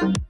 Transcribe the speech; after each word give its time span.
time. 0.00 0.29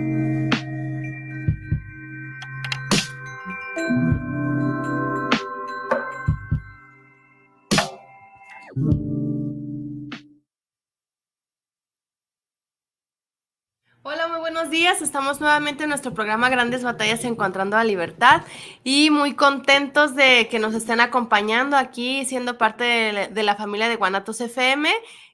días, 14.71 15.01
estamos 15.01 15.41
nuevamente 15.41 15.83
en 15.83 15.89
nuestro 15.89 16.13
programa 16.13 16.47
Grandes 16.47 16.81
Batallas 16.81 17.25
Encontrando 17.25 17.75
la 17.75 17.83
Libertad 17.83 18.41
y 18.85 19.09
muy 19.09 19.35
contentos 19.35 20.15
de 20.15 20.47
que 20.49 20.59
nos 20.59 20.73
estén 20.73 21.01
acompañando 21.01 21.75
aquí, 21.75 22.23
siendo 22.23 22.57
parte 22.57 23.29
de, 23.29 23.43
la 23.43 23.57
familia 23.57 23.89
de 23.89 23.97
Guanatos 23.97 24.39
FM 24.39 24.89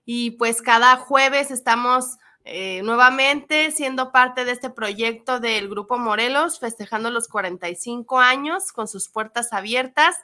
y 0.05 0.31
pues 0.31 0.63
cada 0.63 0.97
jueves 0.97 1.51
estamos 1.51 2.17
eh, 2.45 2.81
nuevamente 2.83 3.69
siendo 3.69 4.11
parte 4.11 4.43
de 4.43 4.53
este 4.53 4.71
proyecto 4.71 5.39
del 5.39 5.69
Grupo 5.69 5.99
Morelos, 5.99 6.59
festejando 6.59 7.11
los 7.11 7.27
45 7.27 8.19
años 8.19 8.71
con 8.71 8.87
sus 8.87 9.07
puertas 9.07 9.53
abiertas 9.53 10.15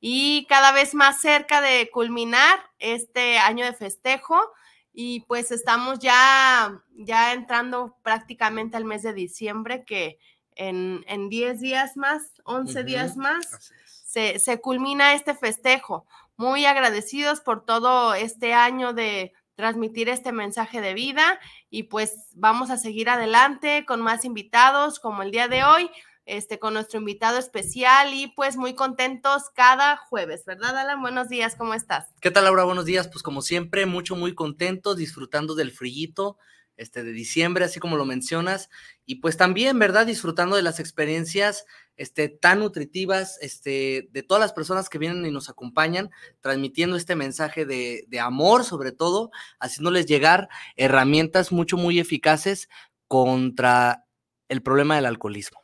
y 0.00 0.46
cada 0.48 0.72
vez 0.72 0.94
más 0.94 1.20
cerca 1.20 1.60
de 1.60 1.90
culminar 1.92 2.58
este 2.78 3.38
año 3.38 3.66
de 3.66 3.74
festejo 3.74 4.40
y 4.92 5.20
pues 5.20 5.50
estamos 5.50 5.98
ya, 5.98 6.82
ya 6.94 7.32
entrando 7.32 7.96
prácticamente 8.02 8.76
al 8.76 8.84
mes 8.84 9.02
de 9.02 9.14
diciembre, 9.14 9.84
que 9.84 10.18
en, 10.54 11.04
en 11.08 11.28
10 11.28 11.60
días 11.60 11.96
más, 11.96 12.22
11 12.44 12.84
días 12.84 13.16
más, 13.16 13.72
se, 13.86 14.38
se, 14.38 14.60
culmina 14.60 15.14
este 15.14 15.34
festejo. 15.34 16.06
Muy 16.36 16.66
agradecidos 16.66 17.40
por 17.40 17.64
todo 17.64 18.14
este 18.14 18.52
año 18.52 18.92
de 18.92 19.32
transmitir 19.54 20.08
este 20.08 20.32
mensaje 20.32 20.80
de 20.80 20.94
vida 20.94 21.38
y 21.70 21.84
pues 21.84 22.28
vamos 22.34 22.70
a 22.70 22.78
seguir 22.78 23.08
adelante 23.08 23.84
con 23.86 24.00
más 24.00 24.24
invitados 24.24 24.98
como 24.98 25.22
el 25.22 25.30
día 25.30 25.48
de 25.48 25.64
hoy 25.64 25.90
este, 26.24 26.58
con 26.58 26.74
nuestro 26.74 26.98
invitado 26.98 27.38
especial 27.38 28.14
y 28.14 28.28
pues 28.28 28.56
muy 28.56 28.74
contentos 28.74 29.44
cada 29.54 29.96
jueves, 29.96 30.44
¿verdad, 30.44 30.76
Alan? 30.76 31.00
Buenos 31.00 31.28
días, 31.28 31.56
¿cómo 31.56 31.74
estás? 31.74 32.08
¿Qué 32.20 32.30
tal, 32.30 32.44
Laura? 32.44 32.64
Buenos 32.64 32.84
días, 32.84 33.08
pues 33.08 33.22
como 33.22 33.42
siempre, 33.42 33.86
mucho, 33.86 34.14
muy 34.16 34.34
contentos, 34.34 34.96
disfrutando 34.96 35.54
del 35.54 35.72
frillito 35.72 36.38
este, 36.76 37.02
de 37.02 37.12
diciembre, 37.12 37.64
así 37.64 37.80
como 37.80 37.96
lo 37.96 38.04
mencionas, 38.04 38.70
y 39.04 39.16
pues 39.16 39.36
también, 39.36 39.78
¿verdad? 39.78 40.06
Disfrutando 40.06 40.56
de 40.56 40.62
las 40.62 40.80
experiencias 40.80 41.66
este, 41.96 42.28
tan 42.28 42.60
nutritivas 42.60 43.38
este, 43.40 44.08
de 44.10 44.22
todas 44.22 44.40
las 44.40 44.52
personas 44.52 44.88
que 44.88 44.98
vienen 44.98 45.26
y 45.26 45.30
nos 45.30 45.48
acompañan, 45.48 46.10
transmitiendo 46.40 46.96
este 46.96 47.14
mensaje 47.14 47.66
de, 47.66 48.04
de 48.08 48.20
amor, 48.20 48.64
sobre 48.64 48.92
todo, 48.92 49.30
haciéndoles 49.60 50.06
llegar 50.06 50.48
herramientas 50.76 51.52
mucho, 51.52 51.76
muy 51.76 52.00
eficaces 52.00 52.68
contra 53.06 54.06
el 54.48 54.62
problema 54.62 54.96
del 54.96 55.06
alcoholismo. 55.06 55.60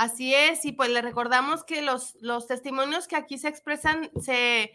Así 0.00 0.34
es, 0.34 0.64
y 0.64 0.72
pues 0.72 0.88
le 0.88 1.02
recordamos 1.02 1.62
que 1.62 1.82
los, 1.82 2.16
los 2.22 2.46
testimonios 2.46 3.06
que 3.06 3.16
aquí 3.16 3.36
se 3.36 3.48
expresan 3.48 4.10
se, 4.18 4.72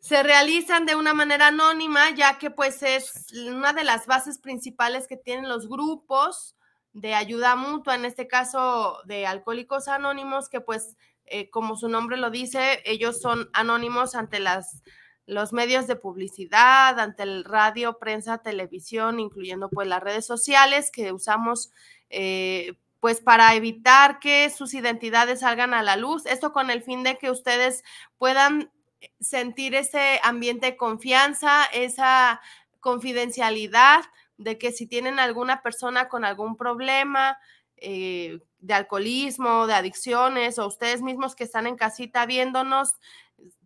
se 0.00 0.22
realizan 0.22 0.84
de 0.84 0.96
una 0.96 1.14
manera 1.14 1.46
anónima, 1.46 2.10
ya 2.14 2.36
que 2.36 2.50
pues 2.50 2.82
es 2.82 3.32
una 3.48 3.72
de 3.72 3.84
las 3.84 4.06
bases 4.06 4.36
principales 4.36 5.08
que 5.08 5.16
tienen 5.16 5.48
los 5.48 5.66
grupos 5.66 6.56
de 6.92 7.14
ayuda 7.14 7.56
mutua, 7.56 7.94
en 7.94 8.04
este 8.04 8.28
caso 8.28 8.98
de 9.06 9.24
Alcohólicos 9.24 9.88
Anónimos, 9.88 10.50
que 10.50 10.60
pues 10.60 10.98
eh, 11.24 11.48
como 11.48 11.74
su 11.74 11.88
nombre 11.88 12.18
lo 12.18 12.28
dice, 12.28 12.82
ellos 12.84 13.22
son 13.22 13.48
anónimos 13.54 14.14
ante 14.14 14.40
las 14.40 14.82
los 15.24 15.54
medios 15.54 15.86
de 15.86 15.96
publicidad, 15.96 17.00
ante 17.00 17.22
el 17.22 17.44
radio, 17.44 17.98
prensa, 17.98 18.42
televisión, 18.42 19.20
incluyendo 19.20 19.70
pues 19.70 19.88
las 19.88 20.02
redes 20.02 20.26
sociales 20.26 20.90
que 20.90 21.12
usamos 21.12 21.70
eh, 22.10 22.74
pues 23.04 23.20
para 23.20 23.54
evitar 23.54 24.18
que 24.18 24.48
sus 24.48 24.72
identidades 24.72 25.40
salgan 25.40 25.74
a 25.74 25.82
la 25.82 25.94
luz. 25.94 26.24
Esto 26.24 26.54
con 26.54 26.70
el 26.70 26.82
fin 26.82 27.02
de 27.02 27.18
que 27.18 27.30
ustedes 27.30 27.84
puedan 28.16 28.70
eh, 29.02 29.12
sentir 29.20 29.74
ese 29.74 30.20
ambiente 30.22 30.64
de 30.64 30.76
confianza, 30.78 31.66
esa 31.74 32.40
confidencialidad 32.80 34.06
de 34.38 34.56
que 34.56 34.72
si 34.72 34.86
tienen 34.86 35.18
alguna 35.18 35.60
persona 35.60 36.08
con 36.08 36.24
algún 36.24 36.56
problema 36.56 37.36
eh, 37.76 38.38
de 38.60 38.72
alcoholismo, 38.72 39.66
de 39.66 39.74
adicciones, 39.74 40.58
o 40.58 40.66
ustedes 40.66 41.02
mismos 41.02 41.36
que 41.36 41.44
están 41.44 41.66
en 41.66 41.76
casita 41.76 42.24
viéndonos, 42.24 42.94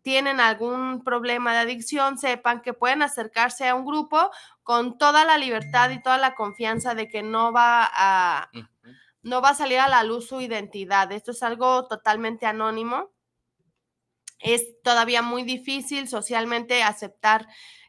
tienen 0.03 0.41
algún 0.41 1.05
problema 1.05 1.53
de 1.53 1.59
adicción, 1.61 2.19
sepan 2.19 2.61
que 2.61 2.73
pueden 2.73 3.03
acercarse 3.03 3.69
a 3.69 3.77
un 3.77 3.87
grupo 3.87 4.33
con 4.65 4.99
toda 4.99 5.25
la 5.25 5.39
libertad 5.39 5.91
y 5.91 6.03
toda 6.03 6.19
la 6.19 6.35
confianza 6.35 6.97
de 6.97 7.07
que 7.07 7.23
no 7.23 7.53
va 7.53 7.89
a 7.89 8.51
no 9.29 9.41
va 9.41 9.51
a 9.51 9.55
salir 9.55 9.79
a 9.79 9.89
la 9.89 10.03
luz 10.03 10.29
su 10.29 10.41
identidad. 10.41 11.13
Esto 11.13 11.33
es 11.33 11.43
algo 11.43 11.87
totalmente 11.87 12.47
anónimo. 12.47 13.11
Es 14.39 14.81
todavía 14.83 15.23
muy 15.23 15.43
difícil 15.43 16.09
socialmente 16.09 16.83
aceptar 16.83 17.47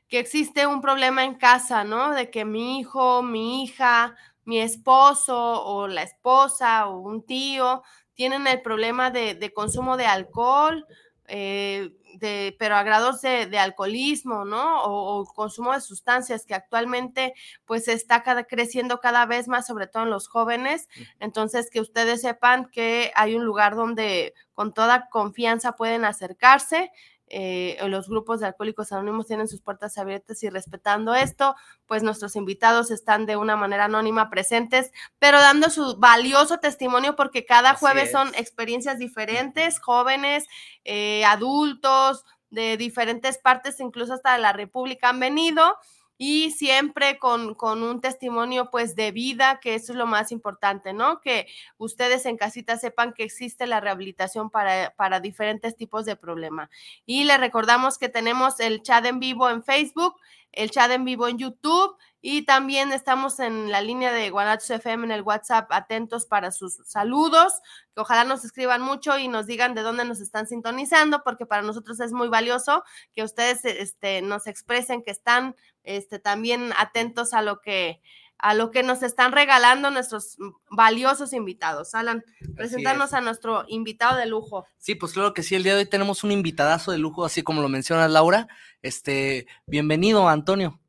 que 0.08 0.20
existe 0.20 0.66
un 0.66 0.82
problema 0.82 1.24
en 1.24 1.36
casa, 1.36 1.84
¿no? 1.84 2.12
De 2.14 2.30
que 2.32 2.44
mi 2.44 2.80
hijo, 2.80 3.22
mi 3.22 3.64
hija, 3.64 4.16
mi 4.44 4.60
esposo 4.60 5.64
o 5.64 5.88
la 5.88 6.02
esposa 6.04 6.88
o 6.88 7.00
un 7.00 7.24
tío 7.26 7.84
tienen 8.16 8.48
el 8.48 8.62
problema 8.62 9.12
de, 9.12 9.54
consumo 9.54 9.96
de 9.96 10.08
alcohol, 10.08 10.86
eh, 11.28 11.92
de, 12.16 12.56
pero 12.60 12.76
a 12.76 12.84
grados 12.84 13.22
de, 13.22 13.58
alcoholismo, 13.60 14.46
¿no? 14.46 14.84
O, 14.84 15.26
consumo 15.26 15.74
de 15.74 15.82
sustancias 15.82 16.46
que 16.46 16.54
actualmente 16.54 17.34
pues 17.66 17.88
está 17.88 18.24
creciendo 18.46 19.00
cada 19.00 19.26
vez 19.26 19.48
más, 19.48 19.68
sobre 19.68 19.88
todo 19.88 20.04
en 20.04 20.10
los 20.10 20.28
jóvenes. 20.28 20.88
Entonces, 21.20 21.70
que 21.70 21.82
ustedes 21.82 22.22
sepan 22.22 22.70
que 22.72 23.12
hay 23.16 23.36
un 23.36 23.46
lugar 23.46 23.76
donde 23.76 24.34
con 24.54 24.74
toda 24.74 25.10
confianza 25.10 25.74
pueden 25.74 26.06
acercarse. 26.06 26.92
Eh, 27.30 27.78
los 27.88 28.10
grupos 28.10 28.40
de 28.40 28.48
alcohólicos 28.48 28.92
anónimos 28.92 29.28
tienen 29.28 29.48
sus 29.48 29.62
puertas 29.62 29.98
abiertas 29.98 30.42
y 30.44 30.50
respetando 30.50 31.14
esto, 31.16 31.56
pues 31.86 32.04
nuestros 32.04 32.36
invitados 32.36 32.92
están 32.92 33.26
de 33.26 33.38
una 33.38 33.56
manera 33.56 33.86
anónima 33.86 34.30
presentes, 34.30 34.92
pero 35.20 35.40
dando 35.40 35.70
su 35.70 35.98
valioso 35.98 36.58
testimonio 36.58 37.16
porque 37.16 37.46
cada 37.46 37.76
jueves 37.76 38.12
son 38.12 38.30
experiencias 38.36 38.98
diferentes, 38.98 39.80
jóvenes, 39.80 40.48
eh, 40.86 41.24
adultos, 41.26 42.26
de 42.52 42.78
diferentes 42.78 43.38
partes, 43.38 43.80
incluso 43.80 44.14
hasta 44.14 44.34
de 44.34 44.40
la 44.40 44.54
República 44.54 45.10
han 45.10 45.20
venido 45.20 45.78
y 46.22 46.52
siempre 46.52 47.18
con, 47.18 47.56
un 47.64 48.02
testimonio 48.02 48.70
pues 48.70 48.98
de 48.98 49.14
vida, 49.14 49.62
que 49.62 49.74
eso 49.76 49.94
es 49.94 49.98
lo 49.98 50.06
más 50.06 50.34
importante, 50.34 50.92
¿no? 50.92 51.22
Que 51.22 51.48
ustedes 51.78 52.26
en 52.26 52.36
casita 52.36 52.78
sepan 52.78 53.14
que 53.14 53.24
existe 53.24 53.66
la 53.66 53.80
rehabilitación 53.80 54.50
para, 54.50 54.94
para 54.98 55.22
diferentes 55.22 55.78
tipos 55.78 56.06
de 56.06 56.18
problema. 56.18 56.70
Y 57.06 57.24
les 57.24 57.40
recordamos 57.40 57.98
que 57.98 58.10
tenemos 58.10 58.60
el 58.60 58.84
chat 58.84 59.06
en 59.06 59.22
vivo 59.22 59.50
en 59.50 59.64
Facebook, 59.64 60.18
el 60.52 60.72
chat 60.72 60.92
en 60.92 61.06
vivo 61.06 61.30
en 61.30 61.38
YouTube 61.38 61.96
y 62.22 62.44
también 62.44 62.92
estamos 62.92 63.40
en 63.40 63.72
la 63.72 63.82
línea 63.82 64.12
de 64.12 64.30
Guanatos 64.30 64.70
FM 64.70 65.06
en 65.06 65.12
el 65.12 65.22
WhatsApp, 65.22 65.72
atentos 65.72 66.26
para 66.26 66.52
sus 66.52 66.82
saludos, 66.86 67.54
que 67.96 68.02
ojalá 68.02 68.26
nos 68.26 68.44
escriban 68.44 68.82
mucho 68.82 69.18
y 69.18 69.28
nos 69.28 69.48
digan 69.48 69.74
de 69.74 69.82
dónde 69.82 70.06
nos 70.06 70.20
están 70.20 70.48
sintonizando, 70.48 71.24
porque 71.24 71.46
para 71.46 71.62
nosotros 71.62 72.00
es 72.02 72.12
muy 72.12 72.28
valioso 72.28 72.84
que 73.16 73.24
ustedes 73.24 73.64
este, 73.64 74.22
nos 74.22 74.48
expresen 74.48 75.04
que 75.04 75.12
están 75.12 75.56
este, 75.84 76.20
también 76.20 76.74
atentos 76.78 77.34
a 77.34 77.42
lo 77.42 77.62
que 77.62 78.02
a 78.42 78.54
lo 78.54 78.72
que 78.72 78.84
nos 78.84 79.04
están 79.04 79.34
regalando 79.34 79.92
nuestros 79.92 80.38
valiosos 80.72 81.34
invitados. 81.34 81.94
Alan, 81.94 82.24
presentarnos 82.56 83.12
a 83.14 83.20
nuestro 83.20 83.66
invitado 83.68 84.18
de 84.18 84.26
lujo. 84.26 84.66
Sí, 84.78 84.96
pues 84.96 85.12
claro 85.12 85.34
que 85.34 85.44
sí, 85.44 85.56
el 85.56 85.64
día 85.64 85.74
de 85.74 85.80
hoy 85.80 85.86
tenemos 85.86 86.24
un 86.24 86.32
invitadazo 86.32 86.94
de 86.94 87.00
lujo, 87.00 87.26
así 87.26 87.44
como 87.44 87.62
lo 87.62 87.68
menciona 87.68 88.08
Laura. 88.08 88.48
Este, 88.82 89.46
bienvenido, 89.68 90.30
Antonio. 90.30 90.80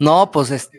No, 0.00 0.30
pues 0.30 0.50
es, 0.50 0.70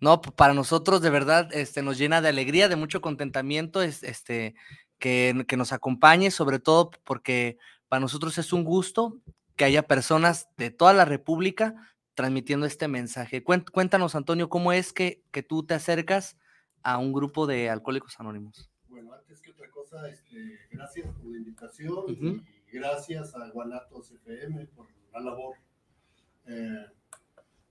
no, 0.00 0.20
para 0.20 0.54
nosotros 0.54 1.02
de 1.02 1.10
verdad 1.10 1.48
este, 1.52 1.82
nos 1.82 1.98
llena 1.98 2.20
de 2.20 2.28
alegría, 2.28 2.68
de 2.68 2.76
mucho 2.76 3.00
contentamiento, 3.00 3.82
este, 3.82 4.54
que, 4.98 5.44
que 5.46 5.56
nos 5.56 5.72
acompañe, 5.72 6.30
sobre 6.30 6.58
todo 6.58 6.90
porque 7.04 7.58
para 7.88 8.00
nosotros 8.00 8.38
es 8.38 8.52
un 8.52 8.64
gusto 8.64 9.18
que 9.54 9.64
haya 9.64 9.86
personas 9.86 10.48
de 10.56 10.70
toda 10.70 10.92
la 10.92 11.04
República 11.04 11.74
transmitiendo 12.14 12.64
este 12.66 12.88
mensaje. 12.88 13.42
Cuéntanos, 13.42 14.14
Antonio, 14.14 14.48
¿cómo 14.48 14.72
es 14.72 14.94
que, 14.94 15.22
que 15.30 15.42
tú 15.42 15.64
te 15.64 15.74
acercas 15.74 16.38
a 16.82 16.98
un 16.98 17.12
grupo 17.12 17.46
de 17.46 17.68
alcohólicos 17.68 18.18
anónimos? 18.18 18.70
Bueno, 18.88 19.12
antes 19.12 19.40
que 19.42 19.50
otra 19.50 19.68
cosa, 19.70 20.08
este, 20.08 20.58
gracias 20.70 21.06
por 21.14 21.26
la 21.26 21.36
invitación 21.36 22.04
y 22.08 22.42
gracias 22.72 23.34
a 23.34 23.50
Guanatos 23.50 24.10
FM 24.10 24.66
por 24.68 24.86
la 25.12 25.20
labor 25.20 25.56
eh, 26.46 26.86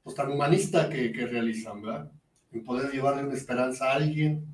pues, 0.05 0.15
tan 0.15 0.31
humanista 0.31 0.87
que, 0.87 1.11
que, 1.11 1.25
realizan, 1.25 1.81
¿verdad? 1.81 2.11
En 2.53 2.63
poder 2.63 2.91
llevarle 2.91 3.23
una 3.23 3.33
esperanza 3.33 3.91
a 3.91 3.95
alguien 3.95 4.45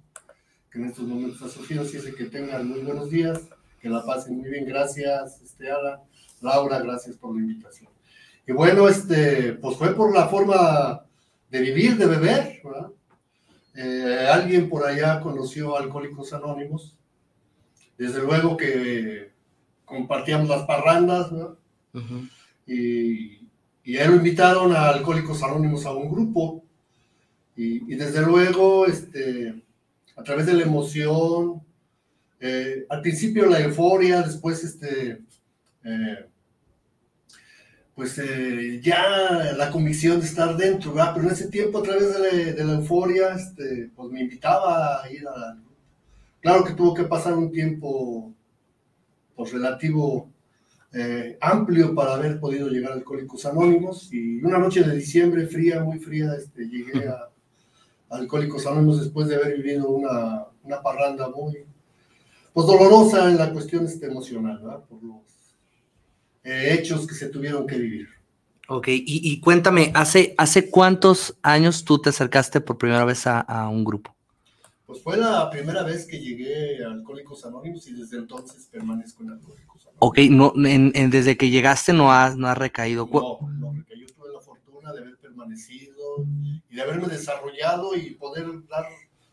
que 0.71 0.79
en 0.79 0.85
estos 0.85 1.05
momentos 1.05 1.41
ha 1.41 1.49
sufrido, 1.49 1.83
así 1.83 1.97
es 1.97 2.15
que 2.15 2.23
tengan 2.25 2.69
muy 2.69 2.79
buenos 2.79 3.09
días, 3.09 3.41
que 3.81 3.89
la 3.89 4.05
pasen 4.05 4.37
muy 4.37 4.49
bien, 4.49 4.65
gracias, 4.65 5.41
este, 5.41 5.69
Ala, 5.69 6.01
Laura, 6.39 6.79
gracias 6.79 7.17
por 7.17 7.35
la 7.35 7.41
invitación. 7.41 7.91
Y 8.47 8.53
bueno, 8.53 8.87
este, 8.87 9.53
pues 9.53 9.75
fue 9.75 9.93
por 9.93 10.15
la 10.15 10.29
forma 10.29 11.05
de 11.49 11.59
vivir, 11.59 11.97
de 11.97 12.05
beber, 12.05 12.61
¿verdad? 12.63 12.91
Eh, 13.75 14.27
alguien 14.31 14.69
por 14.69 14.87
allá 14.87 15.19
conoció 15.19 15.75
a 15.75 15.81
Alcohólicos 15.81 16.31
Anónimos, 16.31 16.95
desde 17.97 18.21
luego 18.21 18.55
que 18.55 19.31
compartíamos 19.83 20.47
las 20.47 20.63
parrandas, 20.63 21.29
¿verdad? 21.29 21.55
y, 22.65 23.40
y 23.83 23.97
a 23.97 24.05
él 24.05 24.11
lo 24.11 24.17
invitaron 24.17 24.75
a 24.75 24.89
Alcohólicos 24.89 25.41
Anónimos 25.43 25.85
a 25.85 25.93
un 25.93 26.09
grupo. 26.09 26.63
Y, 27.55 27.95
desde 27.95 28.21
luego, 28.21 28.85
este, 28.85 29.61
a 30.15 30.23
través 30.23 30.45
de 30.45 30.53
la 30.53 30.63
emoción, 30.63 31.61
eh, 32.39 32.85
al 32.89 33.01
principio 33.01 33.45
la 33.45 33.59
euforia, 33.59 34.21
después 34.21 34.63
este, 34.63 35.21
eh, 35.83 36.25
pues 37.93 38.17
eh, 38.17 38.79
ya 38.81 39.53
la 39.55 39.69
convicción 39.69 40.19
de 40.19 40.25
estar 40.25 40.55
dentro. 40.57 40.93
Pero 40.93 41.27
en 41.27 41.31
ese 41.33 41.49
tiempo, 41.49 41.79
a 41.79 41.83
través 41.83 42.13
de 42.13 42.63
la, 42.63 42.73
euforia, 42.73 43.35
este, 43.35 43.89
pues 43.95 44.11
me 44.11 44.21
invitaba 44.21 45.03
a 45.03 45.11
ir 45.11 45.27
a... 45.27 45.57
Claro 46.39 46.63
que 46.63 46.73
tuvo 46.73 46.93
que 46.93 47.03
pasar 47.03 47.33
un 47.33 47.51
tiempo 47.51 48.33
pues, 49.35 49.51
relativo 49.51 50.29
eh, 50.93 51.37
amplio 51.39 51.95
para 51.95 52.15
haber 52.15 52.39
podido 52.39 52.67
llegar 52.67 52.91
a 52.91 52.95
Alcohólicos 52.95 53.45
Anónimos 53.45 54.11
y 54.11 54.43
una 54.43 54.57
noche 54.57 54.83
de 54.83 54.95
diciembre 54.95 55.47
fría, 55.47 55.83
muy 55.83 55.99
fría, 55.99 56.33
este, 56.37 56.67
llegué 56.67 57.07
a, 57.07 57.29
Alcohólicos 58.09 58.67
Anónimos 58.67 58.99
después 58.99 59.27
de 59.29 59.35
haber 59.35 59.55
vivido 59.55 59.89
una, 59.89 60.45
una 60.63 60.81
parranda 60.81 61.29
muy 61.29 61.65
pues, 62.51 62.67
dolorosa 62.67 63.29
en 63.29 63.37
la 63.37 63.53
cuestión 63.53 63.85
este, 63.85 64.07
emocional, 64.07 64.59
¿verdad? 64.61 64.83
Por 64.89 65.01
los 65.01 65.21
eh, 66.43 66.75
hechos 66.77 67.07
que 67.07 67.15
se 67.15 67.29
tuvieron 67.29 67.65
que 67.65 67.77
vivir. 67.77 68.09
Ok, 68.67 68.89
y, 68.89 69.03
y, 69.05 69.39
cuéntame, 69.39 69.91
¿hace, 69.93 70.33
¿hace 70.37 70.69
cuántos 70.69 71.37
años 71.41 71.83
tú 71.83 71.99
te 71.99 72.09
acercaste 72.09 72.61
por 72.61 72.77
primera 72.77 73.05
vez 73.05 73.27
a, 73.27 73.39
a 73.41 73.69
un 73.69 73.83
grupo? 73.83 74.15
Pues 74.91 75.03
fue 75.03 75.15
la 75.15 75.49
primera 75.49 75.83
vez 75.83 76.05
que 76.05 76.19
llegué 76.19 76.83
a 76.83 76.89
Alcohólicos 76.89 77.45
Anónimos 77.45 77.87
y 77.87 77.93
desde 77.93 78.17
entonces 78.17 78.67
permanezco 78.69 79.23
en 79.23 79.29
Alcohólicos 79.29 79.87
Anónimos. 79.87 79.99
Ok, 79.99 80.17
no, 80.29 80.53
desde 81.09 81.37
que 81.37 81.49
llegaste 81.49 81.93
no 81.93 82.11
has, 82.11 82.35
no 82.35 82.49
has 82.49 82.57
recaído. 82.57 83.05
No, 83.09 83.39
no, 83.53 83.73
porque 83.73 83.97
yo 83.97 84.05
tuve 84.07 84.33
la 84.33 84.41
fortuna 84.41 84.91
de 84.91 84.99
haber 84.99 85.15
permanecido 85.15 86.25
y 86.69 86.75
de 86.75 86.81
haberme 86.81 87.07
desarrollado 87.07 87.95
y 87.95 88.15
poder 88.15 88.47
dar 88.67 88.85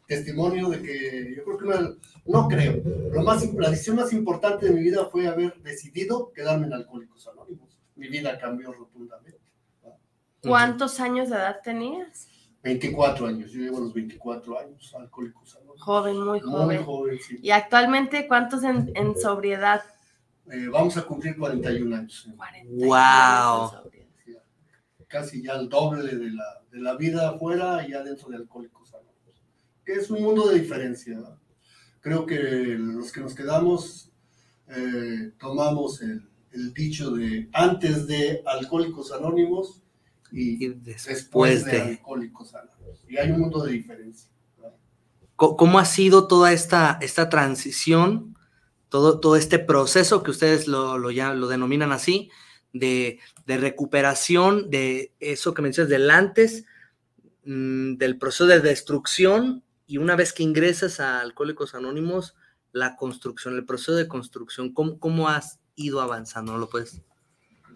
testimonio 0.06 0.68
de 0.68 0.80
que 0.80 1.34
yo 1.36 1.42
creo 1.42 1.58
que 1.58 1.96
no, 2.26 2.46
creo, 2.46 2.80
lo 3.10 3.22
más, 3.24 3.52
la 3.54 3.70
decisión 3.70 3.96
más 3.96 4.12
importante 4.12 4.66
de 4.66 4.72
mi 4.72 4.82
vida 4.82 5.06
fue 5.10 5.26
haber 5.26 5.60
decidido 5.62 6.30
quedarme 6.32 6.68
en 6.68 6.74
Alcohólicos 6.74 7.26
Anónimos. 7.26 7.76
Mi 7.96 8.06
vida 8.06 8.38
cambió 8.38 8.72
rotundamente. 8.72 9.40
¿Cuántos 10.40 11.00
años 11.00 11.30
de 11.30 11.34
edad 11.34 11.56
tenías? 11.64 12.28
24 12.68 13.26
años, 13.26 13.50
yo 13.50 13.60
llevo 13.60 13.80
los 13.80 13.94
24 13.94 14.58
años, 14.58 14.94
alcohólicos 14.94 15.56
anónimos. 15.56 15.80
Joven, 15.80 16.20
muy 16.20 16.40
joven. 16.40 16.66
Muy 16.66 16.84
joven, 16.84 17.18
sí. 17.26 17.38
¿Y 17.42 17.50
actualmente 17.50 18.28
cuántos 18.28 18.62
en, 18.62 18.92
en 18.94 19.18
sobriedad? 19.18 19.82
Eh, 20.50 20.68
vamos 20.70 20.96
a 20.98 21.02
cumplir 21.02 21.36
41 21.38 21.96
años. 21.96 22.28
41 22.36 22.86
wow. 22.86 23.90
Casi 25.06 25.42
ya 25.42 25.54
el 25.54 25.70
doble 25.70 26.14
de 26.14 26.30
la, 26.30 26.62
de 26.70 26.80
la 26.80 26.94
vida 26.96 27.30
afuera 27.30 27.86
y 27.86 27.92
ya 27.92 28.02
dentro 28.02 28.28
de 28.28 28.36
alcohólicos 28.36 28.92
anónimos. 28.92 29.42
Que 29.82 29.94
es 29.94 30.10
un 30.10 30.22
mundo 30.22 30.48
de 30.48 30.60
diferencia. 30.60 31.18
Creo 32.00 32.26
que 32.26 32.36
los 32.36 33.10
que 33.10 33.20
nos 33.20 33.34
quedamos 33.34 34.12
eh, 34.68 35.32
tomamos 35.38 36.02
el, 36.02 36.28
el 36.52 36.74
dicho 36.74 37.12
de 37.12 37.48
antes 37.54 38.06
de 38.06 38.42
alcohólicos 38.44 39.10
anónimos 39.12 39.82
y, 40.30 40.68
después, 40.68 41.64
de, 41.64 41.80
Alcohólicos 41.80 42.54
Anónimos. 42.54 43.04
Y 43.08 43.16
hay 43.16 43.30
un 43.30 43.40
mundo 43.40 43.64
de 43.64 43.72
diferencia. 43.72 44.30
¿Cómo 45.36 45.78
ha 45.78 45.84
sido 45.84 46.26
toda 46.26 46.52
esta, 46.52 46.98
esta 47.00 47.28
transición, 47.28 48.36
todo, 48.88 49.20
todo 49.20 49.36
este 49.36 49.60
proceso 49.60 50.24
que 50.24 50.32
ustedes 50.32 50.66
lo, 50.66 50.98
lo, 50.98 51.12
ya, 51.12 51.32
lo 51.32 51.46
denominan 51.46 51.92
así, 51.92 52.30
de, 52.72 53.20
de, 53.46 53.56
recuperación 53.56 54.68
de 54.68 55.12
eso 55.20 55.54
que 55.54 55.62
mencionas 55.62 55.90
del 55.90 56.10
antes, 56.10 56.64
mm, 57.44 57.94
del 57.98 58.18
proceso 58.18 58.46
de 58.46 58.60
destrucción 58.60 59.62
y 59.86 59.98
una 59.98 60.16
vez 60.16 60.32
que 60.32 60.42
ingresas 60.42 60.98
a 60.98 61.20
Alcohólicos 61.20 61.76
Anónimos, 61.76 62.34
la 62.72 62.96
construcción, 62.96 63.54
el 63.54 63.64
proceso 63.64 63.94
de 63.94 64.08
construcción, 64.08 64.72
¿cómo, 64.72 64.98
cómo 64.98 65.28
has 65.28 65.60
ido 65.76 66.00
avanzando? 66.00 66.52
¿No 66.52 66.58
lo 66.58 66.68
puedes? 66.68 67.00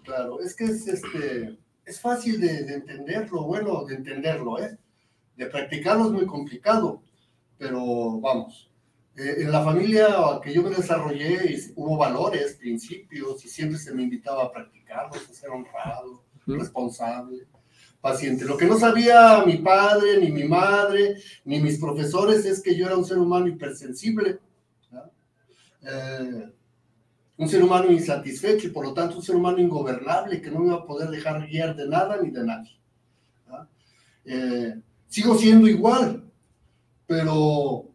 Claro, 0.04 0.40
es 0.40 0.56
que 0.56 0.64
es 0.64 0.88
este 0.88 1.58
es 1.84 2.00
fácil 2.00 2.40
de, 2.40 2.74
entenderlo, 2.74 3.44
bueno, 3.44 3.84
de 3.84 3.96
entenderlo, 3.96 4.58
¿eh? 4.62 4.78
De 5.36 5.46
practicarlo 5.46 6.06
es 6.06 6.12
muy 6.12 6.26
complicado, 6.26 7.02
pero 7.58 8.20
vamos. 8.20 8.70
Eh, 9.16 9.42
en 9.42 9.52
la 9.52 9.62
familia 9.62 10.06
que 10.42 10.52
yo 10.52 10.62
me 10.62 10.70
desarrollé 10.70 11.58
hubo 11.74 11.96
valores, 11.96 12.54
principios, 12.54 13.44
y 13.44 13.48
siempre 13.48 13.78
se 13.78 13.92
me 13.92 14.02
invitaba 14.02 14.44
a 14.44 14.52
practicarlos, 14.52 15.28
a 15.28 15.34
ser 15.34 15.50
honrado, 15.50 16.24
responsable, 16.46 17.46
paciente. 18.00 18.44
Lo 18.44 18.56
que 18.56 18.66
no 18.66 18.78
sabía 18.78 19.44
mi 19.44 19.58
padre, 19.58 20.18
ni 20.18 20.30
mi 20.30 20.44
madre, 20.44 21.16
ni 21.44 21.60
mis 21.60 21.78
profesores 21.78 22.44
es 22.44 22.62
que 22.62 22.76
yo 22.76 22.86
era 22.86 22.96
un 22.96 23.04
ser 23.04 23.18
humano 23.18 23.46
hipersensible. 23.48 24.38
Eh, 25.82 26.52
un 27.36 27.48
ser 27.48 27.62
humano 27.62 27.90
insatisfecho 27.90 28.66
y 28.66 28.70
por 28.70 28.84
lo 28.84 28.94
tanto 28.94 29.16
un 29.16 29.22
ser 29.22 29.36
humano 29.36 29.58
ingobernable 29.58 30.40
que 30.40 30.50
no 30.50 30.60
me 30.60 30.70
va 30.70 30.78
a 30.78 30.86
poder 30.86 31.08
dejar 31.10 31.46
guiar 31.46 31.74
de 31.74 31.88
nada 31.88 32.18
ni 32.22 32.30
de 32.30 32.44
nadie. 32.44 32.78
Eh, 34.24 34.74
sigo 35.08 35.36
siendo 35.36 35.66
igual, 35.66 36.22
pero 37.06 37.88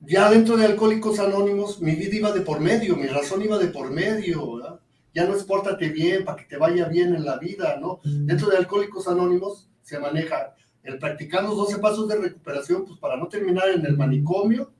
ya 0.00 0.30
dentro 0.30 0.56
de 0.56 0.66
Alcohólicos 0.66 1.20
Anónimos, 1.20 1.80
mi 1.80 1.94
vida 1.94 2.16
iba 2.16 2.32
de 2.32 2.40
por 2.40 2.60
medio, 2.60 2.96
mi 2.96 3.06
razón 3.06 3.42
iba 3.42 3.58
de 3.58 3.68
por 3.68 3.90
medio, 3.90 4.56
¿verdad? 4.56 4.80
Ya 5.14 5.26
no 5.26 5.36
es 5.36 5.44
pórtate 5.44 5.90
bien 5.90 6.24
para 6.24 6.38
que 6.38 6.46
te 6.46 6.56
vaya 6.56 6.88
bien 6.88 7.14
en 7.14 7.24
la 7.24 7.38
vida, 7.38 7.78
¿no? 7.80 8.00
Mm. 8.04 8.26
Dentro 8.26 8.48
de 8.48 8.56
Alcohólicos 8.56 9.06
Anónimos 9.06 9.68
se 9.82 9.98
maneja 9.98 10.54
el 10.82 10.98
practicar 10.98 11.44
los 11.44 11.56
12 11.56 11.78
pasos 11.78 12.08
de 12.08 12.16
recuperación, 12.16 12.84
pues 12.84 12.98
para 12.98 13.16
no 13.16 13.28
terminar 13.28 13.68
en 13.68 13.86
el 13.86 13.96
manicomio, 13.96 14.72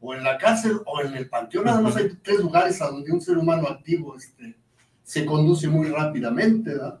o 0.00 0.14
en 0.14 0.22
la 0.24 0.38
cárcel, 0.38 0.80
o 0.84 1.00
en 1.00 1.14
el 1.14 1.28
panteón. 1.28 1.64
Nada 1.64 1.80
más 1.80 1.96
hay 1.96 2.10
tres 2.22 2.40
lugares 2.40 2.80
a 2.80 2.88
donde 2.88 3.12
un 3.12 3.20
ser 3.20 3.38
humano 3.38 3.68
activo 3.68 4.16
este, 4.16 4.56
se 5.02 5.24
conduce 5.24 5.68
muy 5.68 5.88
rápidamente, 5.88 6.70
¿verdad? 6.70 7.00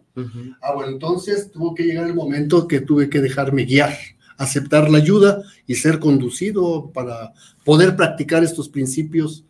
Ah, 0.60 0.72
bueno, 0.74 0.92
entonces 0.92 1.50
tuvo 1.50 1.74
que 1.74 1.84
llegar 1.84 2.06
el 2.06 2.14
momento 2.14 2.66
que 2.66 2.80
tuve 2.80 3.08
que 3.08 3.20
dejarme 3.20 3.64
guiar 3.64 3.96
aceptar 4.38 4.88
la 4.88 4.98
ayuda 4.98 5.42
y 5.66 5.74
ser 5.74 5.98
conducido 5.98 6.90
para 6.92 7.34
poder 7.64 7.96
practicar 7.96 8.42
estos 8.42 8.68
principios 8.68 9.44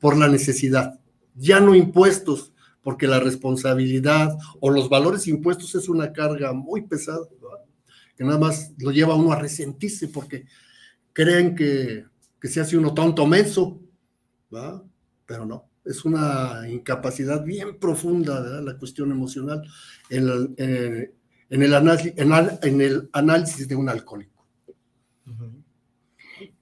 por 0.00 0.18
la 0.18 0.28
necesidad, 0.28 0.98
ya 1.36 1.60
no 1.60 1.74
impuestos, 1.74 2.52
porque 2.82 3.06
la 3.06 3.20
responsabilidad 3.20 4.36
o 4.58 4.70
los 4.70 4.88
valores 4.88 5.28
impuestos 5.28 5.76
es 5.76 5.88
una 5.88 6.12
carga 6.12 6.52
muy 6.52 6.82
pesada, 6.82 7.20
que 8.16 8.24
nada 8.24 8.38
más 8.38 8.72
lo 8.78 8.90
lleva 8.90 9.14
a 9.14 9.16
uno 9.16 9.32
a 9.32 9.38
resentirse 9.38 10.08
porque 10.08 10.44
creen 11.12 11.54
que, 11.54 12.04
se 12.48 12.60
hace 12.60 12.76
uno 12.76 12.94
tonto 12.94 13.26
menso, 13.26 13.80
pero 15.26 15.46
no, 15.46 15.68
es 15.84 16.04
una 16.04 16.68
incapacidad 16.68 17.44
bien 17.44 17.78
profunda 17.78 18.40
la 18.60 18.76
cuestión 18.76 19.10
emocional 19.10 19.62
en, 20.10 20.28
el, 20.28 20.54
en, 20.56 21.62
el 21.62 22.58
en 22.62 22.80
el 22.80 23.10
análisis 23.12 23.68
de 23.68 23.76
un 23.76 23.88
alcohólico. 23.88 24.32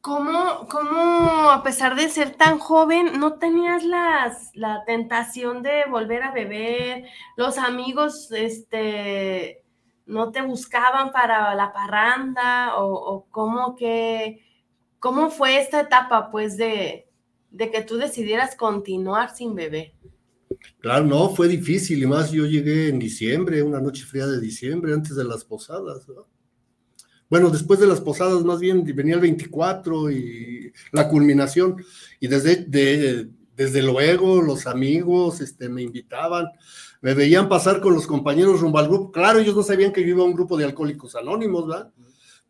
¿Cómo, 0.00 0.66
¿Cómo, 0.70 1.50
a 1.50 1.62
pesar 1.62 1.94
de 1.94 2.08
ser 2.08 2.34
tan 2.34 2.58
joven, 2.58 3.18
no 3.18 3.34
tenías 3.34 3.84
las, 3.84 4.50
la 4.54 4.82
tentación 4.86 5.62
de 5.62 5.84
volver 5.90 6.22
a 6.22 6.32
beber? 6.32 7.04
Los 7.36 7.58
amigos, 7.58 8.32
este, 8.32 9.62
no 10.06 10.32
te 10.32 10.40
buscaban 10.42 11.12
para 11.12 11.54
la 11.54 11.72
parranda 11.72 12.78
o, 12.78 13.26
cómo 13.30 13.76
que, 13.76 14.42
cómo 15.00 15.30
fue 15.30 15.60
esta 15.60 15.80
etapa, 15.80 16.30
pues, 16.30 16.56
de, 16.56 17.08
que 17.58 17.82
tú 17.82 17.96
decidieras 17.96 18.54
continuar 18.54 19.34
sin 19.34 19.54
beber. 19.54 19.92
Claro, 20.78 21.04
no, 21.04 21.30
fue 21.30 21.48
difícil 21.48 22.02
y 22.02 22.06
más 22.06 22.30
yo 22.30 22.44
llegué 22.44 22.88
en 22.88 22.98
diciembre, 22.98 23.62
una 23.62 23.80
noche 23.80 24.04
fría 24.04 24.26
de 24.26 24.40
diciembre, 24.40 24.92
antes 24.92 25.16
de 25.16 25.24
las 25.24 25.44
posadas. 25.44 26.06
¿no? 26.08 26.26
bueno, 27.30 27.48
después 27.50 27.78
de 27.80 27.86
las 27.86 28.00
posadas 28.00 28.44
más 28.44 28.60
bien 28.60 28.84
venía 28.84 29.14
el 29.14 29.20
24 29.20 30.10
y 30.10 30.72
la 30.92 31.08
culminación, 31.08 31.76
y 32.18 32.26
desde, 32.26 32.66
desde 33.56 33.82
luego 33.82 34.42
los 34.42 34.66
amigos 34.66 35.40
este, 35.40 35.68
me 35.68 35.82
invitaban, 35.82 36.46
me 37.00 37.14
veían 37.14 37.48
pasar 37.48 37.80
con 37.80 37.94
los 37.94 38.06
compañeros 38.06 38.60
rumbo 38.60 38.78
al 38.78 38.88
grupo, 38.88 39.12
claro, 39.12 39.38
ellos 39.38 39.54
no 39.56 39.62
sabían 39.62 39.92
que 39.92 40.02
yo 40.02 40.08
iba 40.08 40.24
un 40.24 40.34
grupo 40.34 40.58
de 40.58 40.64
alcohólicos 40.64 41.14
anónimos, 41.14 41.68
¿verdad? 41.68 41.92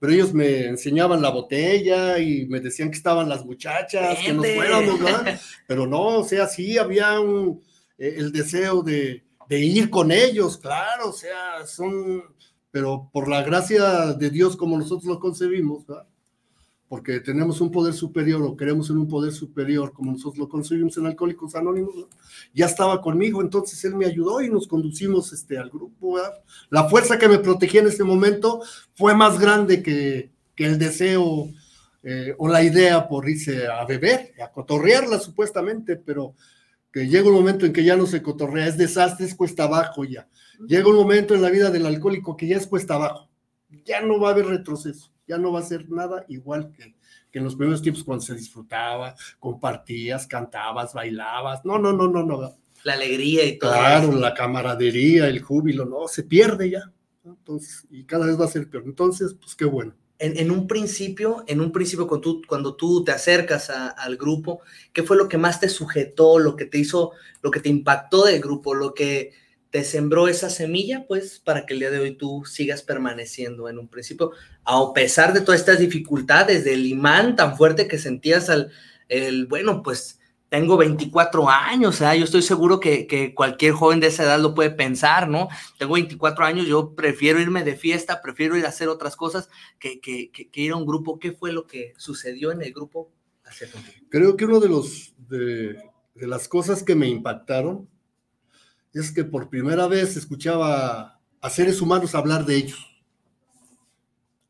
Pero 0.00 0.12
ellos 0.12 0.34
me 0.34 0.66
enseñaban 0.66 1.22
la 1.22 1.30
botella 1.30 2.18
y 2.18 2.46
me 2.46 2.58
decían 2.58 2.90
que 2.90 2.96
estaban 2.96 3.28
las 3.28 3.44
muchachas, 3.44 4.18
que 4.18 4.32
nos 4.32 4.46
fuéramos, 4.46 4.98
¿verdad? 4.98 5.40
Pero 5.68 5.86
no, 5.86 6.18
o 6.18 6.24
sea, 6.24 6.48
sí 6.48 6.78
había 6.78 7.20
un, 7.20 7.62
eh, 7.98 8.14
el 8.16 8.32
deseo 8.32 8.82
de, 8.82 9.22
de 9.48 9.60
ir 9.60 9.90
con 9.90 10.10
ellos, 10.10 10.56
claro, 10.56 11.10
o 11.10 11.12
sea, 11.12 11.66
son 11.66 12.24
pero 12.70 13.10
por 13.12 13.28
la 13.28 13.42
gracia 13.42 14.12
de 14.14 14.30
Dios 14.30 14.56
como 14.56 14.78
nosotros 14.78 15.04
lo 15.04 15.20
concebimos, 15.20 15.84
porque 16.90 17.20
tenemos 17.20 17.60
un 17.60 17.70
poder 17.70 17.94
superior 17.94 18.42
o 18.42 18.56
queremos 18.56 18.90
en 18.90 18.98
un 18.98 19.06
poder 19.06 19.30
superior 19.30 19.92
como 19.92 20.10
nosotros 20.10 20.38
lo 20.38 20.48
concebimos 20.48 20.96
en 20.96 21.06
Alcohólicos 21.06 21.54
Anónimos, 21.54 21.94
ya 22.52 22.66
estaba 22.66 23.00
conmigo, 23.00 23.40
entonces 23.42 23.84
él 23.84 23.94
me 23.94 24.06
ayudó 24.06 24.40
y 24.40 24.50
nos 24.50 24.66
conducimos 24.66 25.32
este, 25.32 25.56
al 25.56 25.70
grupo. 25.70 26.18
La 26.68 26.88
fuerza 26.88 27.16
que 27.16 27.28
me 27.28 27.38
protegía 27.38 27.82
en 27.82 27.86
ese 27.86 28.02
momento 28.02 28.60
fue 28.96 29.14
más 29.14 29.38
grande 29.38 29.84
que, 29.84 30.32
que 30.56 30.66
el 30.66 30.80
deseo 30.80 31.48
eh, 32.02 32.34
o 32.38 32.48
la 32.48 32.60
idea 32.60 33.06
por 33.06 33.28
irse 33.28 33.68
a 33.68 33.84
beber, 33.84 34.34
a 34.42 34.50
cotorrearla 34.50 35.20
supuestamente, 35.20 35.94
pero 35.94 36.34
que 36.92 37.06
llega 37.06 37.28
un 37.28 37.34
momento 37.34 37.66
en 37.66 37.72
que 37.72 37.84
ya 37.84 37.94
no 37.94 38.06
se 38.06 38.20
cotorrea, 38.20 38.66
es 38.66 38.76
desastre, 38.76 39.26
es 39.26 39.36
cuesta 39.36 39.62
abajo 39.62 40.02
ya. 40.02 40.28
Llega 40.66 40.88
un 40.88 40.96
momento 40.96 41.36
en 41.36 41.42
la 41.42 41.50
vida 41.50 41.70
del 41.70 41.86
alcohólico 41.86 42.36
que 42.36 42.48
ya 42.48 42.56
es 42.56 42.66
cuesta 42.66 42.94
abajo, 42.94 43.30
ya 43.84 44.00
no 44.00 44.18
va 44.18 44.30
a 44.30 44.32
haber 44.32 44.46
retroceso, 44.46 45.09
ya 45.30 45.38
no 45.38 45.52
va 45.52 45.60
a 45.60 45.62
ser 45.62 45.88
nada 45.88 46.24
igual 46.28 46.72
que, 46.72 46.94
en 47.32 47.44
los 47.44 47.54
primeros 47.54 47.80
tiempos 47.80 48.02
cuando 48.02 48.24
se 48.24 48.34
disfrutaba, 48.34 49.14
compartías, 49.38 50.26
cantabas, 50.26 50.92
bailabas, 50.92 51.64
no, 51.64 51.78
no, 51.78 51.92
no, 51.92 52.08
no, 52.08 52.24
no. 52.24 52.56
La 52.82 52.94
alegría 52.94 53.44
y 53.44 53.58
todo. 53.58 53.70
Claro, 53.70 54.12
la 54.12 54.34
camaradería, 54.34 55.28
el 55.28 55.40
júbilo, 55.40 55.84
no, 55.84 56.08
se 56.08 56.24
pierde 56.24 56.70
ya. 56.70 56.90
Entonces, 57.24 57.86
y 57.90 58.04
cada 58.04 58.26
vez 58.26 58.40
va 58.40 58.46
a 58.46 58.48
ser 58.48 58.68
peor. 58.68 58.82
Entonces, 58.86 59.36
pues 59.38 59.54
qué 59.54 59.66
bueno. 59.66 59.94
En, 60.18 60.50
un 60.50 60.66
principio, 60.66 61.44
en 61.46 61.62
un 61.62 61.72
principio 61.72 62.06
cuando 62.06 62.20
tú, 62.22 62.42
cuando 62.46 62.74
tú 62.74 63.04
te 63.04 63.12
acercas 63.12 63.70
al 63.70 64.18
grupo, 64.18 64.60
¿qué 64.92 65.02
fue 65.02 65.16
lo 65.16 65.28
que 65.28 65.38
más 65.38 65.60
te 65.60 65.68
sujetó, 65.70 66.38
lo 66.38 66.56
que 66.56 66.66
te 66.66 66.76
hizo, 66.76 67.12
lo 67.40 67.50
que 67.50 67.60
te 67.60 67.70
impactó 67.70 68.24
del 68.24 68.40
grupo, 68.40 68.74
lo 68.74 68.92
que 68.92 69.32
te 69.70 69.84
sembró 69.84 70.28
esa 70.28 70.50
semilla, 70.50 71.06
pues, 71.06 71.38
para 71.38 71.64
que 71.64 71.74
el 71.74 71.80
día 71.80 71.90
de 71.90 72.00
hoy 72.00 72.16
tú 72.16 72.44
sigas 72.44 72.82
permaneciendo 72.82 73.68
en 73.68 73.78
un 73.78 73.88
principio, 73.88 74.32
a 74.64 74.92
pesar 74.92 75.32
de 75.32 75.40
todas 75.40 75.60
estas 75.60 75.78
dificultades, 75.78 76.64
del 76.64 76.86
imán 76.86 77.36
tan 77.36 77.56
fuerte 77.56 77.86
que 77.86 77.98
sentías 77.98 78.50
al, 78.50 78.72
el, 79.08 79.46
bueno, 79.46 79.82
pues, 79.82 80.18
tengo 80.48 80.76
24 80.76 81.48
años, 81.48 81.94
sea, 81.94 82.16
yo 82.16 82.24
estoy 82.24 82.42
seguro 82.42 82.80
que, 82.80 83.32
cualquier 83.36 83.72
joven 83.72 84.00
de 84.00 84.08
esa 84.08 84.24
edad 84.24 84.40
lo 84.40 84.52
puede 84.52 84.70
pensar, 84.70 85.28
¿no? 85.28 85.48
Tengo 85.78 85.94
24 85.94 86.44
años, 86.44 86.66
yo 86.66 86.96
prefiero 86.96 87.40
irme 87.40 87.62
de 87.62 87.76
fiesta, 87.76 88.20
prefiero 88.20 88.56
ir 88.56 88.66
a 88.66 88.70
hacer 88.70 88.88
otras 88.88 89.14
cosas 89.14 89.48
que, 89.78 90.00
que, 90.00 90.50
ir 90.54 90.72
a 90.72 90.76
un 90.76 90.86
grupo. 90.86 91.20
¿Qué 91.20 91.30
fue 91.30 91.52
lo 91.52 91.68
que 91.68 91.94
sucedió 91.96 92.50
en 92.50 92.62
el 92.62 92.72
grupo? 92.72 93.12
Creo 94.08 94.36
que 94.36 94.44
uno 94.44 94.58
de 94.58 94.68
los, 94.68 95.14
de, 95.28 95.76
de 96.16 96.26
las 96.26 96.48
cosas 96.48 96.82
que 96.82 96.96
me 96.96 97.06
impactaron 97.06 97.88
es 98.92 99.12
que 99.12 99.24
por 99.24 99.48
primera 99.48 99.86
vez 99.86 100.16
escuchaba 100.16 101.20
a 101.40 101.50
seres 101.50 101.80
humanos 101.80 102.14
hablar 102.14 102.44
de 102.44 102.56
ellos, 102.56 102.90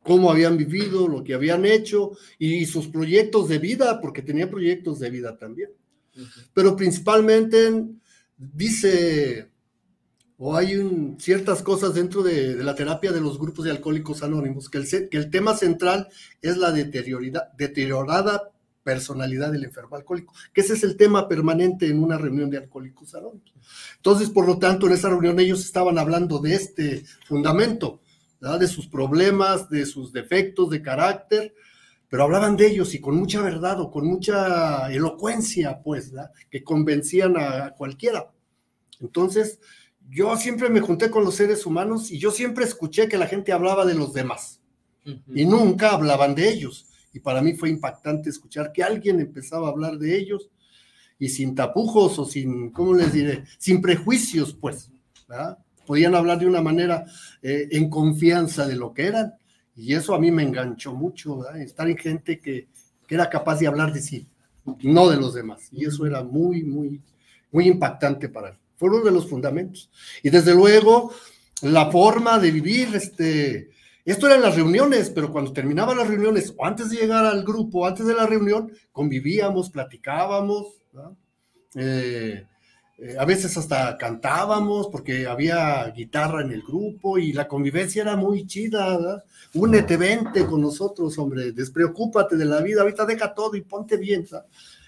cómo 0.02 0.30
habían 0.30 0.56
vivido, 0.56 1.06
lo 1.08 1.22
que 1.22 1.34
habían 1.34 1.64
hecho 1.64 2.12
y 2.38 2.66
sus 2.66 2.88
proyectos 2.88 3.48
de 3.48 3.58
vida, 3.58 4.00
porque 4.00 4.22
tenía 4.22 4.50
proyectos 4.50 4.98
de 4.98 5.10
vida 5.10 5.36
también. 5.36 5.70
Pero 6.54 6.74
principalmente 6.74 7.86
dice, 8.36 9.50
o 10.38 10.56
hay 10.56 11.14
ciertas 11.18 11.62
cosas 11.62 11.94
dentro 11.94 12.22
de, 12.22 12.56
la 12.56 12.74
terapia 12.74 13.12
de 13.12 13.20
los 13.20 13.38
grupos 13.38 13.66
de 13.66 13.70
alcohólicos 13.70 14.22
anónimos, 14.22 14.68
que 14.68 14.78
el, 14.78 15.08
que 15.08 15.16
el 15.16 15.30
tema 15.30 15.54
central 15.54 16.08
es 16.40 16.56
la 16.56 16.72
deteriorada 16.72 18.50
personalidad 18.82 19.52
del 19.52 19.64
enfermo 19.64 19.96
alcohólico, 19.96 20.34
que 20.52 20.62
ese 20.62 20.74
es 20.74 20.82
el 20.84 20.96
tema 20.96 21.28
permanente 21.28 21.86
en 21.86 22.02
una 22.02 22.16
reunión 22.18 22.50
de 22.50 22.58
alcohólicos 22.58 23.14
anónimos. 23.14 23.52
Entonces, 23.96 24.30
por 24.30 24.46
lo 24.46 24.58
tanto, 24.58 24.86
en 24.86 24.94
esa 24.94 25.08
reunión 25.08 25.38
ellos 25.38 25.64
estaban 25.64 25.98
hablando 25.98 26.38
de 26.38 26.54
este 26.54 27.04
fundamento, 27.26 28.00
de 28.40 28.66
sus 28.66 28.86
problemas, 28.86 29.68
de 29.68 29.84
sus 29.84 30.12
defectos 30.12 30.70
de 30.70 30.80
carácter, 30.80 31.54
pero 32.08 32.24
hablaban 32.24 32.56
de 32.56 32.66
ellos 32.66 32.94
y 32.94 33.00
con 33.00 33.16
mucha 33.16 33.42
verdad 33.42 33.80
o 33.80 33.90
con 33.90 34.06
mucha 34.06 34.90
elocuencia, 34.90 35.80
pues, 35.82 36.12
que 36.50 36.64
convencían 36.64 37.36
a 37.36 37.74
cualquiera. 37.76 38.32
Entonces, 38.98 39.60
yo 40.08 40.36
siempre 40.36 40.70
me 40.70 40.80
junté 40.80 41.10
con 41.10 41.22
los 41.22 41.36
seres 41.36 41.66
humanos 41.66 42.10
y 42.10 42.18
yo 42.18 42.30
siempre 42.30 42.64
escuché 42.64 43.08
que 43.08 43.18
la 43.18 43.28
gente 43.28 43.52
hablaba 43.52 43.84
de 43.84 43.94
los 43.94 44.12
demás 44.12 44.60
y 45.04 45.44
nunca 45.44 45.92
hablaban 45.92 46.34
de 46.34 46.48
ellos 46.48 46.89
y 47.12 47.20
para 47.20 47.42
mí 47.42 47.54
fue 47.54 47.70
impactante 47.70 48.30
escuchar 48.30 48.72
que 48.72 48.82
alguien 48.82 49.20
empezaba 49.20 49.68
a 49.68 49.70
hablar 49.70 49.98
de 49.98 50.16
ellos 50.16 50.50
y 51.18 51.28
sin 51.28 51.54
tapujos 51.54 52.18
o 52.18 52.24
sin, 52.24 52.70
¿cómo 52.70 52.94
les 52.94 53.12
diré? 53.12 53.44
Sin 53.58 53.80
prejuicios, 53.82 54.54
pues, 54.54 54.90
¿verdad? 55.28 55.58
Podían 55.86 56.14
hablar 56.14 56.38
de 56.38 56.46
una 56.46 56.62
manera 56.62 57.04
eh, 57.42 57.68
en 57.72 57.90
confianza 57.90 58.66
de 58.66 58.76
lo 58.76 58.94
que 58.94 59.06
eran 59.06 59.34
y 59.76 59.94
eso 59.94 60.14
a 60.14 60.18
mí 60.18 60.30
me 60.30 60.42
enganchó 60.42 60.94
mucho, 60.94 61.38
¿verdad? 61.38 61.60
Estar 61.60 61.88
en 61.88 61.96
gente 61.96 62.38
que, 62.38 62.68
que 63.06 63.14
era 63.14 63.28
capaz 63.28 63.58
de 63.58 63.66
hablar 63.66 63.92
de 63.92 64.00
sí, 64.00 64.26
no 64.82 65.08
de 65.08 65.16
los 65.16 65.34
demás. 65.34 65.68
Y 65.72 65.86
eso 65.86 66.06
era 66.06 66.22
muy, 66.22 66.62
muy, 66.62 67.00
muy 67.50 67.66
impactante 67.68 68.28
para 68.28 68.52
mí. 68.52 68.58
Fue 68.76 68.88
uno 68.88 69.04
de 69.04 69.10
los 69.10 69.28
fundamentos. 69.28 69.90
Y 70.22 70.30
desde 70.30 70.54
luego, 70.54 71.12
la 71.62 71.90
forma 71.90 72.38
de 72.38 72.50
vivir, 72.50 72.94
este, 72.94 73.70
esto 74.10 74.26
era 74.26 74.36
en 74.36 74.42
las 74.42 74.56
reuniones, 74.56 75.10
pero 75.10 75.30
cuando 75.30 75.52
terminaban 75.52 75.96
las 75.96 76.08
reuniones 76.08 76.54
o 76.56 76.64
antes 76.64 76.90
de 76.90 76.96
llegar 76.96 77.24
al 77.24 77.44
grupo, 77.44 77.86
antes 77.86 78.06
de 78.06 78.14
la 78.14 78.26
reunión, 78.26 78.72
convivíamos, 78.92 79.70
platicábamos. 79.70 80.82
Eh, 81.74 82.46
eh, 82.98 83.16
a 83.18 83.24
veces 83.24 83.56
hasta 83.56 83.96
cantábamos 83.96 84.88
porque 84.88 85.26
había 85.26 85.88
guitarra 85.90 86.42
en 86.42 86.50
el 86.50 86.62
grupo 86.62 87.18
y 87.18 87.32
la 87.32 87.48
convivencia 87.48 88.02
era 88.02 88.16
muy 88.16 88.46
chida, 88.46 88.96
¿verdad? 88.96 89.24
Únete, 89.54 89.96
vente 89.96 90.44
con 90.46 90.60
nosotros, 90.60 91.16
hombre, 91.18 91.52
despreocúpate 91.52 92.36
de 92.36 92.44
la 92.44 92.60
vida, 92.60 92.82
ahorita 92.82 93.06
deja 93.06 93.32
todo 93.34 93.56
y 93.56 93.62
ponte 93.62 93.96
bien. 93.96 94.26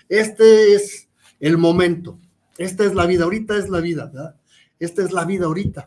Este 0.09 0.75
es 0.75 1.09
el 1.41 1.59
momento, 1.59 2.19
esta 2.59 2.85
es 2.85 2.95
la 2.95 3.07
vida, 3.07 3.25
ahorita 3.25 3.57
es 3.57 3.69
la 3.69 3.81
vida. 3.81 4.37
Esta 4.79 5.05
es 5.05 5.13
la 5.13 5.25
vida 5.25 5.47
ahorita. 5.47 5.87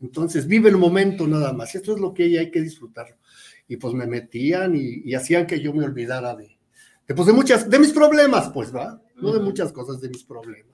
Entonces, 0.00 0.46
vive 0.46 0.68
el 0.68 0.76
momento 0.76 1.26
nada 1.26 1.52
más, 1.52 1.74
esto 1.74 1.94
es 1.94 2.00
lo 2.00 2.14
que 2.14 2.38
hay 2.38 2.50
que 2.50 2.60
disfrutar. 2.60 3.16
Y 3.68 3.76
pues 3.76 3.94
me 3.94 4.06
metían 4.06 4.74
y, 4.76 5.14
hacían 5.14 5.46
que 5.46 5.60
yo 5.60 5.72
me 5.72 5.84
olvidara 5.84 6.34
de, 6.34 6.58
de, 7.06 7.14
pues 7.14 7.26
de 7.26 7.32
muchas, 7.32 7.68
de 7.68 7.78
mis 7.78 7.92
problemas, 7.92 8.50
pues, 8.50 8.72
¿verdad? 8.72 9.00
No 9.16 9.32
de 9.32 9.40
muchas 9.40 9.72
cosas, 9.72 10.00
de 10.00 10.08
mis 10.08 10.24
problemas 10.24 10.72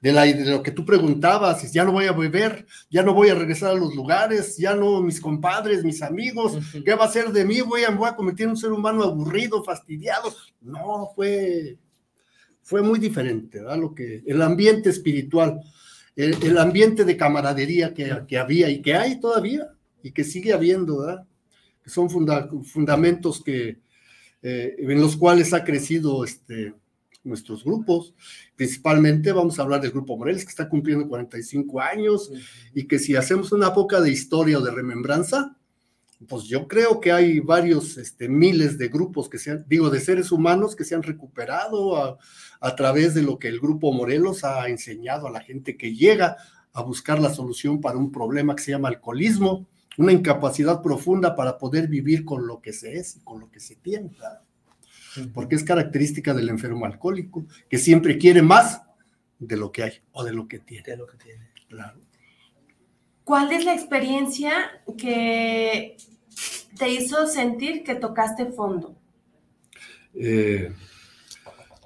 de, 0.00 0.12
la, 0.12 0.24
de 0.24 0.44
lo 0.44 0.62
que 0.62 0.70
tú 0.70 0.84
preguntabas, 0.84 1.70
ya 1.72 1.84
no 1.84 1.92
voy 1.92 2.06
a 2.06 2.12
beber, 2.12 2.66
ya 2.90 3.02
no 3.02 3.12
voy 3.12 3.28
a 3.28 3.34
regresar 3.34 3.72
a 3.72 3.74
los 3.74 3.94
lugares, 3.94 4.56
ya 4.56 4.74
no 4.74 5.02
mis 5.02 5.20
compadres, 5.20 5.84
mis 5.84 6.02
amigos, 6.02 6.58
¿qué 6.84 6.94
va 6.94 7.04
a 7.04 7.10
ser 7.10 7.32
de 7.32 7.44
mí? 7.44 7.60
Voy 7.60 7.84
a, 7.84 7.90
voy 7.90 8.08
a 8.08 8.16
convertir 8.16 8.44
en 8.44 8.50
un 8.50 8.56
ser 8.56 8.72
humano 8.72 9.04
aburrido, 9.04 9.62
fastidiado. 9.62 10.34
No, 10.62 11.10
fue, 11.14 11.78
fue 12.62 12.82
muy 12.82 12.98
diferente, 12.98 13.60
¿verdad? 13.60 13.78
Lo 13.78 13.94
que, 13.94 14.22
el 14.26 14.40
ambiente 14.40 14.88
espiritual, 14.88 15.60
el, 16.24 16.58
ambiente 16.58 17.04
de 17.04 17.16
camaradería 17.16 17.94
que, 17.94 18.22
que, 18.26 18.38
había 18.38 18.70
y 18.70 18.82
que 18.82 18.94
hay 18.94 19.20
todavía 19.20 19.68
y 20.02 20.12
que 20.12 20.24
sigue 20.24 20.52
habiendo, 20.52 21.00
¿verdad? 21.00 21.26
Que 21.82 21.90
son 21.90 22.10
fundamentos 22.10 23.42
que, 23.42 23.78
eh, 24.42 24.76
en 24.78 25.00
los 25.00 25.16
cuales 25.16 25.52
ha 25.52 25.64
crecido 25.64 26.24
este, 26.24 26.74
nuestros 27.24 27.64
grupos. 27.64 28.14
Principalmente 28.56 29.32
vamos 29.32 29.58
a 29.58 29.62
hablar 29.62 29.80
del 29.80 29.92
Grupo 29.92 30.16
Morelos, 30.16 30.44
que 30.44 30.50
está 30.50 30.68
cumpliendo 30.68 31.08
45 31.08 31.80
años, 31.80 32.30
y 32.74 32.86
que 32.86 32.98
si 32.98 33.16
hacemos 33.16 33.52
una 33.52 33.72
poca 33.72 34.00
de 34.00 34.10
historia 34.10 34.58
o 34.58 34.62
de 34.62 34.70
remembranza, 34.70 35.56
pues 36.28 36.44
yo 36.44 36.68
creo 36.68 37.00
que 37.00 37.12
hay 37.12 37.40
varios 37.40 37.96
este, 37.96 38.28
miles 38.28 38.78
de 38.78 38.88
grupos 38.88 39.28
que 39.28 39.38
se 39.38 39.52
han, 39.52 39.64
digo, 39.68 39.90
de 39.90 40.00
seres 40.00 40.32
humanos 40.32 40.76
que 40.76 40.84
se 40.84 40.94
han 40.94 41.02
recuperado 41.02 41.96
a, 41.96 42.18
a 42.60 42.76
través 42.76 43.14
de 43.14 43.22
lo 43.22 43.38
que 43.38 43.48
el 43.48 43.60
Grupo 43.60 43.92
Morelos 43.92 44.44
ha 44.44 44.68
enseñado 44.68 45.26
a 45.26 45.30
la 45.30 45.40
gente 45.40 45.76
que 45.76 45.94
llega 45.94 46.36
a 46.72 46.82
buscar 46.82 47.18
la 47.18 47.32
solución 47.32 47.80
para 47.80 47.98
un 47.98 48.12
problema 48.12 48.54
que 48.54 48.62
se 48.62 48.70
llama 48.72 48.88
alcoholismo, 48.88 49.66
una 49.98 50.12
incapacidad 50.12 50.82
profunda 50.82 51.34
para 51.34 51.58
poder 51.58 51.88
vivir 51.88 52.24
con 52.24 52.46
lo 52.46 52.60
que 52.60 52.72
se 52.72 52.94
es 52.94 53.16
y 53.16 53.20
con 53.20 53.40
lo 53.40 53.50
que 53.50 53.60
se 53.60 53.76
tiene 53.76 54.10
porque 55.34 55.56
es 55.56 55.64
característica 55.64 56.34
del 56.34 56.48
enfermo 56.48 56.86
alcohólico, 56.86 57.44
que 57.68 57.78
siempre 57.78 58.18
quiere 58.18 58.42
más 58.42 58.82
de 59.38 59.56
lo 59.56 59.72
que 59.72 59.82
hay 59.82 59.92
o 60.12 60.24
de 60.24 60.32
lo 60.32 60.46
que 60.46 60.60
tiene. 60.60 60.84
De 60.84 60.96
lo 60.96 61.06
que 61.06 61.16
tiene. 61.16 61.50
Claro. 61.68 62.00
¿Cuál 63.24 63.52
es 63.52 63.64
la 63.64 63.74
experiencia 63.74 64.52
que 64.96 65.96
te 66.78 66.88
hizo 66.88 67.26
sentir 67.26 67.84
que 67.84 67.94
tocaste 67.94 68.46
fondo? 68.52 68.96
Eh, 70.14 70.72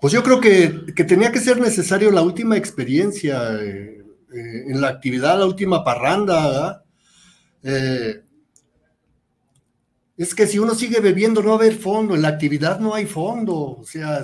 pues 0.00 0.12
yo 0.12 0.22
creo 0.22 0.40
que, 0.40 0.68
tenía 1.04 1.32
que 1.32 1.40
ser 1.40 1.60
necesario 1.60 2.10
la 2.10 2.22
última 2.22 2.56
experiencia 2.56 3.60
eh, 3.60 4.04
eh, 4.32 4.64
en 4.68 4.80
la 4.80 4.88
actividad, 4.88 5.38
la 5.38 5.46
última 5.46 5.84
parranda, 5.84 6.82
es 10.16 10.34
que 10.34 10.46
si 10.46 10.58
uno 10.58 10.74
sigue 10.74 11.00
bebiendo 11.00 11.42
no 11.42 11.48
va 11.48 11.54
a 11.54 11.58
haber 11.58 11.74
fondo, 11.74 12.14
en 12.14 12.22
la 12.22 12.28
actividad 12.28 12.78
no 12.78 12.94
hay 12.94 13.06
fondo, 13.06 13.78
o 13.80 13.84
sea, 13.84 14.22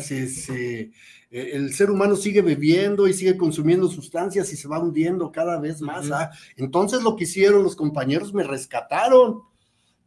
eh, 1.30 1.50
el 1.54 1.72
ser 1.72 1.90
humano 1.90 2.16
sigue 2.16 2.42
bebiendo 2.42 3.06
y 3.06 3.12
sigue 3.12 3.36
consumiendo 3.36 3.88
sustancias 3.88 4.52
y 4.52 4.56
se 4.56 4.68
va 4.68 4.80
hundiendo 4.80 5.30
cada 5.30 5.58
vez 5.60 5.80
más. 5.80 6.10
¿ah? 6.10 6.30
Entonces 6.56 7.02
lo 7.02 7.16
que 7.16 7.24
hicieron 7.24 7.62
los 7.62 7.76
compañeros 7.76 8.34
me 8.34 8.42
rescataron, 8.42 9.42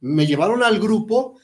me 0.03 0.27
llevaron 0.27 0.63
al 0.63 0.79
grupo 0.79 1.39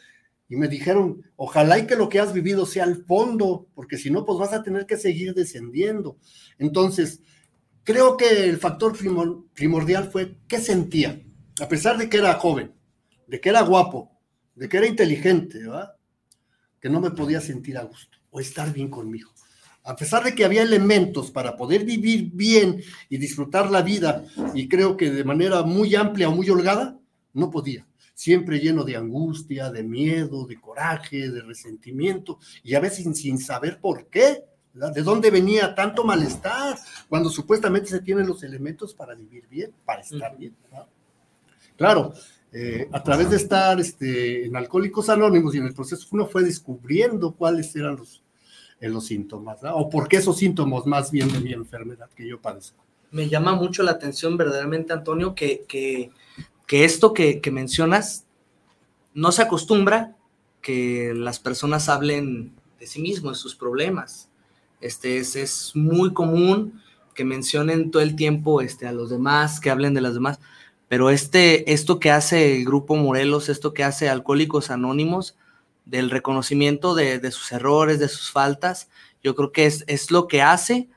y 0.50 0.58
me 0.58 0.68
dijeron, 0.68 1.24
ojalá 1.38 1.80
y 1.80 1.88
que 1.88 1.96
lo 1.96 2.10
que 2.10 2.20
has 2.20 2.34
vivido 2.34 2.66
sea 2.66 2.84
el 2.84 3.06
fondo, 3.06 3.68
porque 3.74 3.98
si 3.98 4.12
no, 4.12 4.26
pues 4.26 4.38
vas 4.38 4.52
a 4.52 4.64
tener 4.64 4.86
que 4.86 4.98
seguir 4.98 5.34
descendiendo. 5.34 6.18
Entonces, 6.58 7.22
creo 7.86 8.18
que 8.18 8.50
el 8.50 8.58
factor 8.58 8.98
primordial 9.54 10.12
fue 10.12 10.38
qué 10.48 10.60
sentía, 10.60 11.22
a 11.62 11.70
pesar 11.70 11.98
de 11.98 12.10
que 12.10 12.18
era 12.18 12.34
joven, 12.34 12.74
de 13.28 13.40
que 13.40 13.48
era 13.48 13.62
guapo, 13.62 14.12
de 14.56 14.68
que 14.68 14.78
era 14.78 14.88
inteligente. 14.88 15.60
Que 16.82 16.90
no 16.90 17.00
me 17.00 17.12
podía 17.12 17.40
sentir 17.40 17.78
a 17.78 17.84
gusto 17.84 18.18
o 18.30 18.42
estar 18.42 18.74
bien 18.74 18.90
conmigo. 18.90 19.32
A 19.84 19.96
pesar 19.96 20.24
de 20.24 20.36
que 20.36 20.44
había 20.44 20.64
elementos 20.64 21.32
para 21.32 21.56
poder 21.56 21.86
vivir 21.86 22.32
bien 22.34 22.82
y 23.08 23.18
disfrutar 23.18 23.72
la 23.72 23.82
vida, 23.84 24.26
y 24.54 24.68
creo 24.68 24.98
que 24.98 25.12
de 25.12 25.24
manera 25.24 25.64
muy 25.64 25.96
amplia 25.96 26.28
o 26.28 26.36
muy 26.36 26.50
holgada, 26.50 27.00
no 27.34 27.50
podía. 27.50 27.89
Siempre 28.20 28.60
lleno 28.60 28.84
de 28.84 28.98
angustia, 28.98 29.72
de 29.72 29.82
miedo, 29.82 30.46
de 30.46 30.60
coraje, 30.60 31.30
de 31.30 31.42
resentimiento, 31.42 32.38
y 32.64 32.76
a 32.76 32.82
veces 32.82 33.18
sin 33.18 33.38
saber 33.38 33.80
por 33.80 34.08
qué, 34.08 34.44
¿verdad? 34.74 34.94
¿De 34.94 35.04
dónde 35.04 35.32
venía 35.32 35.74
tanto 35.74 36.04
malestar? 36.04 36.78
Cuando 37.08 37.30
supuestamente 37.30 37.88
se 37.88 38.02
tienen 38.02 38.28
los 38.28 38.44
elementos 38.44 38.94
para 38.94 39.16
vivir 39.16 39.48
bien, 39.48 39.72
para 39.86 40.02
estar 40.02 40.38
bien. 40.38 40.54
¿verdad? 40.64 40.86
Claro, 41.78 42.14
eh, 42.52 42.90
a 42.92 43.02
través 43.02 43.30
de 43.30 43.38
estar 43.38 43.80
este, 43.80 44.48
en 44.48 44.54
Alcohólicos 44.58 45.08
Anónimos 45.08 45.56
y 45.56 45.60
en 45.60 45.68
el 45.68 45.74
proceso 45.74 46.06
uno 46.12 46.28
fue 46.28 46.44
descubriendo 46.44 47.32
cuáles 47.32 47.74
eran 47.78 47.96
los, 47.96 48.22
eh, 48.82 48.90
los 48.90 49.06
síntomas, 49.06 49.60
o 49.64 49.90
por 49.90 50.10
qué 50.10 50.18
esos 50.18 50.36
síntomas 50.36 50.86
más 50.86 51.10
bien 51.10 51.32
de 51.32 51.40
mi 51.40 51.54
enfermedad 51.54 52.10
que 52.14 52.28
yo 52.28 52.42
padezco. 52.42 52.84
Me 53.12 53.30
llama 53.30 53.56
mucho 53.56 53.82
la 53.82 53.92
atención 53.92 54.36
verdaderamente, 54.36 54.92
Antonio, 54.92 55.34
que, 55.34 55.64
que, 55.70 56.12
que 56.70 56.86
esto 56.86 57.14
que, 57.14 57.42
mencionas 57.52 58.28
no 59.14 59.34
se 59.34 59.42
acostumbra 59.42 60.16
que 60.62 61.12
las 61.16 61.40
personas 61.40 61.90
hablen 61.90 62.54
de 62.80 62.86
sí 62.88 63.02
mismos, 63.02 63.34
de 63.34 63.42
sus 63.42 63.56
problemas. 63.56 64.30
Este 64.80 65.18
es, 65.18 65.36
es 65.36 65.72
muy 65.76 66.14
común 66.14 66.82
que 67.16 67.26
mencionen 67.26 67.92
todo 67.92 68.04
el 68.04 68.16
tiempo 68.16 68.62
este, 68.62 68.88
a 68.88 68.94
los 68.94 69.10
demás, 69.10 69.60
que 69.60 69.70
hablen 69.70 69.94
de 69.94 70.02
las 70.02 70.14
demás 70.14 70.40
pero 70.90 71.12
este, 71.12 71.72
esto 71.72 72.00
que 72.00 72.12
hace 72.12 72.58
el 72.58 72.66
Grupo 72.66 72.96
Morelos, 72.96 73.48
esto 73.48 73.74
que 73.74 73.84
hace 73.84 74.10
Alcohólicos 74.10 74.72
Anónimos, 74.72 75.38
del 75.86 76.10
reconocimiento 76.10 76.96
de, 76.96 77.32
sus 77.32 77.52
errores, 77.52 78.00
de 78.00 78.10
sus 78.10 78.32
faltas, 78.32 78.90
yo 79.24 79.36
creo 79.36 79.52
que 79.52 79.68
es, 79.68 79.84
es 79.88 80.12
lo 80.12 80.28
que 80.28 80.42
hace 80.42 80.90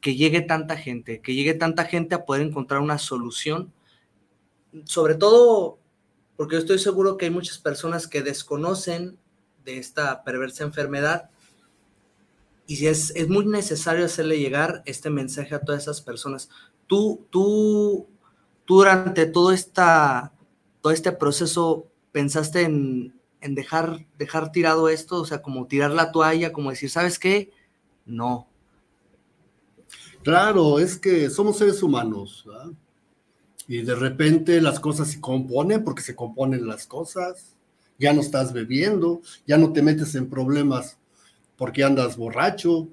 que 0.00 0.14
llegue 0.14 0.40
tanta 0.42 0.76
gente, 0.76 1.20
que 1.20 1.34
llegue 1.34 1.54
tanta 1.54 1.84
gente 1.84 2.14
a 2.14 2.24
poder 2.24 2.42
encontrar 2.46 2.80
una 2.80 2.98
solución, 2.98 3.72
sobre 4.84 5.14
todo 5.14 5.78
porque 6.36 6.56
estoy 6.56 6.78
seguro 6.78 7.16
que 7.16 7.26
hay 7.26 7.30
muchas 7.30 7.58
personas 7.58 8.06
que 8.06 8.22
desconocen 8.22 9.18
de 9.64 9.78
esta 9.78 10.22
perversa 10.22 10.64
enfermedad 10.64 11.30
y 12.66 12.86
es, 12.86 13.10
es 13.14 13.28
muy 13.28 13.46
necesario 13.46 14.04
hacerle 14.04 14.38
llegar 14.38 14.82
este 14.86 15.08
mensaje 15.08 15.54
a 15.54 15.60
todas 15.60 15.82
esas 15.82 16.00
personas. 16.00 16.50
Tú, 16.86 17.24
tú 17.30 18.06
durante 18.66 19.26
todo, 19.26 19.52
esta, 19.52 20.32
todo 20.80 20.92
este 20.92 21.12
proceso 21.12 21.86
pensaste 22.12 22.62
en, 22.62 23.14
dejar, 23.40 24.06
dejar 24.18 24.50
tirado 24.50 24.88
esto? 24.88 25.20
O 25.20 25.24
sea, 25.24 25.42
como 25.42 25.66
tirar 25.66 25.92
la 25.92 26.10
toalla, 26.10 26.52
como 26.52 26.70
decir, 26.70 26.90
¿sabes 26.90 27.18
qué? 27.18 27.50
No. 28.04 28.48
Claro, 30.24 30.80
es 30.80 30.98
que 30.98 31.30
somos 31.30 31.58
seres 31.58 31.82
humanos, 31.82 32.44
¿verdad? 32.46 32.72
Y 33.68 33.82
de 33.82 33.94
repente 33.94 34.60
las 34.60 34.80
cosas 34.80 35.08
se 35.08 35.20
componen 35.20 35.82
porque 35.82 36.02
se 36.02 36.14
componen 36.14 36.66
las 36.66 36.86
cosas. 36.86 37.56
Ya 37.98 38.12
no 38.12 38.20
estás 38.20 38.52
bebiendo, 38.52 39.22
ya 39.46 39.56
no 39.58 39.72
te 39.72 39.82
metes 39.82 40.14
en 40.14 40.28
problemas 40.28 40.98
porque 41.56 41.82
andas 41.82 42.16
borracho, 42.16 42.88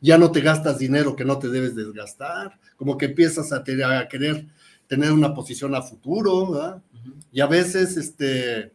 ya 0.00 0.16
no 0.16 0.32
te 0.32 0.40
gastas 0.40 0.78
dinero 0.78 1.14
que 1.14 1.26
no 1.26 1.38
te 1.38 1.48
debes 1.48 1.74
desgastar, 1.74 2.58
como 2.76 2.96
que 2.96 3.06
empiezas 3.06 3.52
a, 3.52 3.56
a 3.58 4.08
querer 4.08 4.46
tener 4.86 5.12
una 5.12 5.34
posición 5.34 5.74
a 5.74 5.82
futuro. 5.82 6.82
Y 7.30 7.40
a 7.40 7.46
veces 7.46 7.96
este, 7.96 8.72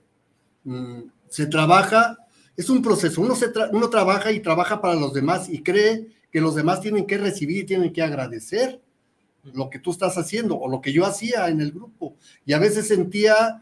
mm, 0.64 1.02
se 1.28 1.48
trabaja, 1.48 2.18
es 2.56 2.70
un 2.70 2.82
proceso, 2.82 3.22
uno, 3.22 3.36
se 3.36 3.52
uno 3.72 3.90
trabaja 3.90 4.32
y 4.32 4.40
trabaja 4.40 4.80
para 4.80 4.96
los 4.96 5.14
demás 5.14 5.50
y 5.50 5.62
cree 5.62 6.08
que 6.32 6.40
los 6.40 6.56
demás 6.56 6.80
tienen 6.82 7.06
que 7.06 7.18
recibir 7.18 7.64
y 7.64 7.66
tienen 7.66 7.92
que 7.92 8.04
agradecer 8.04 8.82
lo 9.54 9.70
que 9.70 9.80
tú 9.80 9.92
estás 9.92 10.18
haciendo 10.18 10.58
o 10.58 10.70
lo 10.70 10.82
que 10.82 10.94
yo 10.94 11.06
hacía 11.06 11.48
en 11.50 11.62
el 11.62 11.72
grupo. 11.72 12.16
Y 12.46 12.54
a 12.54 12.60
veces 12.60 12.88
sentía 12.88 13.62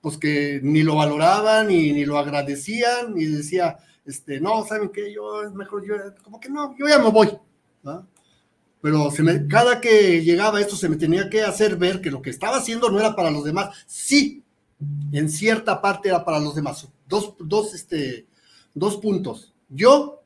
pues 0.00 0.18
que 0.18 0.60
ni 0.62 0.82
lo 0.82 0.96
valoraban 0.96 1.68
ni, 1.68 1.92
ni 1.92 2.04
lo 2.04 2.18
agradecían 2.18 3.16
y 3.16 3.26
decía, 3.26 3.78
este, 4.04 4.40
no, 4.40 4.64
¿saben 4.66 4.90
qué? 4.90 5.12
Yo 5.12 5.42
es 5.44 5.52
mejor, 5.52 5.86
yo, 5.86 5.94
como 6.22 6.40
que 6.40 6.50
no, 6.50 6.76
yo 6.76 6.88
ya 6.88 6.98
me 6.98 7.10
voy. 7.10 7.30
pero 8.80 9.10
cada 9.48 9.80
que 9.80 10.22
llegaba 10.24 10.60
esto 10.60 10.74
se 10.74 10.88
me 10.88 10.96
tenía 10.96 11.30
que 11.30 11.42
hacer 11.42 11.76
ver 11.76 12.00
que 12.00 12.10
lo 12.10 12.20
que 12.20 12.30
estaba 12.30 12.56
haciendo 12.56 12.90
no 12.90 12.98
era 12.98 13.14
para 13.14 13.30
los 13.30 13.44
demás. 13.44 13.84
Sí, 13.86 14.42
en 15.12 15.28
cierta 15.28 15.80
parte 15.80 16.08
era 16.08 16.24
para 16.24 16.40
los 16.40 16.56
demás. 16.56 16.88
Dos, 17.06 17.34
dos, 17.38 17.72
este, 17.72 18.26
dos 18.74 18.96
puntos. 18.96 19.54
Yo 19.68 20.21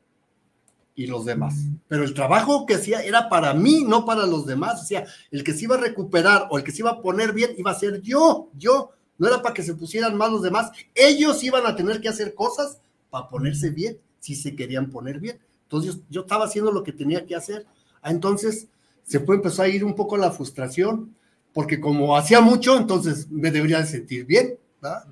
y 0.97 1.05
los 1.05 1.25
demás. 1.25 1.53
Pero 1.87 2.03
el 2.03 2.15
trabajo 2.15 2.65
que 2.65 2.73
hacía 2.73 3.01
era 3.03 3.29
para 3.29 3.53
mí, 3.53 3.85
no 3.87 4.03
para 4.03 4.25
los 4.25 4.47
demás. 4.47 4.81
O 4.81 4.85
sea, 4.85 5.05
el 5.29 5.43
que 5.43 5.53
se 5.53 5.65
iba 5.65 5.75
a 5.75 5.79
recuperar 5.79 6.47
o 6.49 6.57
el 6.57 6.63
que 6.63 6.71
se 6.71 6.79
iba 6.79 6.89
a 6.89 7.01
poner 7.01 7.33
bien 7.33 7.51
iba 7.55 7.69
a 7.71 7.79
ser 7.79 8.01
yo, 8.01 8.49
yo. 8.57 8.89
No 9.19 9.27
era 9.27 9.41
para 9.41 9.53
que 9.53 9.61
se 9.61 9.75
pusieran 9.75 10.17
mal 10.17 10.31
los 10.31 10.41
demás. 10.41 10.71
Ellos 10.95 11.43
iban 11.43 11.67
a 11.67 11.75
tener 11.75 12.01
que 12.01 12.09
hacer 12.09 12.33
cosas 12.33 12.79
para 13.11 13.29
ponerse 13.29 13.69
bien, 13.69 13.99
si 14.19 14.35
se 14.35 14.55
querían 14.55 14.89
poner 14.89 15.19
bien. 15.19 15.39
Entonces 15.63 15.99
yo, 16.09 16.21
estaba 16.21 16.45
haciendo 16.45 16.71
lo 16.71 16.83
que 16.83 16.93
tenía 16.93 17.25
que 17.27 17.35
hacer. 17.35 17.67
Ah, 18.01 18.09
entonces 18.09 18.67
se 19.03 19.19
fue, 19.19 19.35
empezó 19.35 19.61
a 19.61 19.67
ir 19.67 19.85
un 19.85 19.93
poco 19.93 20.17
la 20.17 20.31
frustración, 20.31 21.15
porque 21.53 21.79
como 21.79 22.17
hacía 22.17 22.41
mucho, 22.41 22.75
entonces 22.75 23.29
me 23.29 23.51
debería 23.51 23.81
de 23.81 23.85
sentir 23.85 24.25
bien, 24.25 24.57
¿verdad? 24.81 25.05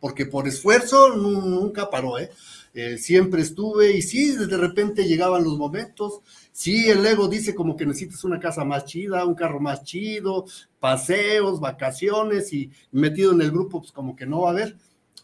Porque 0.00 0.26
por 0.26 0.46
esfuerzo 0.46 1.16
nunca 1.16 1.88
paró, 1.88 2.18
¿eh? 2.18 2.30
Eh, 2.72 2.98
siempre 2.98 3.42
estuve 3.42 3.90
y 3.96 4.00
sí, 4.00 4.36
de 4.36 4.56
repente 4.56 5.04
llegaban 5.04 5.42
los 5.42 5.58
momentos, 5.58 6.20
sí, 6.52 6.88
el 6.88 7.04
ego 7.04 7.26
dice 7.26 7.52
como 7.52 7.76
que 7.76 7.84
necesitas 7.84 8.22
una 8.22 8.38
casa 8.38 8.64
más 8.64 8.84
chida, 8.84 9.24
un 9.24 9.34
carro 9.34 9.58
más 9.58 9.82
chido, 9.82 10.44
paseos, 10.78 11.58
vacaciones 11.58 12.52
y 12.52 12.70
metido 12.92 13.32
en 13.32 13.42
el 13.42 13.50
grupo 13.50 13.80
pues 13.80 13.90
como 13.90 14.14
que 14.14 14.24
no 14.24 14.42
va 14.42 14.50
a 14.50 14.52
haber, 14.52 14.76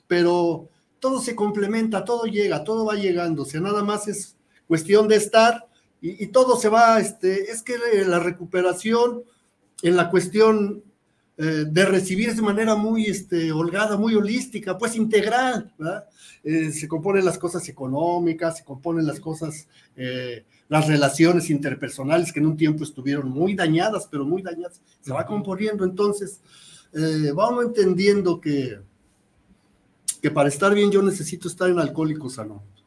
pero 0.09 0.69
todo 0.99 1.21
se 1.21 1.37
complementa, 1.37 2.05
todo 2.05 2.25
llega, 2.25 2.65
todo 2.65 2.85
va 2.85 2.97
llegando, 2.97 3.43
o 3.43 3.47
sea, 3.47 3.61
nada 3.61 3.85
más 3.85 4.09
es 4.09 4.37
cuestión 4.67 5.07
de 5.07 5.15
estar 5.15 5.69
y, 6.01 6.27
todo 6.29 6.57
se 6.57 6.69
va, 6.69 7.01
este, 7.01 7.51
es 7.51 7.63
que 7.63 7.79
la 8.07 8.19
recuperación 8.19 9.23
en 9.83 9.97
la 9.97 10.11
cuestión 10.11 10.83
eh, 11.39 11.67
de 11.69 11.85
recibir 11.85 12.35
de 12.35 12.41
manera 12.41 12.75
muy 12.77 13.05
este, 13.05 13.53
holgada, 13.53 13.99
muy 13.99 14.15
holística, 14.15 14.79
pues 14.79 14.97
integral. 14.97 15.71
Eh, 16.43 16.73
se 16.73 16.89
componen 16.89 17.27
las 17.27 17.37
cosas 17.37 17.69
económicas, 17.69 18.59
se 18.59 18.65
componen 18.65 19.07
las 19.07 19.21
cosas, 19.21 19.69
eh, 19.97 20.47
las 20.69 20.89
relaciones 20.89 21.51
interpersonales 21.51 22.33
que 22.33 22.41
en 22.41 22.47
un 22.47 22.57
tiempo 22.57 22.85
estuvieron 22.85 23.29
muy 23.29 23.55
dañadas, 23.55 24.09
pero 24.11 24.25
muy 24.25 24.41
dañadas. 24.41 24.81
Se 25.03 25.13
va 25.13 25.27
componiendo, 25.27 25.85
entonces 25.85 26.41
vamos 27.35 27.67
entendiendo 27.67 28.41
que, 28.41 28.79
que 30.23 30.31
para 30.31 30.49
estar 30.49 30.73
bien 30.73 30.91
yo 30.91 31.03
necesito 31.03 31.47
estar 31.47 31.69
en 31.69 31.79
Alcohólicos 31.79 32.39
Anónimos, 32.39 32.87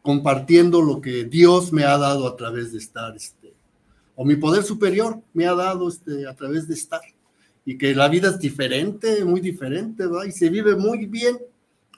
compartiendo 0.00 0.80
lo 0.80 1.02
que 1.02 1.24
Dios 1.24 1.70
me 1.70 1.84
ha 1.84 1.98
dado 1.98 2.26
a 2.26 2.34
través 2.34 2.72
de 2.72 2.78
estar, 2.78 3.14
este, 3.14 3.52
o 4.14 4.24
mi 4.24 4.36
poder 4.36 4.62
superior 4.62 5.20
me 5.34 5.46
ha 5.46 5.54
dado 5.54 5.86
este, 5.86 6.26
a 6.26 6.34
través 6.34 6.66
de 6.66 6.72
estar 6.72 7.02
y 7.66 7.76
que 7.76 7.94
la 7.94 8.08
vida 8.08 8.28
es 8.28 8.38
diferente, 8.38 9.24
muy 9.24 9.40
diferente, 9.40 10.06
¿verdad? 10.06 10.24
Y 10.24 10.32
se 10.32 10.48
vive 10.48 10.76
muy 10.76 11.04
bien, 11.06 11.36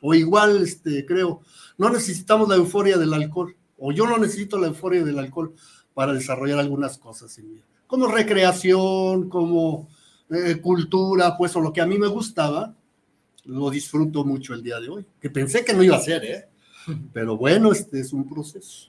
o 0.00 0.14
igual, 0.14 0.62
este, 0.62 1.04
creo, 1.04 1.42
no 1.76 1.90
necesitamos 1.90 2.48
la 2.48 2.56
euforia 2.56 2.96
del 2.96 3.12
alcohol, 3.12 3.54
o 3.76 3.92
yo 3.92 4.06
no 4.06 4.16
necesito 4.16 4.58
la 4.58 4.68
euforia 4.68 5.04
del 5.04 5.18
alcohol 5.18 5.52
para 5.92 6.14
desarrollar 6.14 6.58
algunas 6.58 6.96
cosas 6.96 7.36
en 7.38 7.52
mí, 7.52 7.60
como 7.86 8.06
recreación, 8.06 9.28
como 9.28 9.88
eh, 10.30 10.56
cultura, 10.56 11.36
pues, 11.36 11.54
o 11.54 11.60
lo 11.60 11.70
que 11.70 11.82
a 11.82 11.86
mí 11.86 11.98
me 11.98 12.08
gustaba, 12.08 12.74
lo 13.44 13.68
disfruto 13.68 14.24
mucho 14.24 14.54
el 14.54 14.62
día 14.62 14.80
de 14.80 14.88
hoy, 14.88 15.06
que 15.20 15.28
pensé 15.28 15.66
que 15.66 15.74
no 15.74 15.82
iba 15.82 15.96
a 15.96 16.00
ser, 16.00 16.24
¿eh? 16.24 16.48
Pero 17.12 17.36
bueno, 17.36 17.72
este 17.72 18.00
es 18.00 18.14
un 18.14 18.26
proceso. 18.26 18.88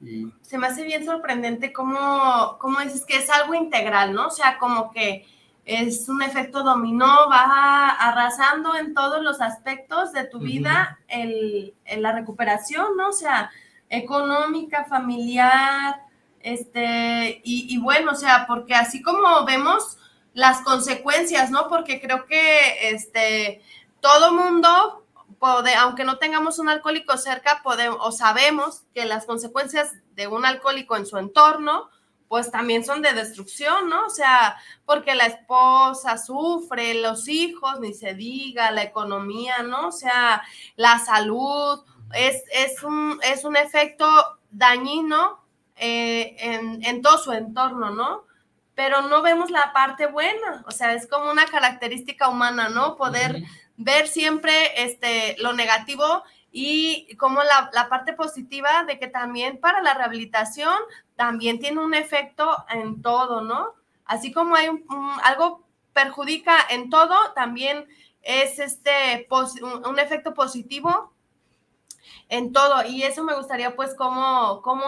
Y... 0.00 0.32
Se 0.40 0.56
me 0.56 0.66
hace 0.66 0.84
bien 0.84 1.04
sorprendente 1.04 1.74
cómo, 1.74 2.56
cómo 2.58 2.80
dices 2.80 3.04
que 3.04 3.18
es 3.18 3.28
algo 3.28 3.54
integral, 3.54 4.14
¿no? 4.14 4.28
O 4.28 4.30
sea, 4.30 4.56
como 4.58 4.92
que 4.92 5.26
es 5.68 6.08
un 6.08 6.22
efecto 6.22 6.62
dominó, 6.62 7.28
va 7.30 7.90
arrasando 7.90 8.74
en 8.74 8.94
todos 8.94 9.22
los 9.22 9.42
aspectos 9.42 10.12
de 10.12 10.24
tu 10.24 10.38
vida 10.38 10.98
el, 11.08 11.74
la 11.98 12.12
recuperación, 12.12 12.96
¿no? 12.96 13.10
O 13.10 13.12
sea, 13.12 13.50
económica, 13.90 14.86
familiar, 14.86 16.00
este, 16.40 17.42
y, 17.44 17.76
bueno, 17.78 18.12
o 18.12 18.14
sea, 18.14 18.46
porque 18.46 18.74
así 18.74 19.02
como 19.02 19.44
vemos 19.44 19.98
las 20.32 20.62
consecuencias, 20.62 21.50
¿no? 21.50 21.68
Porque 21.68 22.00
creo 22.00 22.24
que 22.24 22.88
este, 22.88 23.60
todo 24.00 24.32
mundo, 24.32 25.04
aunque 25.78 26.04
no 26.04 26.16
tengamos 26.16 26.58
un 26.58 26.70
alcohólico 26.70 27.18
cerca, 27.18 27.60
podemos, 27.62 27.98
o 28.00 28.10
sabemos 28.10 28.84
que 28.94 29.04
las 29.04 29.26
consecuencias 29.26 29.92
de 30.14 30.28
un 30.28 30.46
alcohólico 30.46 30.96
en 30.96 31.04
su 31.04 31.18
entorno, 31.18 31.90
pues 32.28 32.50
también 32.50 32.84
son 32.84 33.02
de 33.02 33.12
destrucción, 33.12 33.88
¿no? 33.88 34.06
O 34.06 34.10
sea, 34.10 34.56
porque 34.84 35.14
la 35.14 35.26
esposa 35.26 36.18
sufre, 36.18 36.94
los 36.94 37.26
hijos, 37.28 37.80
ni 37.80 37.94
se 37.94 38.14
diga, 38.14 38.70
la 38.70 38.82
economía, 38.82 39.62
¿no? 39.62 39.88
O 39.88 39.92
sea, 39.92 40.42
la 40.76 40.98
salud, 40.98 41.82
es, 42.12 42.42
es, 42.52 42.82
un, 42.82 43.18
es 43.22 43.44
un 43.44 43.56
efecto 43.56 44.06
dañino 44.50 45.40
eh, 45.76 46.36
en, 46.40 47.02
todo 47.02 47.18
su 47.18 47.32
entorno, 47.32 47.90
¿no? 47.90 48.24
Pero 48.74 49.02
no 49.02 49.22
vemos 49.22 49.50
la 49.50 49.72
parte 49.72 50.06
buena, 50.06 50.64
o 50.66 50.70
sea, 50.70 50.94
es 50.94 51.06
como 51.06 51.30
una 51.30 51.46
característica 51.46 52.28
humana, 52.28 52.68
¿no? 52.68 52.96
Poder 52.96 53.42
ver 53.76 54.08
siempre 54.08 54.82
este, 54.84 55.36
lo 55.38 55.52
negativo 55.52 56.22
y 56.50 57.14
como 57.16 57.42
la, 57.42 57.88
parte 57.88 58.14
positiva 58.14 58.84
de 58.84 58.98
que 58.98 59.06
también 59.06 59.58
para 59.60 59.82
la 59.82 59.94
rehabilitación 59.94 60.74
también 61.16 61.58
tiene 61.58 61.80
un 61.80 61.94
efecto 61.94 62.64
en 62.70 63.02
todo, 63.02 63.42
¿no? 63.42 63.74
Así 64.04 64.32
como 64.32 64.54
hay 64.54 64.68
algo 65.24 65.66
perjudica 65.92 66.56
en 66.70 66.88
todo, 66.90 67.14
también 67.34 67.86
es 68.22 68.58
este 68.58 69.26
un, 69.60 69.98
efecto 69.98 70.32
positivo 70.34 71.12
en 72.28 72.52
todo. 72.52 72.84
Y 72.84 73.02
eso 73.02 73.22
me 73.24 73.34
gustaría 73.34 73.76
pues 73.76 73.94
como, 73.94 74.62
como 74.62 74.86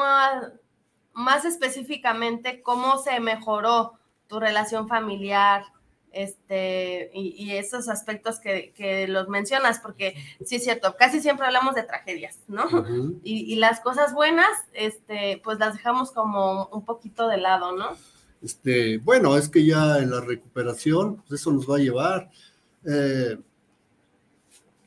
más 1.13 1.45
específicamente, 1.45 2.63
cómo 2.63 2.99
se 2.99 3.21
mejoró 3.21 3.99
tu 4.29 4.41
relación 4.41 4.89
familiar, 4.89 5.65
este, 6.13 7.11
y, 7.15 7.53
esos 7.53 7.89
aspectos 7.89 8.41
que, 8.41 9.07
los 9.09 9.29
mencionas, 9.29 9.79
porque 9.79 10.15
sí 10.45 10.57
es 10.57 10.65
cierto, 10.65 10.97
casi 10.99 11.21
siempre 11.21 11.47
hablamos 11.47 11.75
de 11.75 11.83
tragedias, 11.83 12.39
¿no? 12.49 12.65
y, 13.23 13.57
las 13.57 13.81
cosas 13.81 14.13
buenas, 14.15 14.51
este, 14.73 15.41
pues 15.45 15.59
las 15.59 15.75
dejamos 15.75 16.11
como 16.13 16.67
un 16.67 16.85
poquito 16.85 17.29
de 17.29 17.39
lado, 17.39 17.77
¿no? 17.77 17.97
Este, 18.43 18.99
bueno, 18.99 19.37
es 19.37 19.49
que 19.49 19.65
ya 19.65 19.99
en 19.99 20.11
la 20.11 20.21
recuperación, 20.21 21.17
pues 21.17 21.41
eso 21.41 21.53
nos 21.53 21.69
va 21.69 21.77
a 21.77 21.81
llevar. 21.81 22.31
Eh, 22.87 23.39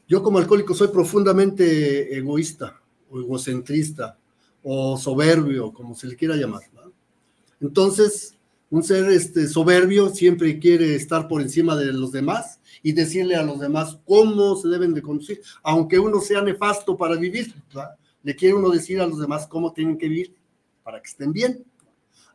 yo 0.07 0.23
como 0.23 0.39
alcohólico 0.39 0.73
soy 0.73 0.87
profundamente 0.87 2.17
egoísta, 2.17 2.81
o 3.09 3.19
egocentrista, 3.19 4.17
o 4.63 4.97
soberbio, 4.97 5.71
como 5.71 5.95
se 5.95 6.07
le 6.07 6.15
quiera 6.15 6.35
llamar. 6.35 6.63
Entonces, 7.61 8.35
un 8.73 8.81
ser 8.81 9.07
este, 9.11 9.47
soberbio 9.47 10.09
siempre 10.09 10.57
quiere 10.57 10.95
estar 10.95 11.27
por 11.27 11.43
encima 11.43 11.75
de 11.75 11.93
los 11.93 12.11
demás 12.11 12.59
y 12.81 12.93
decirle 12.93 13.35
a 13.35 13.43
los 13.43 13.59
demás 13.59 13.99
cómo 14.03 14.55
se 14.55 14.67
deben 14.67 14.95
de 14.95 15.03
conducir, 15.03 15.41
aunque 15.61 15.99
uno 15.99 16.19
sea 16.19 16.41
nefasto 16.41 16.97
para 16.97 17.15
vivir, 17.15 17.53
le 18.23 18.35
quiere 18.35 18.55
uno 18.55 18.71
decir 18.71 18.99
a 18.99 19.05
los 19.05 19.19
demás 19.19 19.45
cómo 19.45 19.73
tienen 19.73 19.95
que 19.95 20.07
vivir 20.07 20.35
para 20.81 20.99
que 20.99 21.07
estén 21.07 21.31
bien. 21.31 21.63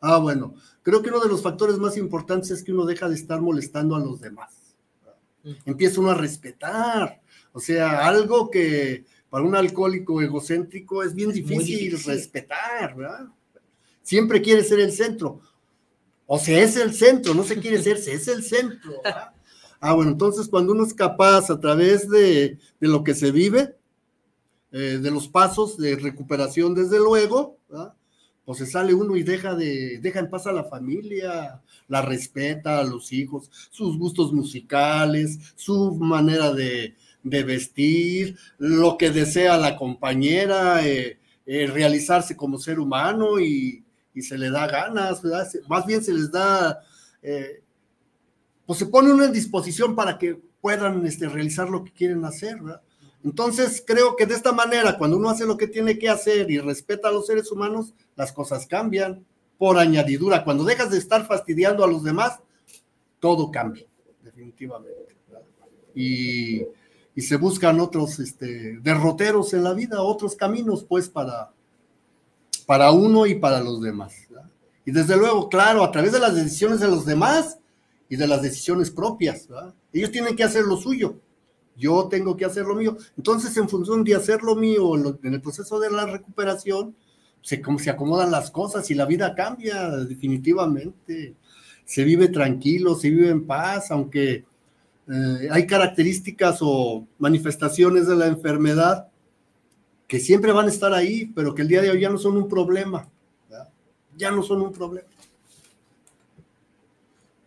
Ah, 0.00 0.18
bueno, 0.18 0.54
creo 0.82 1.02
que 1.02 1.08
uno 1.08 1.18
de 1.18 1.28
los 1.28 1.42
factores 1.42 1.76
más 1.76 1.96
importantes 1.96 2.52
es 2.52 2.62
que 2.62 2.72
uno 2.72 2.86
deja 2.86 3.08
de 3.08 3.16
estar 3.16 3.40
molestando 3.40 3.96
a 3.96 3.98
los 3.98 4.20
demás. 4.20 4.76
Empieza 5.64 6.00
uno 6.00 6.12
a 6.12 6.14
respetar, 6.14 7.20
o 7.52 7.58
sea, 7.58 8.06
algo 8.06 8.48
que 8.48 9.04
para 9.28 9.42
un 9.42 9.56
alcohólico 9.56 10.22
egocéntrico 10.22 11.02
es 11.02 11.16
bien 11.16 11.32
difícil, 11.32 11.78
difícil, 11.90 12.12
respetar, 12.14 12.94
¿verdad? 12.94 13.26
Siempre 14.04 14.40
quiere 14.40 14.62
ser 14.62 14.78
el 14.78 14.92
centro. 14.92 15.40
O 16.30 16.38
sea, 16.38 16.62
es 16.62 16.76
el 16.76 16.92
centro, 16.92 17.32
no 17.32 17.42
se 17.42 17.58
quiere 17.58 17.82
ser, 17.82 17.96
es 17.96 18.28
el 18.28 18.42
centro. 18.42 19.00
Ah, 19.80 19.94
bueno, 19.94 20.10
entonces 20.10 20.48
cuando 20.48 20.72
uno 20.72 20.84
es 20.84 20.92
capaz 20.92 21.50
a 21.50 21.58
través 21.58 22.06
de, 22.08 22.58
lo 22.80 23.02
que 23.02 23.14
se 23.14 23.30
vive, 23.30 23.76
eh, 24.72 24.98
de 25.00 25.10
los 25.10 25.26
pasos 25.28 25.78
de 25.78 25.96
recuperación, 25.96 26.74
desde 26.74 26.98
luego, 26.98 27.56
pues 28.44 28.58
se 28.58 28.66
sale 28.66 28.92
uno 28.92 29.16
y 29.16 29.22
deja 29.22 29.54
de, 29.54 30.00
deja 30.02 30.18
en 30.18 30.28
paz 30.28 30.46
a 30.46 30.52
la 30.52 30.64
familia, 30.64 31.62
la 31.86 32.02
respeta 32.02 32.80
a 32.80 32.84
los 32.84 33.10
hijos, 33.12 33.50
sus 33.70 33.96
gustos 33.96 34.32
musicales, 34.32 35.38
su 35.54 35.94
manera 35.94 36.52
de, 36.52 36.94
vestir, 37.22 38.36
lo 38.58 38.98
que 38.98 39.10
desea 39.10 39.56
la 39.56 39.76
compañera, 39.76 40.86
eh, 40.86 41.18
eh, 41.46 41.66
realizarse 41.68 42.36
como 42.36 42.58
ser 42.58 42.80
humano 42.80 43.40
y, 43.40 43.82
se 44.22 44.38
le 44.38 44.50
da 44.50 44.66
ganas, 44.66 45.22
¿verdad? 45.22 45.48
Más 45.68 45.86
bien 45.86 46.02
se 46.02 46.12
les 46.12 46.30
da, 46.30 46.80
eh, 47.22 47.62
pues 48.66 48.78
se 48.78 48.86
pone 48.86 49.24
en 49.24 49.32
disposición 49.32 49.94
para 49.94 50.18
que 50.18 50.40
puedan 50.60 51.06
este, 51.06 51.28
realizar 51.28 51.68
lo 51.68 51.84
que 51.84 51.92
quieren 51.92 52.24
hacer. 52.24 52.58
Entonces, 53.24 53.82
creo 53.86 54.16
que 54.16 54.26
de 54.26 54.34
esta 54.34 54.52
manera, 54.52 54.96
cuando 54.96 55.16
uno 55.16 55.30
hace 55.30 55.46
lo 55.46 55.56
que 55.56 55.66
tiene 55.66 55.98
que 55.98 56.08
hacer 56.08 56.50
y 56.50 56.58
respeta 56.58 57.08
a 57.08 57.12
los 57.12 57.26
seres 57.26 57.50
humanos, 57.50 57.94
las 58.16 58.32
cosas 58.32 58.66
cambian 58.66 59.24
por 59.56 59.78
añadidura. 59.78 60.44
Cuando 60.44 60.64
dejas 60.64 60.90
de 60.90 60.98
estar 60.98 61.26
fastidiando 61.26 61.84
a 61.84 61.88
los 61.88 62.04
demás, 62.04 62.38
todo 63.18 63.50
cambia, 63.50 63.86
definitivamente. 64.22 65.16
Y, 65.94 66.62
y, 67.14 67.22
se 67.22 67.36
buscan 67.36 67.80
otros 67.80 68.20
este, 68.20 68.78
derroteros 68.80 69.52
en 69.52 69.64
la 69.64 69.74
vida, 69.74 70.00
otros 70.00 70.36
caminos, 70.36 70.84
pues, 70.84 71.08
para, 71.08 71.50
para 72.68 72.92
uno 72.92 73.24
y 73.24 73.34
para 73.34 73.60
los 73.62 73.80
demás. 73.80 74.28
Y 74.84 74.90
desde 74.90 75.16
luego, 75.16 75.48
claro, 75.48 75.82
a 75.82 75.90
través 75.90 76.12
de 76.12 76.20
las 76.20 76.34
decisiones 76.34 76.80
de 76.80 76.88
los 76.88 77.06
demás 77.06 77.58
y 78.10 78.16
de 78.16 78.26
las 78.26 78.42
decisiones 78.42 78.90
propias. 78.90 79.48
Ellos 79.90 80.10
tienen 80.10 80.36
que 80.36 80.44
hacer 80.44 80.64
lo 80.64 80.76
suyo, 80.76 81.16
yo 81.78 82.08
tengo 82.08 82.36
que 82.36 82.44
hacer 82.44 82.66
lo 82.66 82.74
mío. 82.74 82.98
Entonces, 83.16 83.56
en 83.56 83.70
función 83.70 84.04
de 84.04 84.14
hacer 84.14 84.42
lo 84.42 84.54
mío 84.54 84.96
en 84.96 85.32
el 85.32 85.40
proceso 85.40 85.80
de 85.80 85.90
la 85.90 86.04
recuperación, 86.04 86.94
se, 87.40 87.62
como 87.62 87.78
se 87.78 87.88
acomodan 87.88 88.30
las 88.30 88.50
cosas 88.50 88.90
y 88.90 88.94
la 88.94 89.06
vida 89.06 89.34
cambia 89.34 89.88
definitivamente. 89.88 91.36
Se 91.86 92.04
vive 92.04 92.28
tranquilo, 92.28 92.96
se 92.96 93.08
vive 93.08 93.30
en 93.30 93.46
paz, 93.46 93.90
aunque 93.90 94.44
eh, 95.08 95.48
hay 95.50 95.66
características 95.66 96.58
o 96.60 97.06
manifestaciones 97.18 98.06
de 98.06 98.16
la 98.16 98.26
enfermedad 98.26 99.07
que 100.08 100.18
siempre 100.18 100.52
van 100.52 100.66
a 100.66 100.70
estar 100.70 100.92
ahí, 100.92 101.26
pero 101.26 101.54
que 101.54 101.62
el 101.62 101.68
día 101.68 101.82
de 101.82 101.90
hoy 101.90 102.00
ya 102.00 102.08
no 102.08 102.18
son 102.18 102.36
un 102.36 102.48
problema. 102.48 103.06
Ya 104.16 104.32
no 104.32 104.42
son 104.42 104.62
un 104.62 104.72
problema. 104.72 105.06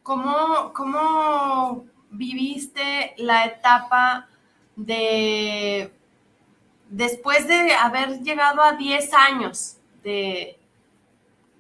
¿Cómo, 0.04 0.71
¿Cómo 0.74 1.86
viviste 2.12 3.13
la 3.17 3.45
etapa 3.45 4.30
de 4.78 5.91
después 6.89 7.47
de 7.47 7.74
haber 7.74 8.19
llegado 8.21 8.62
a 8.62 8.74
10 8.74 9.13
años 9.13 9.78
de, 10.04 10.58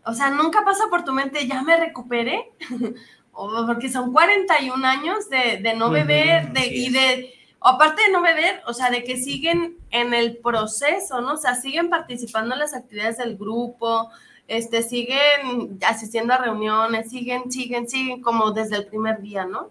o 0.05 0.13
sea, 0.13 0.29
nunca 0.29 0.63
pasa 0.63 0.85
por 0.89 1.03
tu 1.03 1.13
mente, 1.13 1.47
ya 1.47 1.63
me 1.63 1.77
recuperé, 1.77 2.51
o 3.31 3.65
porque 3.65 3.89
son 3.89 4.11
41 4.11 4.85
años 4.85 5.29
de, 5.29 5.73
no 5.75 5.89
beber 5.89 6.51
de, 6.51 6.67
y 6.67 6.89
de, 6.89 7.33
aparte 7.61 8.01
de 8.03 8.11
no 8.11 8.21
beber, 8.21 8.61
o 8.65 8.73
sea, 8.73 8.89
de 8.89 9.03
que 9.03 9.17
siguen 9.17 9.77
en 9.91 10.13
el 10.13 10.37
proceso, 10.37 11.21
¿no? 11.21 11.33
O 11.33 11.37
sea, 11.37 11.55
siguen 11.55 11.89
participando 11.89 12.55
en 12.55 12.59
las 12.59 12.73
actividades 12.73 13.17
del 13.17 13.37
grupo, 13.37 14.09
este, 14.47 14.81
siguen 14.81 15.79
asistiendo 15.87 16.33
a 16.33 16.37
reuniones, 16.37 17.09
siguen, 17.09 17.51
siguen, 17.51 17.87
siguen 17.87 18.21
como 18.21 18.51
desde 18.51 18.77
el 18.77 18.87
primer 18.87 19.21
día, 19.21 19.45
¿no? 19.45 19.69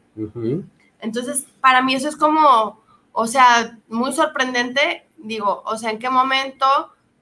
Entonces, 1.01 1.47
para 1.61 1.83
mí 1.83 1.95
eso 1.95 2.09
es 2.09 2.17
como, 2.17 2.81
o 3.13 3.27
sea, 3.27 3.79
muy 3.89 4.13
sorprendente, 4.13 5.07
digo, 5.19 5.63
o 5.67 5.77
sea, 5.77 5.91
en 5.91 5.99
qué 5.99 6.11
momento 6.11 6.67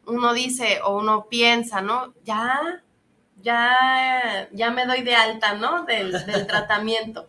uno 0.07 0.35
dice 0.35 0.81
o 0.85 0.98
uno 0.98 1.26
piensa, 1.31 1.81
¿no? 1.81 2.12
Ya, 2.24 2.83
ya, 3.42 4.48
ya 4.52 4.70
me 4.70 4.87
doy 4.87 5.02
de 5.02 5.14
alta, 5.14 5.54
¿no? 5.54 5.85
Del, 5.85 6.12
del 6.26 6.46
tratamiento. 6.46 7.26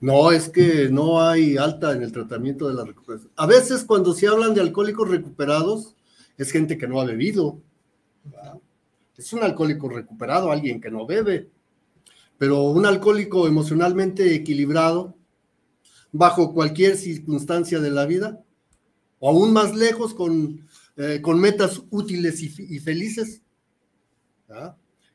No, 0.00 0.30
es 0.30 0.48
que 0.48 0.88
no 0.90 1.22
hay 1.22 1.56
alta 1.56 1.92
en 1.92 2.02
el 2.02 2.12
tratamiento 2.12 2.68
de 2.68 2.74
la 2.74 2.84
recuperación. 2.84 3.32
A 3.36 3.46
veces 3.46 3.84
cuando 3.84 4.12
se 4.12 4.26
hablan 4.26 4.54
de 4.54 4.60
alcohólicos 4.60 5.08
recuperados, 5.08 5.94
es 6.36 6.50
gente 6.50 6.76
que 6.76 6.86
no 6.86 7.00
ha 7.00 7.04
bebido. 7.04 7.60
Es 9.16 9.32
un 9.32 9.42
alcohólico 9.42 9.88
recuperado, 9.88 10.50
alguien 10.50 10.80
que 10.80 10.90
no 10.90 11.06
bebe. 11.06 11.48
Pero 12.38 12.64
un 12.64 12.84
alcohólico 12.84 13.46
emocionalmente 13.46 14.34
equilibrado, 14.34 15.16
bajo 16.12 16.52
cualquier 16.52 16.96
circunstancia 16.96 17.80
de 17.80 17.90
la 17.90 18.04
vida, 18.04 18.42
o 19.18 19.30
aún 19.30 19.52
más 19.52 19.74
lejos 19.74 20.12
con, 20.12 20.68
eh, 20.96 21.20
con 21.22 21.40
metas 21.40 21.82
útiles 21.90 22.42
y, 22.42 22.78
felices. 22.80 23.42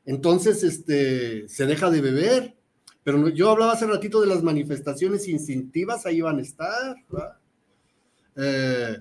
Entonces, 0.04 0.64
este, 0.64 1.48
se 1.48 1.66
deja 1.66 1.90
de 1.90 2.00
beber. 2.00 2.56
Pero 3.04 3.28
yo 3.28 3.50
hablaba 3.50 3.72
hace 3.72 3.86
ratito 3.86 4.20
de 4.20 4.28
las 4.28 4.42
manifestaciones 4.42 5.28
instintivas, 5.28 6.06
ahí 6.06 6.20
van 6.20 6.38
a 6.38 6.42
estar. 6.42 6.96
Eh, 8.36 8.96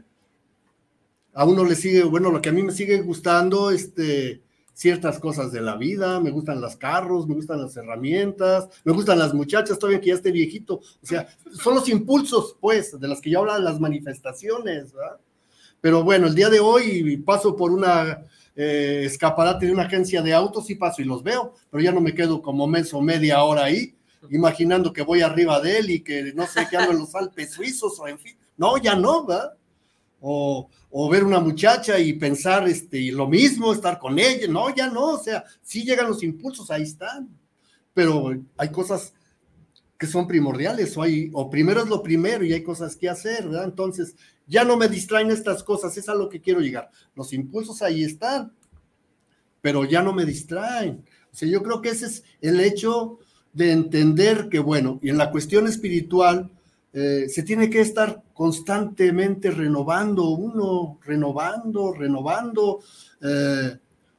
a 1.33 1.45
uno 1.45 1.63
le 1.63 1.75
sigue, 1.75 2.03
bueno, 2.03 2.31
lo 2.31 2.41
que 2.41 2.49
a 2.49 2.53
mí 2.53 2.63
me 2.63 2.71
sigue 2.71 3.01
gustando, 3.01 3.69
este, 3.69 4.41
ciertas 4.73 5.19
cosas 5.19 5.51
de 5.51 5.61
la 5.61 5.75
vida, 5.75 6.19
me 6.19 6.31
gustan 6.31 6.59
los 6.59 6.75
carros, 6.75 7.27
me 7.27 7.35
gustan 7.35 7.61
las 7.61 7.77
herramientas, 7.77 8.69
me 8.83 8.93
gustan 8.93 9.19
las 9.19 9.33
muchachas, 9.33 9.77
todavía 9.77 10.01
que 10.01 10.07
ya 10.07 10.15
esté 10.15 10.31
viejito. 10.31 10.75
O 10.75 11.05
sea, 11.05 11.27
son 11.53 11.75
los 11.75 11.87
impulsos, 11.87 12.57
pues, 12.59 12.99
de 12.99 13.07
las 13.07 13.21
que 13.21 13.29
yo 13.29 13.39
hablo, 13.39 13.57
las 13.59 13.79
manifestaciones, 13.79 14.91
¿verdad? 14.93 15.19
Pero 15.79 16.03
bueno, 16.03 16.27
el 16.27 16.35
día 16.35 16.49
de 16.49 16.59
hoy 16.59 17.17
paso 17.17 17.55
por 17.55 17.71
una 17.71 18.23
eh, 18.55 19.03
escaparate 19.05 19.65
de 19.65 19.71
una 19.71 19.83
agencia 19.83 20.21
de 20.21 20.33
autos 20.33 20.69
y 20.69 20.75
paso 20.75 21.01
y 21.01 21.05
los 21.05 21.23
veo, 21.23 21.53
pero 21.69 21.83
ya 21.83 21.91
no 21.91 22.01
me 22.01 22.13
quedo 22.13 22.41
como 22.41 22.67
mes 22.67 22.93
o 22.93 23.01
media 23.01 23.43
hora 23.43 23.65
ahí, 23.65 23.95
imaginando 24.29 24.93
que 24.93 25.01
voy 25.01 25.21
arriba 25.21 25.59
de 25.59 25.79
él 25.79 25.89
y 25.89 26.01
que 26.01 26.33
no 26.33 26.45
sé 26.45 26.67
qué 26.69 26.77
ando 26.77 26.91
en 26.91 26.99
los 26.99 27.15
Alpes 27.15 27.51
suizos 27.53 27.99
o 27.99 28.07
en 28.07 28.19
fin. 28.19 28.37
No, 28.57 28.77
ya 28.77 28.95
no, 28.95 29.25
¿verdad? 29.25 29.53
O, 30.19 30.69
o 30.91 31.09
ver 31.09 31.23
una 31.23 31.39
muchacha 31.39 31.97
y 31.97 32.13
pensar 32.13 32.67
este, 32.67 33.11
lo 33.11 33.27
mismo, 33.27 33.73
estar 33.73 33.97
con 33.97 34.19
ella. 34.19 34.47
No, 34.47 34.73
ya 34.75 34.87
no, 34.89 35.13
o 35.13 35.17
sea, 35.17 35.43
sí 35.63 35.83
llegan 35.83 36.07
los 36.07 36.21
impulsos, 36.21 36.69
ahí 36.69 36.83
están. 36.83 37.29
Pero 37.93 38.31
hay 38.57 38.69
cosas 38.69 39.13
que 39.97 40.07
son 40.07 40.27
primordiales, 40.27 40.97
o, 40.97 41.03
hay, 41.03 41.29
o 41.31 41.49
primero 41.49 41.81
es 41.81 41.87
lo 41.87 42.01
primero 42.01 42.43
y 42.43 42.53
hay 42.53 42.63
cosas 42.63 42.95
que 42.95 43.07
hacer, 43.07 43.47
¿verdad? 43.47 43.65
Entonces, 43.65 44.15
ya 44.51 44.65
no 44.65 44.75
me 44.75 44.89
distraen 44.89 45.31
estas 45.31 45.63
cosas, 45.63 45.97
es 45.97 46.09
a 46.09 46.13
lo 46.13 46.27
que 46.27 46.41
quiero 46.41 46.59
llegar. 46.59 46.91
Los 47.15 47.31
impulsos 47.31 47.81
ahí 47.81 48.03
están, 48.03 48.51
pero 49.61 49.85
ya 49.85 50.03
no 50.03 50.11
me 50.11 50.25
distraen. 50.25 51.05
O 51.31 51.35
sea, 51.35 51.47
yo 51.47 51.63
creo 51.63 51.81
que 51.81 51.89
ese 51.89 52.07
es 52.07 52.23
el 52.41 52.59
hecho 52.59 53.19
de 53.53 53.71
entender 53.71 54.49
que, 54.49 54.59
bueno, 54.59 54.99
y 55.01 55.09
en 55.09 55.17
la 55.17 55.31
cuestión 55.31 55.67
espiritual, 55.67 56.51
eh, 56.91 57.29
se 57.29 57.43
tiene 57.43 57.69
que 57.69 57.79
estar 57.79 58.23
constantemente 58.33 59.51
renovando 59.51 60.31
uno, 60.31 60.99
renovando, 61.05 61.93
renovando, 61.93 62.81
eh, 63.21 63.77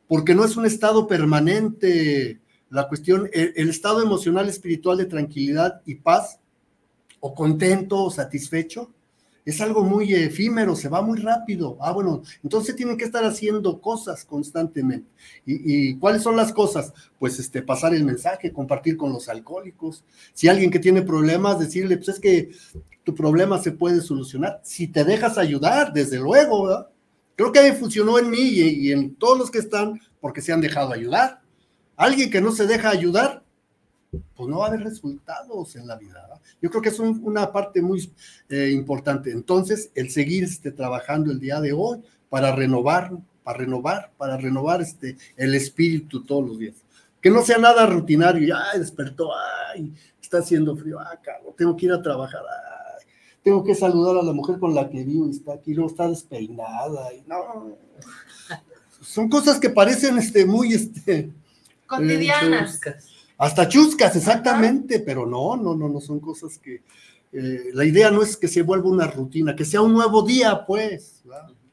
porque 0.09 0.35
no 0.35 0.47
es 0.47 0.57
un 0.57 0.65
estado 0.65 1.07
permanente. 1.07 2.41
La 2.71 2.89
cuestión, 2.89 3.29
el, 3.35 3.69
estado 3.69 4.03
emocional, 4.03 4.49
espiritual 4.49 4.97
de 4.97 5.05
tranquilidad 5.05 5.83
y 5.85 5.97
paz, 5.97 6.41
o 7.21 7.35
contento 7.35 8.05
o 8.05 8.11
satisfecho, 8.11 8.95
es 9.45 9.61
algo 9.61 9.83
muy 9.83 10.15
efímero, 10.15 10.77
se 10.77 10.89
va 10.89 11.03
muy 11.03 11.19
rápido. 11.19 11.77
Ah, 11.81 11.93
bueno, 11.93 12.23
entonces 12.43 12.77
tienen 12.77 12.97
que 12.97 13.05
estar 13.05 13.25
haciendo 13.25 13.81
cosas 13.81 14.25
constantemente. 14.25 15.09
¿Y, 15.45 15.97
cuáles 15.97 16.23
son 16.23 16.37
las 16.37 16.53
cosas? 16.53 16.93
Pues 17.19 17.39
este, 17.39 17.63
pasar 17.63 17.95
el 17.95 18.05
mensaje, 18.05 18.53
compartir 18.53 18.97
con 18.97 19.13
los 19.13 19.29
alcohólicos. 19.29 20.05
Si 20.33 20.49
alguien 20.49 20.71
que 20.71 20.79
tiene 20.79 21.03
problemas, 21.03 21.59
decirle, 21.59 21.97
pues 21.97 22.11
es 22.11 22.21
que 22.21 22.51
tu 23.03 23.15
problema 23.15 23.59
se 23.59 23.73
puede 23.73 24.01
solucionar. 24.01 24.61
Si 24.63 24.87
te 24.87 25.05
dejas 25.05 25.39
ayudar, 25.39 25.93
desde 25.93 26.19
luego, 26.19 26.67
¿verdad? 26.67 26.89
Creo 27.35 27.51
que 27.51 27.73
funcionó 27.73 28.19
en 28.19 28.31
mí 28.31 28.39
y, 28.39 28.89
y 28.89 28.93
en 28.93 29.17
todos 29.17 29.39
los 29.39 29.51
que 29.51 29.59
están 29.59 30.01
porque 30.21 30.41
se 30.41 30.53
han 30.53 30.61
dejado 30.61 30.93
ayudar. 30.93 31.41
Alguien 31.97 32.31
que 32.31 32.41
no 32.41 32.53
se 32.53 32.67
deja 32.67 32.91
ayudar, 32.91 33.43
pues 34.35 34.49
no 34.49 34.59
va 34.59 34.67
a 34.67 34.69
haber 34.69 34.85
resultados 34.85 35.75
en 35.77 35.87
la 35.87 35.97
vida. 35.97 36.29
Yo 36.61 36.71
creo 36.71 36.83
que 36.83 36.91
es 36.91 36.99
una 36.99 37.51
parte 37.51 37.81
muy 37.81 38.13
eh, 38.49 38.71
importante. 38.73 39.31
Entonces, 39.31 39.91
el 39.95 40.11
seguir 40.11 40.45
este, 40.45 40.71
trabajando 40.71 41.31
el 41.31 41.41
día 41.41 41.61
de 41.61 41.73
hoy 41.73 42.03
para 42.29 42.55
renovar, 42.55 43.13
para 43.43 43.59
renovar, 43.59 44.13
para 44.19 44.37
renovar 44.37 44.83
este, 44.83 45.17
el 45.37 45.55
espíritu 45.55 46.25
todos 46.25 46.47
los 46.47 46.59
días. 46.59 46.75
Que 47.21 47.31
no 47.31 47.43
sea 47.43 47.59
nada 47.59 47.87
rutinario, 47.87 48.57
ay, 48.57 48.81
despertó, 48.81 49.31
ay, 49.71 49.93
está 50.21 50.39
haciendo 50.39 50.77
frío, 50.77 50.99
ah, 50.99 51.19
cabrón, 51.23 51.55
tengo 51.57 51.77
que 51.77 51.87
ir 51.87 51.93
a 51.93 52.03
trabajar, 52.03 52.41
ay, 52.41 53.07
tengo 53.43 53.63
que 53.63 53.75
saludar 53.75 54.17
a 54.17 54.23
la 54.23 54.33
mujer 54.33 54.59
con 54.59 54.75
la 54.75 54.91
que 54.91 55.05
vivo 55.05 55.29
y 55.29 55.31
está 55.31 55.55
aquí, 55.55 55.73
no 55.73 55.87
está 55.87 56.09
despeinada, 56.09 57.13
y 57.15 57.23
no. 57.27 57.77
Son 59.01 59.29
cosas 59.29 59.59
que 59.59 59.71
parecen 59.71 60.19
este, 60.19 60.45
muy 60.45 60.75
este, 60.75 61.31
cotidianas. 61.87 62.81
Hasta 63.43 63.69
chuscas, 63.69 64.15
exactamente, 64.15 65.01
pero 65.01 65.27
no, 65.27 65.57
no, 65.57 65.75
no, 65.75 65.89
no 65.89 66.01
son 66.01 66.21
cosas 66.21 66.61
que... 66.61 66.85
Eh, 67.33 67.71
la 67.73 67.85
idea 67.85 68.09
no 68.09 68.23
es 68.23 68.37
que 68.37 68.47
se 68.47 68.63
vuelva 68.63 68.89
una 68.89 69.09
rutina, 69.09 69.57
que 69.57 69.65
sea 69.65 69.83
un 69.83 69.95
nuevo 69.95 70.23
día, 70.23 70.65
pues, 70.65 71.25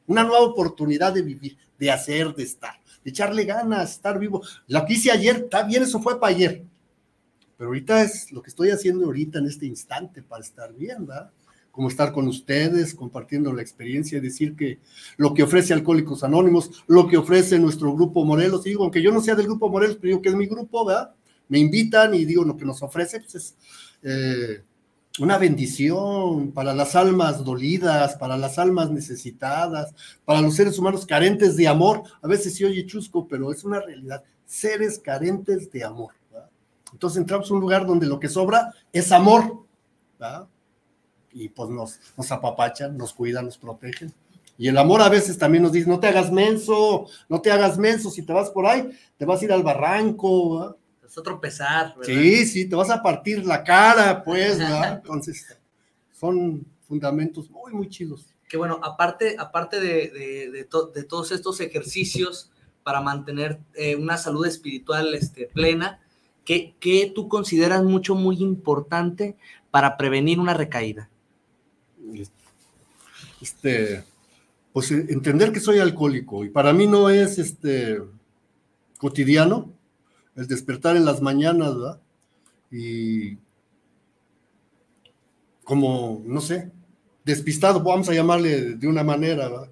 una 0.08 0.23
nueva 0.23 0.41
oportunidad 0.41 1.13
de 1.13 1.21
vivir, 1.21 1.58
de 1.77 1.91
hacer, 1.91 2.34
de 2.34 2.41
estar, 2.41 2.73
de 3.03 3.12
echarle 3.12 3.45
ganas, 3.45 3.91
estar 3.91 4.17
vivo. 4.17 4.41
Lo 4.65 4.84
que 4.84 4.93
hice 4.93 5.12
ayer, 5.12 5.36
está 5.43 5.62
bien, 5.62 5.84
eso 5.84 6.01
fue 6.01 6.19
para 6.19 6.34
ayer, 6.34 6.63
pero 7.55 7.67
ahorita 7.67 8.01
es 8.01 8.32
lo 8.32 8.41
que 8.41 8.49
estoy 8.49 8.71
haciendo 8.71 9.05
ahorita 9.05 9.38
en 9.38 9.45
este 9.45 9.67
instante 9.67 10.23
para 10.23 10.41
estar 10.41 10.73
bien, 10.73 11.05
¿verdad? 11.05 11.29
como 11.71 11.88
estar 11.88 12.12
con 12.12 12.27
ustedes, 12.27 12.95
compartiendo 12.95 13.53
la 13.53 13.62
experiencia, 13.62 14.17
y 14.17 14.21
decir 14.21 14.55
que 14.55 14.79
lo 15.17 15.36
que 15.36 15.43
ofrece 15.43 15.73
Alcohólicos 15.73 16.23
Anónimos, 16.23 16.84
lo 16.88 17.08
que 17.08 17.17
ofrece 17.17 17.60
nuestro 17.60 17.93
grupo 17.93 18.25
Morelos, 18.25 18.63
digo, 18.63 18.82
aunque 18.82 19.03
yo 19.03 19.12
no 19.12 19.21
sea 19.21 19.36
del 19.36 19.45
grupo 19.45 19.69
Morelos, 19.69 19.97
pero 19.97 20.08
digo 20.08 20.21
que 20.23 20.29
es 20.29 20.36
mi 20.36 20.47
grupo, 20.47 20.84
¿verdad? 20.84 21.13
Me 21.49 21.59
invitan 21.59 22.13
y 22.13 22.23
digo 22.23 22.45
lo 22.45 22.55
que 22.55 22.65
nos 22.65 22.81
ofrece, 22.81 23.19
pues 23.19 23.35
es 23.35 23.55
eh, 24.03 24.63
una 25.19 25.38
bendición 25.38 26.51
para 26.51 26.73
las 26.73 26.95
almas 26.95 27.43
dolidas, 27.43 28.15
para 28.15 28.38
las 28.38 28.57
almas 28.57 28.89
necesitadas, 28.89 29.93
para 30.23 30.41
los 30.41 30.55
seres 30.55 30.79
humanos 30.79 31.05
carentes 31.05 31.57
de 31.57 31.67
amor. 31.67 32.03
A 32.21 32.27
veces 32.27 32.55
sí 32.55 32.63
oye 32.63 32.85
chusco, 32.85 33.27
pero 33.27 33.51
es 33.51 33.63
una 33.63 33.81
realidad. 33.81 34.23
Seres 34.45 34.99
carentes 34.99 35.69
de 35.71 35.83
amor. 35.83 36.13
Entonces 36.93 37.19
entramos 37.19 37.49
a 37.51 37.53
un 37.53 37.59
lugar 37.59 37.85
donde 37.85 38.07
lo 38.07 38.19
que 38.19 38.29
sobra 38.29 38.73
es 38.93 39.12
amor. 39.12 39.65
Y 41.33 41.49
pues 41.49 41.69
nos, 41.69 41.99
nos 42.17 42.31
apapachan, 42.31 42.97
nos 42.97 43.13
cuidan, 43.13 43.45
nos 43.45 43.57
protegen. 43.57 44.13
Y 44.57 44.67
el 44.67 44.77
amor 44.77 45.01
a 45.01 45.09
veces 45.09 45.38
también 45.38 45.63
nos 45.63 45.71
dice, 45.71 45.89
no 45.89 45.99
te 45.99 46.07
hagas 46.07 46.31
menso, 46.31 47.07
no 47.29 47.41
te 47.41 47.51
hagas 47.51 47.77
menso, 47.77 48.09
si 48.09 48.23
te 48.23 48.33
vas 48.33 48.49
por 48.49 48.65
ahí, 48.65 48.89
te 49.17 49.25
vas 49.25 49.41
a 49.41 49.45
ir 49.45 49.53
al 49.53 49.63
barranco. 49.63 50.59
¿verdad? 50.59 50.75
A 51.17 51.22
tropezar. 51.22 51.95
¿verdad? 51.98 52.06
Sí, 52.22 52.45
sí, 52.45 52.65
te 52.69 52.76
vas 52.76 52.89
a 52.89 53.02
partir 53.02 53.45
la 53.45 53.63
cara, 53.63 54.24
pues, 54.24 54.58
¿verdad? 54.60 54.93
Entonces, 55.04 55.58
son 56.12 56.65
fundamentos 56.88 57.50
muy, 57.50 57.74
muy 57.74 57.89
chidos. 57.89 58.34
Que 58.48 58.58
bueno, 58.58 58.80
aparte, 58.84 59.36
aparte 59.38 59.80
de, 59.80 60.10
de, 60.10 60.52
de, 60.52 60.63
to- 60.65 60.88
de 60.88 61.04
todos 61.04 61.32
estos 61.32 61.60
ejercicios 61.62 62.52
para 62.84 63.02
mantener 63.02 63.60
eh, 63.76 63.95
una 63.95 64.17
salud 64.17 64.45
espiritual 64.45 65.13
este, 65.13 65.45
plena, 65.48 66.00
¿qué, 66.45 66.74
qué 66.80 67.12
tú 67.13 67.28
consideras 67.30 67.84
mucho, 67.84 68.15
muy 68.15 68.38
importante 68.41 69.36
para 69.69 69.98
prevenir 69.98 70.39
una 70.39 70.54
recaída? 70.56 71.10
Este, 73.41 74.04
pues 74.74 74.91
entender 74.91 75.52
que 75.52 75.60
soy 75.60 75.80
alcohólico 75.80 76.43
y 76.43 76.50
para 76.50 76.74
mí 76.74 76.88
no 76.88 77.10
es 77.10 77.38
este 77.38 78.02
cotidiano 78.98 79.72
el 80.39 80.47
despertar 80.47 80.95
en 80.95 81.04
las 81.04 81.21
mañanas, 81.21 81.75
¿verdad? 81.75 81.99
Y 82.71 83.38
como, 85.65 86.21
no 86.25 86.39
sé, 86.39 86.71
despistado, 87.25 87.84
vamos 87.84 88.08
a 88.08 88.13
llamarle 88.13 88.75
de 88.75 88.88
una 88.88 89.04
manera, 89.04 89.49
¿verdad? 89.49 89.69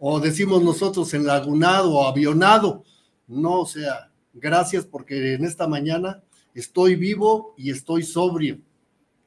O 0.00 0.18
decimos 0.18 0.62
nosotros 0.62 1.12
enlagunado 1.12 1.92
o 1.92 2.06
avionado. 2.06 2.82
No, 3.28 3.60
o 3.60 3.66
sea, 3.66 4.10
gracias 4.32 4.86
porque 4.86 5.34
en 5.34 5.44
esta 5.44 5.68
mañana 5.68 6.22
estoy 6.54 6.96
vivo 6.96 7.54
y 7.58 7.70
estoy 7.70 8.02
sobrio. 8.02 8.58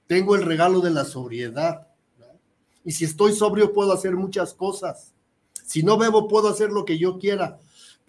Tengo 0.07 0.35
el 0.35 0.41
regalo 0.41 0.81
de 0.81 0.89
la 0.89 1.05
sobriedad. 1.05 1.87
¿verdad? 2.17 2.35
Y 2.83 2.93
si 2.93 3.05
estoy 3.05 3.33
sobrio 3.33 3.73
puedo 3.73 3.93
hacer 3.93 4.15
muchas 4.15 4.55
cosas. 4.55 5.13
Si 5.63 5.83
no 5.83 5.99
bebo 5.99 6.27
puedo 6.27 6.49
hacer 6.49 6.71
lo 6.71 6.83
que 6.83 6.97
yo 6.97 7.19
quiera. 7.19 7.59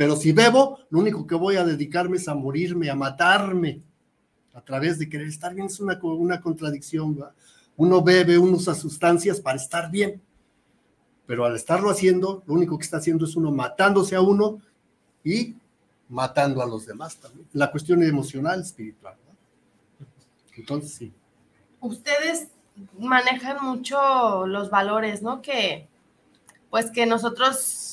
Pero 0.00 0.16
si 0.16 0.32
bebo, 0.32 0.78
lo 0.88 0.98
único 0.98 1.26
que 1.26 1.34
voy 1.34 1.56
a 1.56 1.62
dedicarme 1.62 2.16
es 2.16 2.26
a 2.26 2.34
morirme, 2.34 2.88
a 2.88 2.94
matarme. 2.94 3.82
A 4.54 4.62
través 4.62 4.98
de 4.98 5.10
querer 5.10 5.26
estar 5.26 5.52
bien 5.52 5.66
es 5.66 5.78
una, 5.78 6.00
una 6.02 6.40
contradicción. 6.40 7.22
Uno 7.76 8.02
bebe, 8.02 8.38
uno 8.38 8.56
usa 8.56 8.74
sustancias 8.74 9.42
para 9.42 9.58
estar 9.58 9.90
bien. 9.90 10.22
Pero 11.26 11.44
al 11.44 11.54
estarlo 11.54 11.90
haciendo, 11.90 12.42
lo 12.46 12.54
único 12.54 12.78
que 12.78 12.84
está 12.84 12.96
haciendo 12.96 13.26
es 13.26 13.36
uno 13.36 13.50
matándose 13.50 14.16
a 14.16 14.22
uno 14.22 14.62
y 15.22 15.54
matando 16.08 16.62
a 16.62 16.66
los 16.66 16.86
demás 16.86 17.16
también. 17.16 17.46
La 17.52 17.70
cuestión 17.70 18.02
emocional, 18.02 18.62
espiritual. 18.62 19.16
Entonces, 20.56 20.92
sí. 20.92 21.12
ustedes 21.78 22.48
manejan 22.98 23.58
mucho 23.62 24.46
los 24.46 24.70
valores, 24.70 25.20
¿no? 25.20 25.42
Que 25.42 25.90
pues 26.70 26.90
que 26.90 27.04
nosotros 27.04 27.89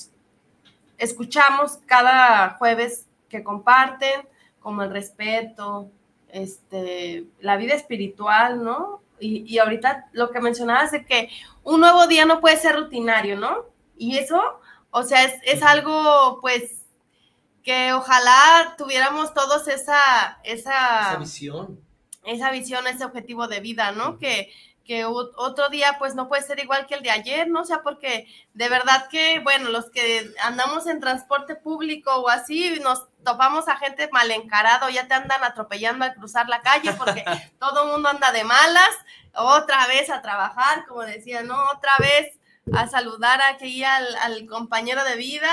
escuchamos 0.98 1.80
cada 1.86 2.52
jueves 2.52 3.06
que 3.30 3.44
comparten, 3.44 4.28
como 4.60 4.84
el 4.84 4.92
respeto, 4.92 5.90
este, 6.30 7.26
la 7.40 7.58
vida 7.58 7.74
espiritual, 7.74 8.64
¿no? 8.64 9.02
Y, 9.20 9.44
y 9.52 9.60
ahorita 9.60 10.10
lo 10.12 10.30
que 10.32 10.42
mencionabas 10.42 10.92
de 10.92 11.06
que 11.06 11.30
un 11.64 11.80
nuevo 11.82 12.08
día 12.08 12.26
no 12.26 12.40
puede 12.40 12.58
ser 12.58 12.76
rutinario, 12.76 13.38
¿no? 13.38 13.66
Y 13.98 14.18
eso, 14.18 14.42
o 14.92 15.04
sea, 15.04 15.24
es, 15.24 15.34
es 15.44 15.64
algo, 15.64 16.40
pues, 16.42 16.84
que 17.64 17.94
ojalá 17.94 18.76
tuviéramos 18.78 19.34
todos 19.34 19.68
esa, 19.68 20.40
esa, 20.44 21.10
Esa 21.10 21.18
visión. 21.18 21.82
esa 22.24 22.52
visión, 22.52 22.88
ese 22.88 23.04
objetivo 23.06 23.48
de 23.48 23.60
vida, 23.60 23.92
¿no? 23.92 24.18
Que, 24.18 24.52
que 24.88 25.04
otro 25.06 25.68
día 25.70 25.98
pues 26.00 26.16
no 26.16 26.30
puede 26.30 26.42
ser 26.42 26.60
igual 26.60 26.88
que 26.88 26.96
el 26.96 27.04
de 27.04 27.12
ayer, 27.12 27.50
¿no? 27.50 27.62
O 27.62 27.66
sea, 27.66 27.84
porque 27.84 28.26
de 28.54 28.70
verdad 28.70 29.10
que, 29.10 29.40
bueno, 29.42 29.70
los 29.70 29.92
que 29.92 30.32
andamos 30.42 30.88
en 30.88 31.02
transporte 31.02 31.56
público 31.56 32.16
o 32.16 32.30
así, 32.30 32.80
nos 32.82 33.06
topamos 33.24 33.68
a 33.68 33.78
gente 33.78 34.10
mal 34.14 34.32
encarado, 34.32 34.90
ya 34.90 35.08
te 35.08 35.14
andan 35.14 35.44
atropellando 35.44 36.06
al 36.06 36.16
cruzar 36.16 36.48
la 36.48 36.62
calle 36.62 36.94
porque 36.94 37.26
todo 37.60 37.84
el 37.84 37.92
mundo 37.92 38.08
anda 38.08 38.32
de 38.32 38.46
malas, 38.46 38.92
otra 39.34 39.86
vez 39.88 40.10
a 40.10 40.22
trabajar, 40.22 40.86
como 40.88 41.02
decía, 41.02 41.44
¿no? 41.44 41.62
Otra 41.76 41.92
vez 42.00 42.38
a 42.74 42.88
saludar 42.88 43.42
aquí 43.42 43.84
al, 43.84 44.16
al 44.16 44.46
compañero 44.48 45.04
de 45.04 45.16
vida, 45.16 45.50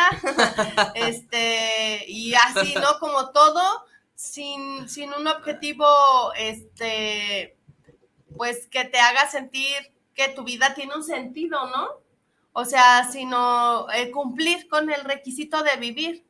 este, 0.94 2.04
y 2.06 2.34
así, 2.34 2.74
¿no? 2.76 3.00
Como 3.00 3.30
todo, 3.30 3.84
sin, 4.14 4.88
sin 4.88 5.12
un 5.12 5.26
objetivo, 5.26 6.32
este, 6.36 7.53
pues 8.36 8.66
que 8.68 8.84
te 8.84 8.98
haga 8.98 9.28
sentir 9.28 9.92
que 10.14 10.28
tu 10.28 10.44
vida 10.44 10.74
tiene 10.74 10.94
un 10.94 11.04
sentido, 11.04 11.66
¿no? 11.66 11.88
O 12.52 12.64
sea, 12.64 13.10
sino 13.10 13.90
eh, 13.92 14.10
cumplir 14.12 14.68
con 14.68 14.90
el 14.90 15.02
requisito 15.04 15.62
de 15.62 15.76
vivir, 15.76 16.24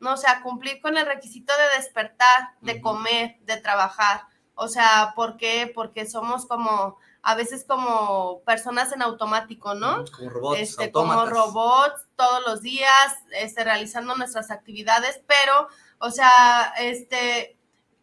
¿no? 0.00 0.14
O 0.14 0.16
sea, 0.16 0.40
cumplir 0.42 0.80
con 0.80 0.96
el 0.96 1.06
requisito 1.06 1.52
de 1.52 1.76
despertar, 1.76 2.54
de 2.62 2.80
comer, 2.80 3.36
de 3.42 3.58
trabajar. 3.58 4.22
O 4.54 4.68
sea, 4.68 5.12
¿por 5.14 5.36
qué? 5.36 5.70
Porque 5.74 6.06
somos 6.06 6.46
como, 6.46 6.96
a 7.20 7.34
veces 7.34 7.66
como 7.68 8.40
personas 8.46 8.90
en 8.92 9.02
automático, 9.02 9.74
¿no? 9.74 10.04
Como 10.16 10.30
robots, 10.30 10.60
este, 10.60 10.90
como 10.90 11.26
robots 11.26 12.06
todos 12.16 12.42
los 12.46 12.62
días, 12.62 13.14
este, 13.32 13.62
realizando 13.62 14.14
nuestras 14.16 14.50
actividades, 14.50 15.20
pero, 15.26 15.68
o 15.98 16.10
sea, 16.10 16.72
este, 16.78 17.55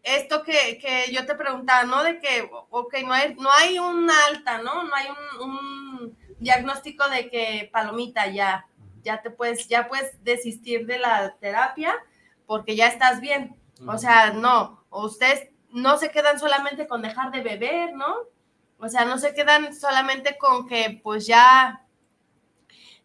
esto 0.04 0.44
que, 0.44 0.78
que 0.80 1.12
yo 1.12 1.26
te 1.26 1.36
preguntaba, 1.36 1.84
¿no? 1.84 2.04
De 2.04 2.20
que, 2.20 2.50
ok, 2.70 2.96
no 3.06 3.14
hay, 3.14 3.36
no 3.36 3.52
hay 3.52 3.80
una 3.80 4.14
alta, 4.28 4.58
¿no? 4.60 4.84
No 4.84 4.94
hay 4.94 5.08
un, 5.10 5.50
un 5.50 6.18
diagnóstico 6.40 7.08
de 7.10 7.30
que 7.30 7.70
palomita 7.72 8.28
ya, 8.28 8.68
ya 9.02 9.22
te 9.22 9.32
puedes, 9.32 9.68
ya 9.70 9.88
puedes 9.88 10.22
desistir 10.24 10.86
de 10.86 11.00
la 11.00 11.36
terapia 11.40 11.96
porque 12.46 12.76
ya 12.76 12.88
estás 12.88 13.22
bien. 13.22 13.58
O 13.88 13.98
sea, 13.98 14.32
no, 14.32 14.86
ustedes 14.90 15.50
no 15.72 15.98
se 15.98 16.12
quedan 16.12 16.40
solamente 16.40 16.88
con 16.88 17.02
dejar 17.02 17.32
de 17.32 17.42
beber, 17.42 17.94
¿no? 17.94 18.16
O 18.80 18.90
sea, 18.90 19.06
no 19.06 19.18
se 19.18 19.34
quedan 19.34 19.74
solamente 19.74 20.38
con 20.38 20.68
que 20.68 21.00
pues 21.02 21.26
ya 21.26 21.80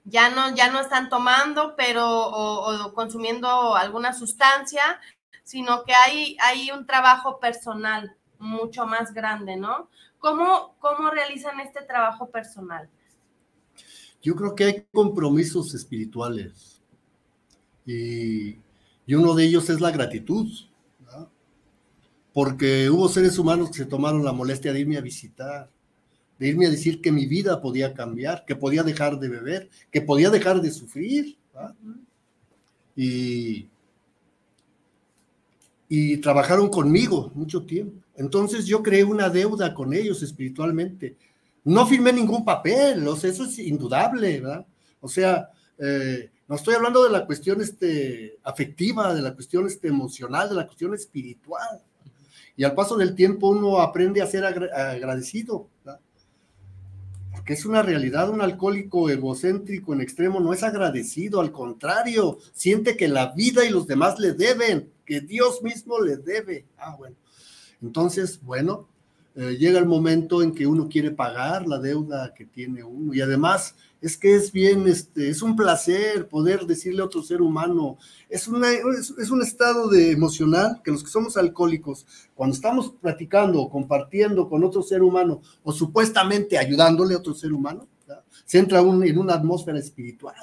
ya 0.05 0.31
no, 0.31 0.55
ya 0.55 0.71
no 0.71 0.81
están 0.81 1.09
tomando, 1.11 1.77
pero 1.77 2.07
o, 2.09 2.87
o 2.87 2.95
consumiendo 2.95 3.77
alguna 3.77 4.15
sustancia, 4.15 5.01
sino 5.49 5.83
que 5.85 5.95
hay, 5.95 6.37
hay 6.43 6.71
un 6.71 6.85
trabajo 6.85 7.41
personal 7.41 8.15
mucho 8.39 8.85
más 8.85 9.15
grande, 9.15 9.57
¿no? 9.57 9.89
¿Cómo, 10.19 10.77
¿Cómo 10.79 11.09
realizan 11.09 11.59
este 11.61 11.83
trabajo 11.87 12.29
personal? 12.29 12.91
Yo 14.21 14.37
creo 14.37 14.55
que 14.55 14.65
hay 14.65 14.87
compromisos 14.93 15.73
espirituales 15.73 16.83
y, 17.87 18.59
y 19.07 19.15
uno 19.15 19.35
de 19.35 19.45
ellos 19.47 19.71
es 19.71 19.81
la 19.81 19.91
gratitud, 19.91 20.53
¿verdad? 20.99 21.29
porque 22.35 22.91
hubo 22.91 23.09
seres 23.09 23.39
humanos 23.39 23.71
que 23.71 23.79
se 23.79 23.87
tomaron 23.87 24.27
la 24.27 24.35
molestia 24.35 24.75
de 24.75 24.81
irme 24.81 24.99
a 24.99 25.01
visitar, 25.01 25.71
de 26.39 26.47
irme 26.47 26.67
a 26.67 26.71
decir 26.71 27.01
que 27.01 27.11
mi 27.11 27.25
vida 27.25 27.63
podía 27.63 27.95
cambiar, 27.95 28.45
que 28.45 28.55
podía 28.55 28.83
dejar 28.83 29.19
de 29.19 29.31
beber, 29.31 29.71
que 29.91 30.03
podía 30.03 30.29
dejar 30.29 30.61
de 30.61 30.71
sufrir. 30.71 31.39
¿verdad? 31.55 31.75
Y, 32.95 33.71
y 35.89 36.19
trabajaron 36.19 36.69
conmigo 36.69 37.31
mucho 37.35 37.63
tiempo. 37.63 38.03
Entonces 38.15 38.67
yo 38.67 38.83
creé 38.83 39.05
una 39.05 39.29
deuda 39.31 39.73
con 39.73 39.95
ellos 39.95 40.23
espiritualmente. 40.23 41.17
No 41.65 41.87
firmé 41.87 42.13
ningún 42.13 42.45
papel, 42.45 43.07
o 43.07 43.15
eso 43.15 43.45
es 43.45 43.59
indudable, 43.59 44.41
¿verdad? 44.41 44.67
O 45.01 45.09
sea, 45.09 45.49
eh, 45.79 46.31
no 46.47 46.57
estoy 46.57 46.75
hablando 46.75 47.05
de 47.05 47.11
la 47.11 47.27
cuestión 47.27 47.61
este, 47.61 48.39
afectiva, 48.43 49.15
de 49.15 49.23
la 49.23 49.35
cuestión 49.35 49.67
este, 49.67 49.89
emocional, 49.89 50.49
de 50.49 50.55
la 50.55 50.67
cuestión 50.67 50.95
espiritual. 50.95 51.83
Y 52.57 52.65
al 52.65 52.75
paso 52.75 52.97
del 52.97 53.15
tiempo 53.15 53.49
uno 53.49 53.81
aprende 53.81 54.21
a 54.21 54.27
ser 54.27 54.45
agra- 54.45 54.91
agradecido, 54.93 55.69
¿verdad? 55.85 56.01
Porque 57.33 57.53
es 57.53 57.65
una 57.65 57.83
realidad, 57.83 58.31
un 58.31 58.41
alcohólico 58.41 59.09
egocéntrico 59.09 59.93
en 59.93 60.01
extremo 60.01 60.41
no 60.41 60.53
es 60.53 60.63
agradecido, 60.63 61.41
al 61.41 61.53
contrario, 61.53 62.39
siente 62.53 62.97
que 62.97 63.09
la 63.09 63.33
vida 63.33 63.65
y 63.65 63.71
los 63.71 63.87
demás 63.87 64.19
le 64.19 64.33
deben, 64.33 64.91
que 65.09 65.23
Dios 65.23 65.63
mismo 65.63 65.99
le 66.03 66.19
debe. 66.19 66.67
Ah, 66.77 66.95
bueno. 66.99 67.17
Entonces, 67.81 68.41
bueno, 68.43 68.87
eh, 69.35 69.57
llega 69.59 69.79
el 69.79 69.87
momento 69.87 70.43
en 70.43 70.53
que 70.55 70.67
uno 70.67 70.87
quiere 70.87 71.13
pagar 71.13 71.67
la 71.67 71.79
deuda 71.79 72.35
que 72.35 72.45
tiene 72.45 72.85
uno 72.85 73.15
y 73.15 73.23
además 73.23 73.75
es 74.03 74.17
que 74.19 74.35
es 74.35 74.53
bien, 74.53 74.87
este, 74.87 75.31
es 75.31 75.41
un 75.41 75.57
placer 75.57 76.29
poder 76.29 76.67
decirle 76.67 77.01
a 77.01 77.07
otro 77.07 77.23
ser 77.23 77.41
humano, 77.41 77.97
es, 78.29 78.47
una, 78.49 78.69
es, 78.71 79.31
un 79.31 79.43
estado 79.43 79.89
de 79.89 80.11
emocional 80.13 80.83
que 80.85 80.91
los 80.91 81.03
que 81.03 81.11
somos 81.11 81.37
alcohólicos, 81.39 82.07
cuando 82.35 82.55
estamos 82.55 82.93
platicando 83.01 83.69
compartiendo 83.71 84.47
con 84.49 84.63
otro 84.63 84.83
ser 84.83 85.03
humano 85.03 85.41
o 85.65 85.73
supuestamente 85.73 86.59
ayudándole 86.59 87.15
a 87.15 87.19
otro 87.19 87.33
ser 87.35 87.53
humano, 87.53 87.89
¿verdad? 88.07 88.25
se 88.45 88.59
entra 88.59 88.83
un- 88.83 89.05
en 89.05 89.19
una 89.19 89.35
atmósfera 89.35 89.79
espiritual 89.79 90.35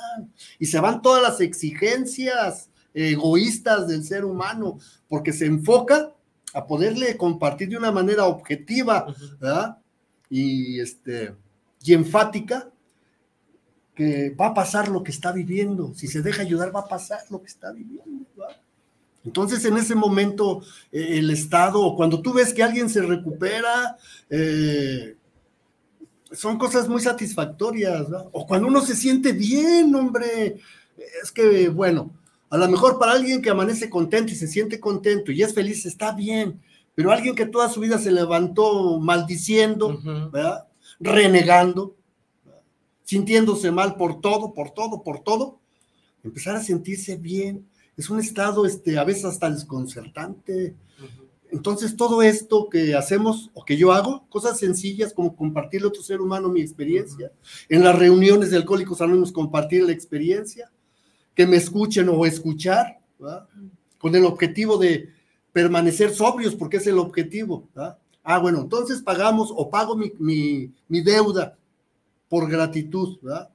y 0.58 0.66
se 0.66 0.80
van 0.80 1.02
todas 1.02 1.22
las 1.22 1.40
exigencias 1.42 2.70
egoístas 2.96 3.88
del 3.88 4.04
ser 4.04 4.26
humano 4.26 4.80
porque 5.08 5.34
se 5.34 5.46
enfoca 5.46 6.12
a 6.54 6.66
poderle 6.66 7.18
compartir 7.18 7.70
de 7.70 7.78
una 7.78 7.92
manera 7.92 8.26
objetiva. 8.26 9.06
¿verdad? 9.40 9.78
y, 10.30 10.80
este, 10.80 11.36
y 11.84 11.94
enfática 11.94 12.70
que 13.94 14.32
va 14.32 14.48
a 14.48 14.54
pasar 14.54 14.90
lo 14.90 15.04
que 15.04 15.12
está 15.12 15.32
viviendo. 15.32 15.94
Si 15.96 16.08
se 16.08 16.22
deja 16.22 16.42
ayudar, 16.42 16.76
va 16.76 16.82
a 16.82 16.88
pasar 16.88 17.20
lo 17.30 17.42
que 17.42 17.48
está 17.48 17.72
viviendo. 17.72 18.26
Entonces, 19.24 19.64
en 19.66 19.78
ese 19.78 19.96
momento, 19.96 20.62
eh, 20.92 21.20
el 21.20 21.32
Estado, 21.32 21.96
cuando 21.96 22.22
tú 22.22 22.34
ves 22.34 22.54
que 22.54 22.62
alguien 22.62 22.90
se 22.90 23.02
recupera, 23.02 23.98
eh, 24.30 25.16
son 26.32 26.58
cosas 26.58 26.90
muy 26.90 27.02
satisfactorias, 27.02 28.08
o 28.32 28.46
cuando 28.46 28.68
uno 28.68 28.82
se 28.82 28.96
siente 28.96 29.32
bien, 29.32 29.96
hombre, 29.96 30.58
es 31.24 31.32
que, 31.32 31.70
bueno, 31.70 32.12
a 32.50 32.58
lo 32.58 32.68
mejor 32.70 33.00
para 33.00 33.14
alguien 33.14 33.42
que 33.42 33.50
amanece 33.50 33.90
contento 33.90 34.32
y 34.32 34.36
se 34.36 34.48
siente 34.48 34.80
contento 34.80 35.32
y 35.32 35.42
es 35.42 35.54
feliz, 35.54 35.86
está 35.86 36.12
bien, 36.14 36.62
pero 36.94 37.12
alguien 37.12 37.36
que 37.36 37.46
toda 37.46 37.70
su 37.70 37.80
vida 37.80 37.98
se 37.98 38.12
levantó 38.12 39.00
maldiciendo, 39.00 40.00
¿verdad? 40.32 40.68
renegando, 41.00 41.96
sintiéndose 43.04 43.72
mal 43.72 43.96
por 43.96 44.22
todo, 44.22 44.54
por 44.54 44.72
todo, 44.72 45.04
por 45.04 45.20
todo, 45.20 45.60
empezar 46.24 46.56
a 46.56 46.64
sentirse 46.64 47.18
bien. 47.18 47.68
Es 47.98 48.10
un 48.10 48.20
estado 48.20 48.66
este, 48.66 48.98
a 48.98 49.04
veces 49.04 49.26
hasta 49.26 49.50
desconcertante. 49.50 50.76
Entonces, 51.52 51.96
todo 51.96 52.22
esto 52.22 52.70
que 52.70 52.96
hacemos 52.96 53.52
o 53.54 53.64
que 53.64 53.78
yo 53.78 53.94
hago, 53.94 54.26
cosas 54.30 54.58
sencillas 54.58 55.14
como 55.14 55.36
compartirle 55.36 55.86
a 55.86 55.90
otro 55.90 56.02
ser 56.02 56.20
humano 56.20 56.50
mi 56.50 56.62
experiencia, 56.62 57.32
en 57.70 57.84
las 57.84 57.98
reuniones 57.98 58.52
de 58.52 58.58
Alcohólicos 58.58 59.02
Anónimos 59.02 59.32
compartir 59.32 59.84
la 59.84 59.92
experiencia, 59.92 60.72
que 61.36 61.46
me 61.46 61.58
escuchen 61.58 62.10
o 62.10 62.26
escuchar, 62.26 63.00
con 63.98 64.16
el 64.16 64.26
objetivo 64.26 64.78
de 64.78 65.14
permanecer 65.52 66.12
sobrios, 66.12 66.56
porque 66.56 66.78
es 66.78 66.88
el 66.88 66.98
objetivo. 66.98 67.68
Ah, 68.24 68.40
bueno, 68.40 68.62
entonces 68.62 69.02
pagamos 69.02 69.54
o 69.56 69.70
pago 69.70 69.96
mi, 69.96 70.72
mi 70.88 71.02
deuda 71.02 71.58
por 72.30 72.50
gratitud, 72.50 73.18
¿verdad? 73.22 73.50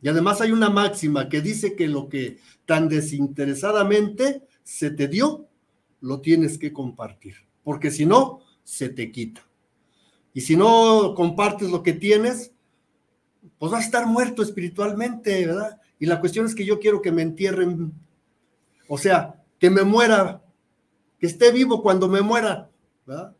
Y 0.00 0.08
además 0.08 0.40
hay 0.40 0.52
una 0.52 0.70
máxima 0.70 1.28
que 1.28 1.40
dice 1.40 1.74
que 1.74 1.88
lo 1.88 2.08
que 2.08 2.38
tan 2.66 2.88
desinteresadamente 2.88 4.42
se 4.62 4.90
te 4.90 5.08
dio, 5.08 5.46
lo 6.00 6.20
tienes 6.20 6.58
que 6.58 6.72
compartir, 6.72 7.34
porque 7.64 7.90
si 7.90 8.06
no, 8.06 8.40
se 8.62 8.88
te 8.90 9.10
quita. 9.10 9.42
Y 10.32 10.42
si 10.42 10.56
no 10.56 11.14
compartes 11.16 11.70
lo 11.70 11.82
que 11.82 11.94
tienes, 11.94 12.52
pues 13.58 13.72
vas 13.72 13.82
a 13.82 13.86
estar 13.86 14.06
muerto 14.06 14.42
espiritualmente, 14.42 15.46
¿verdad? 15.46 15.80
Y 15.98 16.06
la 16.06 16.20
cuestión 16.20 16.46
es 16.46 16.54
que 16.54 16.64
yo 16.64 16.78
quiero 16.78 17.02
que 17.02 17.12
me 17.12 17.22
entierren, 17.22 17.92
o 18.88 18.98
sea, 18.98 19.42
que 19.58 19.70
me 19.70 19.82
muera, 19.82 20.42
que 21.18 21.26
esté 21.26 21.50
vivo 21.50 21.82
cuando 21.82 22.08
me 22.08 22.20
muera, 22.20 22.70
¿verdad? 23.06 23.34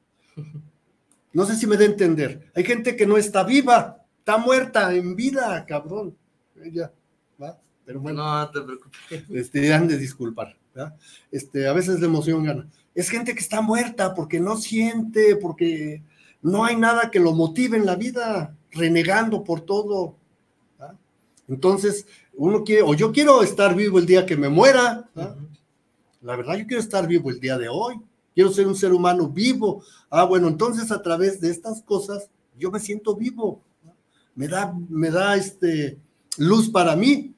No 1.32 1.44
sé 1.44 1.56
si 1.56 1.66
me 1.66 1.76
da 1.76 1.82
a 1.82 1.86
entender. 1.86 2.50
Hay 2.54 2.64
gente 2.64 2.96
que 2.96 3.06
no 3.06 3.16
está 3.16 3.44
viva, 3.44 4.04
está 4.18 4.38
muerta 4.38 4.92
en 4.92 5.14
vida, 5.14 5.64
cabrón. 5.66 6.16
Ella, 6.62 6.92
¿va? 7.40 7.58
Pero 7.84 8.00
bueno. 8.00 8.24
No 8.24 8.50
te 8.50 8.60
preocupes. 8.62 9.24
Este, 9.30 9.72
han 9.72 9.86
de 9.86 9.98
disculpar, 9.98 10.56
¿verdad? 10.74 10.96
Este, 11.30 11.68
a 11.68 11.72
veces 11.72 12.00
la 12.00 12.06
emoción 12.06 12.42
gana. 12.42 12.68
Es 12.94 13.10
gente 13.10 13.34
que 13.34 13.40
está 13.40 13.60
muerta 13.60 14.14
porque 14.14 14.40
no 14.40 14.56
siente, 14.56 15.36
porque 15.36 16.02
no 16.42 16.64
hay 16.64 16.76
nada 16.76 17.10
que 17.10 17.20
lo 17.20 17.32
motive 17.32 17.76
en 17.76 17.86
la 17.86 17.94
vida, 17.94 18.56
renegando 18.72 19.44
por 19.44 19.60
todo. 19.60 20.16
Entonces, 21.46 22.06
uno 22.38 22.64
quiere, 22.64 22.82
o 22.82 22.94
yo 22.94 23.12
quiero 23.12 23.42
estar 23.42 23.74
vivo 23.74 23.98
el 23.98 24.06
día 24.06 24.24
que 24.24 24.36
me 24.36 24.48
muera. 24.48 25.10
La 26.22 26.36
verdad, 26.36 26.56
yo 26.56 26.66
quiero 26.66 26.82
estar 26.82 27.06
vivo 27.06 27.30
el 27.30 27.38
día 27.38 27.58
de 27.58 27.68
hoy 27.68 28.00
quiero 28.38 28.52
ser 28.52 28.68
un 28.68 28.76
ser 28.76 28.92
humano 28.92 29.28
vivo. 29.28 29.82
Ah, 30.08 30.22
bueno, 30.22 30.46
entonces 30.46 30.92
a 30.92 31.02
través 31.02 31.40
de 31.40 31.50
estas 31.50 31.82
cosas 31.82 32.30
yo 32.56 32.70
me 32.70 32.78
siento 32.78 33.16
vivo. 33.16 33.64
Me 34.36 34.46
da, 34.46 34.72
me 34.88 35.10
da 35.10 35.34
este, 35.34 35.98
luz 36.36 36.70
para 36.70 36.94
mí, 36.94 37.34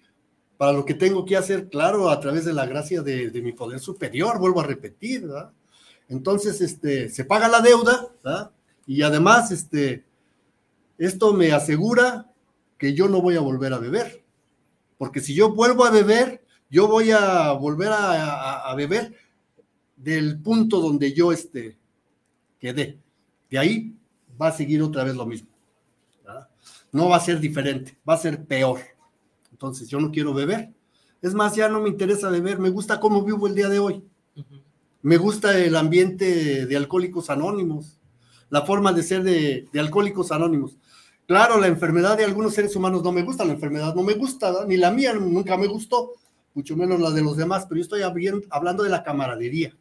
para 0.58 0.74
lo 0.74 0.84
que 0.84 0.92
tengo 0.92 1.24
que 1.24 1.38
hacer, 1.38 1.70
claro, 1.70 2.10
a 2.10 2.20
través 2.20 2.44
de 2.44 2.52
la 2.52 2.66
gracia 2.66 3.00
de, 3.00 3.30
mi 3.42 3.52
poder 3.52 3.80
superior, 3.80 4.38
vuelvo 4.38 4.60
a 4.60 4.66
repetir, 4.66 5.22
¿verdad? 5.22 5.50
Entonces, 6.10 6.60
este, 6.60 7.08
se 7.08 7.24
paga 7.24 7.48
la 7.48 7.62
deuda, 7.62 8.08
¿verdad? 8.22 8.50
Y 8.86 9.00
además, 9.00 9.52
este, 9.52 10.04
esto 10.98 11.32
me 11.32 11.52
asegura 11.52 12.30
que 12.76 12.92
yo 12.92 13.08
no 13.08 13.22
voy 13.22 13.36
a 13.36 13.40
volver 13.40 13.72
a 13.72 13.78
beber, 13.78 14.19
porque 15.00 15.20
si 15.20 15.34
yo 15.34 15.54
vuelvo 15.54 15.86
a 15.86 15.90
beber, 15.90 16.44
yo 16.68 16.86
voy 16.86 17.10
a 17.10 17.52
volver 17.52 17.88
a 17.90 18.74
beber 18.76 19.16
del 19.96 20.38
punto 20.42 20.78
donde 20.78 21.14
yo 21.14 21.32
este, 21.32 21.78
quedé. 22.58 23.00
De 23.50 23.58
ahí 23.58 23.96
va 24.40 24.48
a 24.48 24.52
seguir 24.52 24.82
otra 24.82 25.02
vez 25.02 25.16
lo 25.16 25.24
mismo. 25.24 25.48
No 26.92 27.08
va 27.08 27.16
a 27.16 27.20
ser 27.20 27.40
diferente, 27.40 27.96
va 28.06 28.12
a 28.14 28.18
ser 28.18 28.44
peor. 28.44 28.80
Entonces 29.50 29.88
yo 29.88 29.98
no 30.00 30.10
quiero 30.10 30.34
beber. 30.34 30.70
Es 31.22 31.32
más, 31.32 31.56
ya 31.56 31.66
no 31.68 31.80
me 31.80 31.88
interesa 31.88 32.28
beber, 32.28 32.58
me 32.58 32.68
gusta 32.68 33.00
cómo 33.00 33.22
vivo 33.22 33.46
el 33.46 33.54
día 33.54 33.70
de 33.70 33.78
hoy. 33.78 34.04
Me 35.00 35.16
gusta 35.16 35.58
el 35.58 35.76
ambiente 35.76 36.66
de 36.66 36.76
alcohólicos 36.76 37.30
anónimos, 37.30 37.98
la 38.50 38.66
forma 38.66 38.92
de 38.92 39.02
ser 39.02 39.22
de, 39.22 39.66
alcohólicos 39.78 40.30
anónimos. 40.30 40.76
Claro, 41.26 41.58
la 41.58 41.68
enfermedad 41.68 42.16
de 42.16 42.24
algunos 42.24 42.54
seres 42.54 42.74
humanos 42.74 43.02
no 43.02 43.12
me 43.12 43.22
gusta, 43.22 43.44
la 43.44 43.52
enfermedad 43.52 43.94
no 43.94 44.02
me 44.02 44.14
gusta, 44.14 44.64
ni 44.66 44.76
la 44.76 44.90
mía 44.90 45.14
nunca 45.14 45.56
me 45.56 45.68
gustó, 45.68 46.12
mucho 46.54 46.76
menos 46.76 47.00
la 47.00 47.10
de 47.10 47.22
los 47.22 47.36
demás, 47.36 47.66
pero 47.68 47.78
yo 47.78 47.82
estoy 47.82 48.02
hablando 48.50 48.82
de 48.82 48.90
la 48.90 49.02
camaradería 49.02 49.72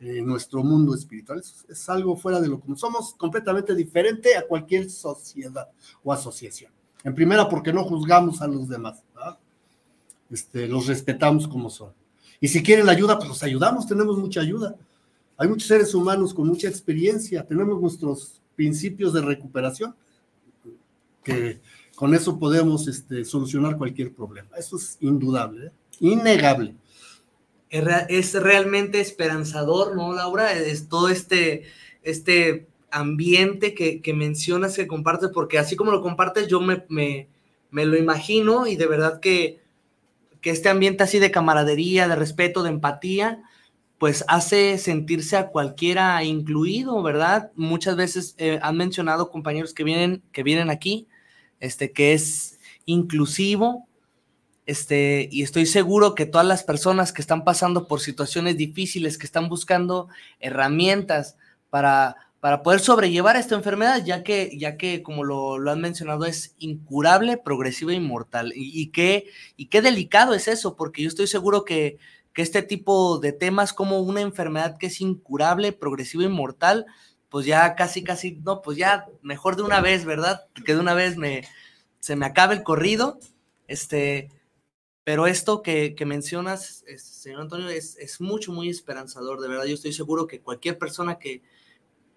en 0.00 0.26
nuestro 0.26 0.62
mundo 0.62 0.94
espiritual. 0.94 1.42
Es, 1.68 1.88
algo 1.88 2.16
fuera 2.16 2.40
de 2.40 2.48
lo 2.48 2.60
que 2.60 2.74
somos, 2.76 3.14
completamente 3.14 3.74
diferente 3.74 4.36
a 4.36 4.46
cualquier 4.46 4.90
sociedad 4.90 5.68
o 6.02 6.12
asociación. 6.12 6.72
En 7.04 7.14
primera, 7.14 7.48
porque 7.48 7.72
no 7.72 7.84
juzgamos 7.84 8.40
a 8.42 8.46
los 8.46 8.68
demás, 8.68 9.02
este, 10.30 10.66
los 10.66 10.86
respetamos 10.86 11.48
como 11.48 11.70
son. 11.70 11.92
Y 12.40 12.48
si 12.48 12.62
quieren 12.62 12.86
la 12.86 12.92
ayuda, 12.92 13.16
pues 13.16 13.28
los 13.28 13.42
ayudamos, 13.42 13.86
tenemos 13.86 14.18
mucha 14.18 14.40
ayuda. 14.40 14.76
Hay 15.36 15.48
muchos 15.48 15.68
seres 15.68 15.94
humanos 15.94 16.34
con 16.34 16.46
mucha 16.48 16.68
experiencia, 16.68 17.44
tenemos 17.46 17.80
nuestros 17.80 18.40
principios 18.56 19.12
de 19.12 19.22
recuperación, 19.22 19.94
con 21.94 22.14
eso 22.14 22.38
podemos 22.38 22.88
este, 22.88 23.24
solucionar 23.24 23.76
cualquier 23.76 24.14
problema. 24.14 24.50
Eso 24.56 24.76
es 24.76 24.96
indudable, 25.00 25.66
¿eh? 25.66 25.72
innegable 26.00 26.74
es 27.70 28.34
realmente 28.34 29.00
esperanzador, 29.00 29.94
¿no, 29.94 30.12
Laura? 30.12 30.52
Es 30.52 30.88
todo 30.88 31.08
este, 31.08 31.64
este 32.02 32.66
ambiente 32.90 33.74
que, 33.74 34.14
mencionas, 34.14 34.76
que 34.76 34.86
compartes, 34.86 35.30
porque 35.32 35.58
así 35.58 35.76
como 35.76 35.92
lo 35.92 36.02
compartes, 36.02 36.48
yo 36.48 36.60
me, 36.60 36.84
me, 36.88 37.28
lo 37.70 37.96
imagino 37.96 38.66
y 38.66 38.76
de 38.76 38.86
verdad 38.86 39.20
que, 39.20 39.60
que, 40.40 40.50
este 40.50 40.70
ambiente 40.70 41.04
así 41.04 41.18
de 41.18 41.30
camaradería, 41.30 42.08
de 42.08 42.16
respeto, 42.16 42.62
de 42.62 42.70
empatía, 42.70 43.42
pues 43.98 44.24
hace 44.28 44.78
sentirse 44.78 45.36
a 45.36 45.48
cualquiera 45.48 46.22
incluido, 46.24 47.02
¿verdad? 47.02 47.50
Muchas 47.56 47.96
veces 47.96 48.34
eh, 48.38 48.58
han 48.62 48.76
mencionado 48.76 49.30
compañeros 49.30 49.74
que 49.74 49.84
vienen, 49.84 50.22
que 50.32 50.42
vienen 50.42 50.70
aquí, 50.70 51.08
este, 51.60 51.92
que 51.92 52.12
es 52.12 52.58
inclusivo, 52.86 53.88
este, 54.68 55.30
y 55.32 55.42
estoy 55.42 55.64
seguro 55.64 56.14
que 56.14 56.26
todas 56.26 56.46
las 56.46 56.62
personas 56.62 57.12
que 57.12 57.22
están 57.22 57.42
pasando 57.42 57.88
por 57.88 58.00
situaciones 58.00 58.58
difíciles, 58.58 59.16
que 59.16 59.24
están 59.24 59.48
buscando 59.48 60.08
herramientas 60.40 61.38
para, 61.70 62.16
para 62.40 62.62
poder 62.62 62.80
sobrellevar 62.80 63.36
esta 63.36 63.54
enfermedad, 63.54 64.04
ya 64.04 64.22
que, 64.22 64.56
ya 64.58 64.76
que 64.76 65.02
como 65.02 65.24
lo, 65.24 65.54
han 65.70 65.80
mencionado, 65.80 66.26
es 66.26 66.54
incurable, 66.58 67.38
progresiva 67.38 67.94
e 67.94 68.00
mortal. 68.00 68.52
Y, 68.54 68.88
qué, 68.88 69.26
y 69.56 69.66
qué 69.66 69.80
delicado 69.80 70.34
es 70.34 70.48
eso, 70.48 70.76
porque 70.76 71.02
yo 71.02 71.08
estoy 71.08 71.26
seguro 71.26 71.64
que, 71.64 71.98
que 72.34 72.42
este 72.42 72.62
tipo 72.62 73.18
de 73.18 73.32
temas 73.32 73.72
como 73.72 74.00
una 74.00 74.20
enfermedad 74.20 74.76
que 74.78 74.86
es 74.86 75.00
incurable, 75.00 75.72
progresiva 75.72 76.24
y 76.24 76.28
mortal, 76.28 76.86
pues 77.28 77.46
ya 77.46 77.74
casi, 77.74 78.02
casi, 78.02 78.40
no, 78.44 78.62
pues 78.62 78.78
ya 78.78 79.06
mejor 79.22 79.56
de 79.56 79.62
una 79.62 79.80
vez, 79.80 80.04
¿verdad? 80.04 80.46
Que 80.64 80.74
de 80.74 80.80
una 80.80 80.94
vez 80.94 81.16
me, 81.16 81.46
se 82.00 82.16
me 82.16 82.26
acabe 82.26 82.54
el 82.54 82.62
corrido. 82.62 83.18
Este, 83.66 84.30
pero 85.04 85.26
esto 85.26 85.62
que, 85.62 85.94
mencionas, 86.06 86.84
señor 86.96 87.42
Antonio, 87.42 87.68
es, 87.68 88.20
mucho, 88.20 88.52
muy 88.52 88.68
esperanzador. 88.68 89.40
De 89.40 89.48
verdad, 89.48 89.64
yo 89.64 89.74
estoy 89.74 89.92
seguro 89.92 90.26
que 90.26 90.40
cualquier 90.40 90.78
persona 90.78 91.18
que, 91.18 91.42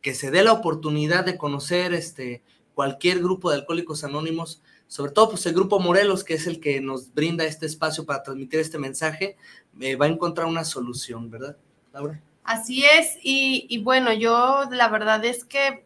que 0.01 0.13
se 0.13 0.31
dé 0.31 0.43
la 0.43 0.53
oportunidad 0.53 1.25
de 1.25 1.37
conocer 1.37 1.93
este, 1.93 2.43
cualquier 2.73 3.19
grupo 3.19 3.49
de 3.49 3.57
alcohólicos 3.57 4.03
anónimos, 4.03 4.61
sobre 4.87 5.11
todo 5.11 5.29
pues 5.29 5.45
el 5.45 5.53
grupo 5.53 5.79
Morelos, 5.79 6.23
que 6.23 6.33
es 6.33 6.47
el 6.47 6.59
que 6.59 6.81
nos 6.81 7.13
brinda 7.13 7.45
este 7.45 7.65
espacio 7.65 8.05
para 8.05 8.23
transmitir 8.23 8.59
este 8.59 8.77
mensaje, 8.77 9.37
eh, 9.79 9.95
va 9.95 10.05
a 10.05 10.09
encontrar 10.09 10.47
una 10.47 10.65
solución, 10.65 11.29
¿verdad, 11.29 11.57
Laura? 11.93 12.21
Así 12.43 12.83
es, 12.85 13.17
y, 13.21 13.67
y, 13.69 13.83
bueno, 13.83 14.11
yo 14.13 14.63
la 14.71 14.87
verdad 14.87 15.23
es 15.25 15.45
que 15.45 15.85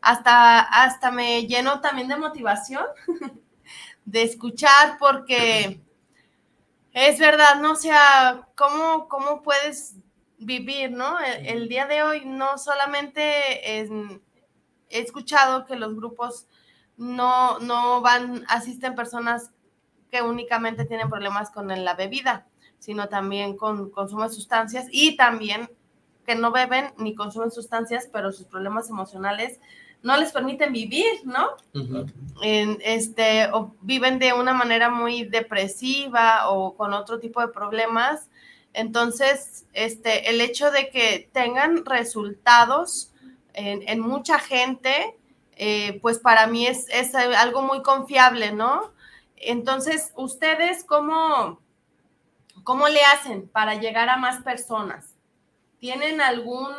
hasta, 0.00 0.60
hasta 0.60 1.10
me 1.10 1.46
lleno 1.46 1.80
también 1.80 2.06
de 2.08 2.16
motivación 2.16 2.84
de 4.04 4.22
escuchar 4.22 4.98
porque 4.98 5.80
es 6.92 7.18
verdad, 7.18 7.60
¿no? 7.60 7.72
O 7.72 7.76
sea, 7.76 8.48
¿cómo, 8.54 9.08
cómo 9.08 9.42
puedes 9.42 9.96
vivir, 10.38 10.92
¿no? 10.92 11.18
El, 11.20 11.68
día 11.68 11.86
de 11.86 12.02
hoy 12.02 12.24
no 12.24 12.56
solamente 12.56 13.80
he 13.80 14.20
escuchado 14.88 15.66
que 15.66 15.76
los 15.76 15.94
grupos 15.96 16.46
no, 16.96 17.58
no 17.58 18.00
van, 18.00 18.44
asisten 18.48 18.94
personas 18.94 19.50
que 20.10 20.22
únicamente 20.22 20.84
tienen 20.84 21.10
problemas 21.10 21.50
con 21.50 21.66
la 21.66 21.94
bebida, 21.94 22.46
sino 22.78 23.08
también 23.08 23.56
con 23.56 23.90
consumo 23.90 24.22
de 24.22 24.30
sustancias 24.30 24.86
y 24.90 25.16
también 25.16 25.68
que 26.26 26.34
no 26.34 26.50
beben 26.50 26.92
ni 26.98 27.14
consumen 27.14 27.50
sustancias, 27.50 28.08
pero 28.12 28.32
sus 28.32 28.46
problemas 28.46 28.90
emocionales 28.90 29.60
no 30.02 30.16
les 30.16 30.32
permiten 30.32 30.72
vivir, 30.72 31.04
¿no? 31.24 31.48
en, 32.42 32.78
este, 32.82 33.48
o 33.52 33.74
viven 33.80 34.18
de 34.18 34.32
una 34.32 34.52
manera 34.52 34.88
muy 34.90 35.24
depresiva 35.24 36.48
o 36.48 36.76
con 36.76 36.92
otro 36.92 37.18
tipo 37.18 37.40
de 37.40 37.48
problemas. 37.48 38.28
Entonces, 38.72 39.64
este, 39.72 40.30
el 40.30 40.40
hecho 40.40 40.70
de 40.70 40.90
que 40.90 41.28
tengan 41.32 41.84
resultados 41.84 43.12
en, 43.54 44.00
mucha 44.00 44.38
gente, 44.38 45.16
eh, 45.56 45.98
pues 46.02 46.18
para 46.18 46.46
mí 46.46 46.66
es, 46.66 46.86
es, 46.90 47.14
algo 47.14 47.62
muy 47.62 47.82
confiable, 47.82 48.52
¿no? 48.52 48.92
Entonces, 49.38 50.12
¿ustedes 50.14 50.84
cómo, 50.84 51.58
cómo 52.64 52.88
le 52.88 53.02
hacen 53.02 53.48
para 53.48 53.74
llegar 53.74 54.10
a 54.10 54.18
más 54.18 54.42
personas? 54.42 55.15
¿Tienen 55.78 56.20
algún, 56.20 56.72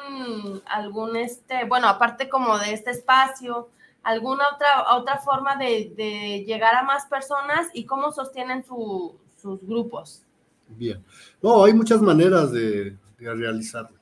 algún 0.66 1.16
este, 1.16 1.66
bueno, 1.66 1.88
aparte 1.88 2.30
como 2.30 2.58
de 2.58 2.74
este 2.74 2.92
espacio, 2.92 3.70
alguna 4.04 4.44
otra, 4.54 4.96
otra 4.96 5.18
forma 5.18 5.56
de, 5.56 6.44
llegar 6.46 6.76
a 6.76 6.84
más 6.84 7.06
personas 7.06 7.68
y 7.74 7.86
cómo 7.86 8.12
sostienen 8.12 8.64
sus 8.64 9.62
grupos? 9.62 10.24
Bien. 10.70 11.04
No, 11.42 11.64
hay 11.64 11.74
muchas 11.74 12.02
maneras 12.02 12.52
de, 12.52 12.98
realizarlo. 13.18 13.98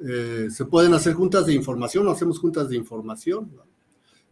Eh, 0.00 0.48
se 0.50 0.64
pueden 0.64 0.94
hacer 0.94 1.14
juntas 1.14 1.46
de 1.46 1.54
información, 1.54 2.08
hacemos 2.08 2.38
juntas 2.38 2.68
de 2.68 2.76
información. 2.76 3.50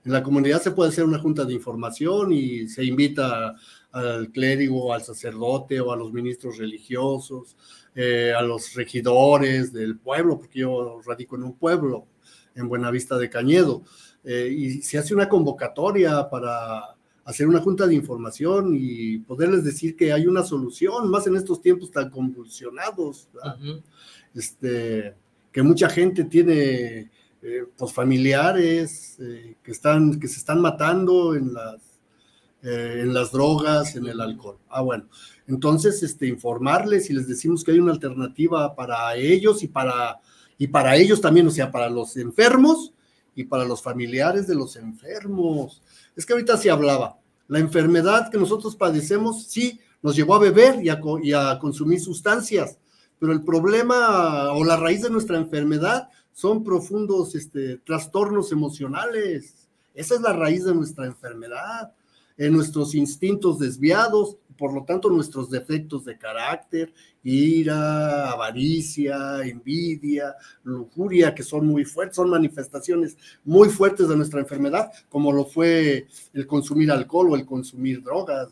En 0.05 0.13
la 0.13 0.23
comunidad 0.23 0.63
se 0.63 0.71
puede 0.71 0.91
hacer 0.91 1.05
una 1.05 1.19
junta 1.19 1.45
de 1.45 1.53
información 1.53 2.33
y 2.33 2.69
se 2.69 2.85
invita 2.85 3.57
al 3.91 4.31
clérigo, 4.31 4.93
al 4.93 5.03
sacerdote 5.03 5.81
o 5.81 5.93
a 5.93 5.97
los 5.97 6.13
ministros 6.13 6.59
religiosos, 6.59 7.57
eh, 7.99 8.35
a 8.37 8.43
los 8.43 8.75
regidores 8.75 9.73
del 9.73 9.97
pueblo, 9.99 10.39
porque 10.39 10.59
yo 10.59 11.01
radico 11.07 11.37
en 11.37 11.45
un 11.45 11.55
pueblo, 11.55 12.07
en 12.55 12.69
Buenavista 12.69 13.17
de 13.17 13.31
Cañedo, 13.31 13.85
eh, 14.23 14.55
y 14.55 14.83
se 14.83 14.99
hace 14.99 15.15
una 15.15 15.31
convocatoria 15.31 16.29
para 16.29 16.95
hacer 17.25 17.49
una 17.49 17.63
junta 17.63 17.87
de 17.87 17.95
información 17.95 18.77
y 18.79 19.17
poderles 19.21 19.65
decir 19.65 19.97
que 19.97 20.13
hay 20.13 20.27
una 20.27 20.43
solución, 20.43 21.11
más 21.11 21.27
en 21.27 21.37
estos 21.37 21.63
tiempos 21.63 21.91
tan 21.91 22.11
convulsionados, 22.11 23.31
este, 24.35 25.15
que 25.51 25.63
mucha 25.63 25.89
gente 25.89 26.25
tiene 26.25 27.11
eh, 27.41 27.65
pues 27.79 27.95
familiares 27.95 29.17
que, 29.63 29.71
están, 29.73 30.21
que 30.21 30.29
se 30.29 30.39
están 30.39 30.61
matando 30.61 31.35
en 31.35 31.55
las, 31.55 31.86
en 32.67 33.15
las 33.15 33.33
drogas, 33.33 33.95
en 33.97 34.07
el 34.07 34.21
alcohol. 34.21 34.59
Ah, 34.69 34.83
bueno, 34.83 35.05
entonces, 35.47 36.03
este, 36.03 36.27
informarles 36.27 37.09
y 37.11 37.13
les 37.13 37.29
decimos 37.29 37.63
que 37.63 37.73
hay 37.73 37.79
una 37.79 37.93
alternativa 37.93 38.75
para 38.75 39.15
ellos 39.17 39.63
y 39.63 39.69
para, 39.69 40.21
y 40.59 40.67
para 40.67 40.97
ellos 40.97 41.21
también, 41.21 41.47
o 41.47 41.51
sea, 41.51 41.71
para 41.71 41.89
los 41.89 42.17
enfermos 42.17 42.93
y 43.35 43.45
para 43.45 43.65
los 43.65 43.83
familiares 43.83 44.47
de 44.47 44.55
los 44.55 44.77
enfermos. 44.77 45.83
Es 46.17 46.27
que 46.27 46.33
ahorita 46.33 46.57
se 46.57 46.71
hablaba, 46.71 47.19
la 47.49 47.61
enfermedad 47.61 48.31
que 48.31 48.39
nosotros 48.39 48.75
padecemos, 48.75 49.45
sí, 49.45 49.79
nos 50.03 50.17
llevó 50.17 50.35
a 50.35 50.41
beber 50.41 50.85
y 50.85 50.89
a, 50.89 51.01
y 51.23 51.33
a 51.33 51.59
consumir 51.59 52.01
sustancias, 52.01 52.79
pero 53.19 53.33
el 53.33 53.43
problema 53.43 54.53
o 54.53 54.65
la 54.65 54.77
raíz 54.77 55.03
de 55.03 55.11
nuestra 55.11 55.37
enfermedad 55.37 56.09
son 56.33 56.63
profundos 56.65 57.35
este, 57.35 57.79
trastornos 57.79 58.53
emocionales. 58.53 59.69
Esa 59.95 60.17
es 60.17 60.21
la 60.21 60.33
raíz 60.33 60.65
de 60.65 60.75
nuestra 60.75 61.07
enfermedad, 61.07 61.93
en 62.39 62.53
nuestros 62.53 62.95
instintos 62.95 63.59
desviados, 63.59 64.37
por 64.57 64.73
lo 64.73 64.85
tanto 64.85 65.11
nuestros 65.11 65.51
defectos 65.51 66.05
de 66.05 66.19
carácter, 66.19 66.93
ira, 67.23 68.31
avaricia, 68.31 69.43
envidia, 69.43 70.35
lujuria, 70.65 71.35
que 71.35 71.43
son 71.43 71.67
muy 71.67 71.85
fuertes, 71.85 72.17
son 72.17 72.31
manifestaciones 72.31 73.17
muy 73.45 73.69
fuertes 73.69 74.09
de 74.09 74.17
nuestra 74.17 74.41
enfermedad, 74.41 74.91
como 75.09 75.33
lo 75.33 75.45
fue 75.45 76.07
el 76.33 76.47
consumir 76.47 76.91
alcohol 76.91 77.31
o 77.31 77.37
el 77.37 77.45
consumir 77.45 78.03
drogas. 78.03 78.49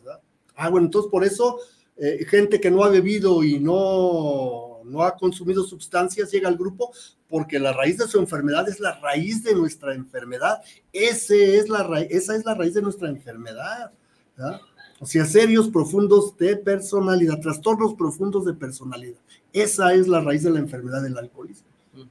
Ah, 0.55 0.69
bueno, 0.69 0.87
entonces 0.87 1.11
por 1.11 1.23
eso 1.23 1.57
eh, 1.97 2.25
gente 2.27 2.59
que 2.59 2.71
no 2.71 2.83
ha 2.83 2.89
bebido 2.89 3.43
y 3.43 3.59
no, 3.59 4.64
no 4.85 5.03
ha 5.03 5.15
consumido 5.15 5.63
sustancias 5.63 6.31
llega 6.31 6.47
al 6.47 6.57
grupo 6.57 6.91
porque 7.27 7.59
la 7.59 7.73
raíz 7.73 7.97
de 7.97 8.07
su 8.07 8.19
enfermedad 8.19 8.67
es 8.69 8.79
la 8.79 8.99
raíz 8.99 9.43
de 9.43 9.55
nuestra 9.55 9.93
enfermedad. 9.93 10.61
Ese 10.93 11.57
es 11.57 11.69
la 11.69 12.01
esa 12.09 12.35
es 12.35 12.45
la 12.45 12.55
raíz 12.55 12.73
de 12.73 12.81
nuestra 12.81 13.09
enfermedad. 13.09 13.91
¿verdad? 14.37 14.61
O 14.99 15.05
sea, 15.05 15.25
serios 15.25 15.69
profundos 15.69 16.37
de 16.37 16.55
personalidad, 16.55 17.39
trastornos 17.39 17.95
profundos 17.95 18.45
de 18.45 18.53
personalidad. 18.53 19.19
Esa 19.51 19.93
es 19.93 20.07
la 20.07 20.21
raíz 20.21 20.43
de 20.43 20.51
la 20.51 20.59
enfermedad 20.59 21.01
del 21.01 21.17
alcoholismo. 21.17 21.67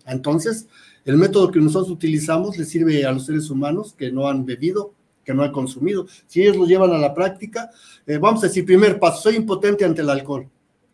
Entonces, 0.07 0.67
el 1.05 1.17
método 1.17 1.51
que 1.51 1.61
nosotros 1.61 1.91
utilizamos 1.91 2.57
le 2.57 2.65
sirve 2.65 3.05
a 3.05 3.13
los 3.13 3.27
seres 3.27 3.51
humanos 3.51 3.95
que 3.97 4.11
no 4.11 4.29
han 4.29 4.45
bebido, 4.45 4.93
que 5.25 5.35
no 5.35 5.43
han 5.43 5.53
consumido. 5.53 6.07
Si 6.27 6.43
ellos 6.43 6.57
lo 6.57 6.67
llevan 6.67 6.93
a 6.93 6.99
la 6.99 7.15
práctica, 7.15 7.71
eh, 8.07 8.19
vamos 8.19 8.43
a 8.43 8.49
decir, 8.49 8.65
primer 8.65 8.99
paso, 8.99 9.23
soy 9.23 9.37
impotente 9.37 9.85
ante 9.85 10.03
el 10.03 10.11
alcohol, 10.11 10.49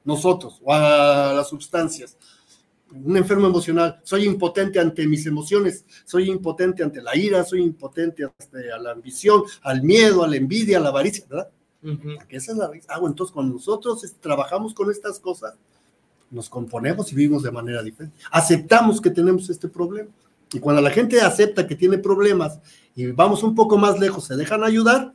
nosotros, 0.05 0.61
o 0.63 0.73
a 0.73 1.33
las 1.35 1.49
sustancias. 1.49 2.17
Un 2.93 3.17
enfermo 3.17 3.47
emocional, 3.47 4.01
soy 4.03 4.25
impotente 4.25 4.81
ante 4.81 5.07
mis 5.07 5.25
emociones, 5.27 5.85
soy 6.05 6.29
impotente 6.29 6.83
ante 6.83 7.01
la 7.01 7.17
ira, 7.17 7.45
soy 7.45 7.63
impotente 7.63 8.25
ante 8.25 8.67
la 8.81 8.91
ambición, 8.91 9.45
al 9.63 9.83
miedo, 9.83 10.25
a 10.25 10.29
la 10.29 10.37
envidia, 10.37 10.79
a 10.79 10.81
la 10.81 10.89
avaricia, 10.89 11.25
¿verdad? 11.29 11.51
esa 12.29 12.53
es 12.53 12.59
la. 12.59 12.71
Ah, 12.89 13.01
entonces 13.07 13.33
cuando 13.33 13.55
nosotros 13.55 14.05
trabajamos 14.21 14.75
con 14.75 14.91
estas 14.91 15.19
cosas, 15.19 15.55
nos 16.31 16.49
componemos 16.49 17.13
y 17.13 17.17
vivimos 17.17 17.43
de 17.43 17.51
manera 17.51 17.83
diferente. 17.83 18.17
Aceptamos 18.31 19.01
que 19.01 19.11
tenemos 19.11 19.49
este 19.51 19.69
problema. 19.69 20.11
Y 20.53 20.59
cuando 20.59 20.83
la 20.83 20.91
gente 20.91 21.21
acepta 21.21 21.67
que 21.67 21.77
tiene 21.77 21.99
problemas 21.99 22.59
y 22.95 23.07
vamos 23.07 23.43
un 23.43 23.55
poco 23.55 23.79
más 23.79 23.99
lejos, 23.99 24.25
se 24.25 24.37
dejan 24.37 24.65
ayudar, 24.65 25.15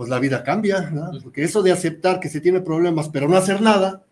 pues 0.00 0.08
la 0.08 0.18
vida 0.18 0.42
cambia, 0.42 0.90
porque 1.22 1.44
eso 1.44 1.62
de 1.62 1.72
aceptar 1.72 2.20
que 2.20 2.30
se 2.30 2.40
tiene 2.40 2.62
problemas 2.62 3.10
pero 3.10 3.28
no 3.28 3.36
hacer 3.36 3.60
nada, 3.60 4.02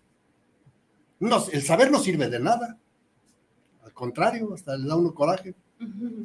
no, 1.18 1.43
el 1.51 1.62
saber 1.62 1.91
no 1.91 1.99
sirve 1.99 2.28
de 2.28 2.39
nada. 2.39 2.78
Al 3.82 3.95
contrario, 3.95 4.53
hasta 4.53 4.76
le 4.76 4.86
da 4.86 4.97
uno 4.97 5.14
coraje. 5.14 5.55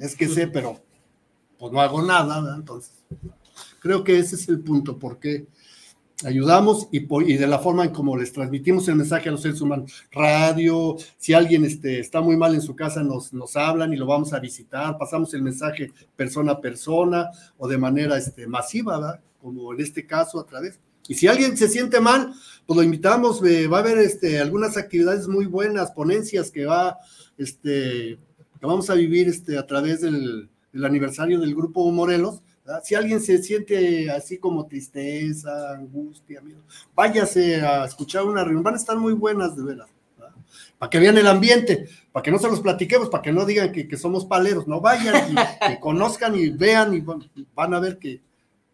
Es 0.02 0.18
que 0.18 0.28
sé, 0.28 0.50
pero 0.50 0.84
pues 1.58 1.72
no 1.72 1.80
hago 1.80 2.02
nada, 2.02 2.54
entonces 2.58 3.06
Creo 3.80 4.04
que 4.04 4.20
ese 4.20 4.36
es 4.36 4.50
el 4.50 4.60
punto, 4.60 5.00
porque 5.00 5.48
ayudamos 6.26 6.90
y, 6.92 7.08
y, 7.32 7.38
de 7.38 7.48
la 7.48 7.60
forma 7.60 7.86
en 7.86 7.94
como 7.94 8.18
les 8.18 8.34
transmitimos 8.34 8.90
el 8.90 8.98
mensaje 8.98 9.30
a 9.30 9.32
los 9.32 9.44
seres 9.44 9.62
humanos. 9.62 9.94
Radio, 10.12 10.98
si 11.18 11.32
alguien 11.32 11.64
este, 11.64 12.02
está 12.02 12.20
muy 12.20 12.36
mal 12.36 12.54
en 12.54 12.62
su 12.62 12.76
casa, 12.76 13.02
nos, 13.02 13.32
nos 13.32 13.56
hablan 13.56 13.94
y 13.94 13.96
lo 13.96 14.08
vamos 14.08 14.34
a 14.34 14.40
visitar, 14.40 14.98
pasamos 14.98 15.34
el 15.34 15.42
mensaje 15.42 15.94
persona 16.18 16.52
a 16.52 16.60
persona 16.60 17.30
o 17.58 17.66
de 17.66 17.78
manera 17.78 18.18
este, 18.18 18.46
masiva, 18.46 19.00
¿verdad? 19.00 19.22
Como 19.44 19.74
en 19.74 19.82
este 19.82 20.08
caso 20.08 20.40
a 20.40 20.46
través. 20.46 20.80
Y 21.08 21.16
si 21.16 21.28
alguien 21.28 21.56
se 21.58 21.68
siente 21.68 22.00
mal, 22.00 22.34
pues 22.66 22.78
lo 22.78 22.82
invitamos, 22.82 23.44
eh, 23.44 23.68
va 23.68 23.78
a 23.78 23.82
haber 23.82 23.98
este, 24.00 24.40
algunas 24.40 24.78
actividades 24.78 25.28
muy 25.28 25.46
buenas, 25.46 25.92
ponencias 25.92 26.50
que 26.50 26.66
va, 26.66 26.98
este, 27.38 28.18
que 28.60 28.66
vamos 28.66 28.90
a 28.90 28.96
vivir 28.96 29.28
este, 29.28 29.58
a 29.58 29.68
través 29.68 30.02
del, 30.02 30.50
del 30.72 30.86
aniversario 30.86 31.40
del 31.42 31.54
Grupo 31.54 31.92
Morelos, 31.92 32.42
si 32.84 32.96
alguien 32.96 33.20
se 33.20 33.44
siente 33.44 34.10
así 34.10 34.38
como 34.38 34.66
tristeza, 34.66 35.74
angustia, 35.74 36.42
miedo, 36.42 36.62
váyase 36.96 37.62
a 37.62 37.86
escuchar 37.86 38.24
una 38.24 38.44
reunión. 38.44 38.64
Van 38.64 38.76
a 38.76 38.78
estar 38.78 38.98
muy 38.98 39.14
buenas, 39.14 39.56
de 39.56 39.64
veras. 39.64 39.90
Para 40.78 40.90
que 40.90 41.00
vean 41.00 41.18
el 41.18 41.28
ambiente, 41.28 41.88
para 42.12 42.24
que 42.24 42.32
no 42.32 42.40
se 42.40 42.48
los 42.48 42.62
platiquemos, 42.62 43.10
para 43.10 43.22
que 43.22 43.32
no 43.32 43.46
digan 43.46 43.72
que, 43.72 43.98
somos 43.98 44.26
paleros. 44.26 44.68
No 44.68 44.80
vayan 44.80 45.32
y 45.32 45.68
que 45.68 45.80
conozcan 45.80 46.36
y 46.36 46.50
vean 46.50 46.94
y 46.94 47.02
van, 47.02 47.74
a 47.74 47.80
ver 47.80 48.00
que 48.00 48.22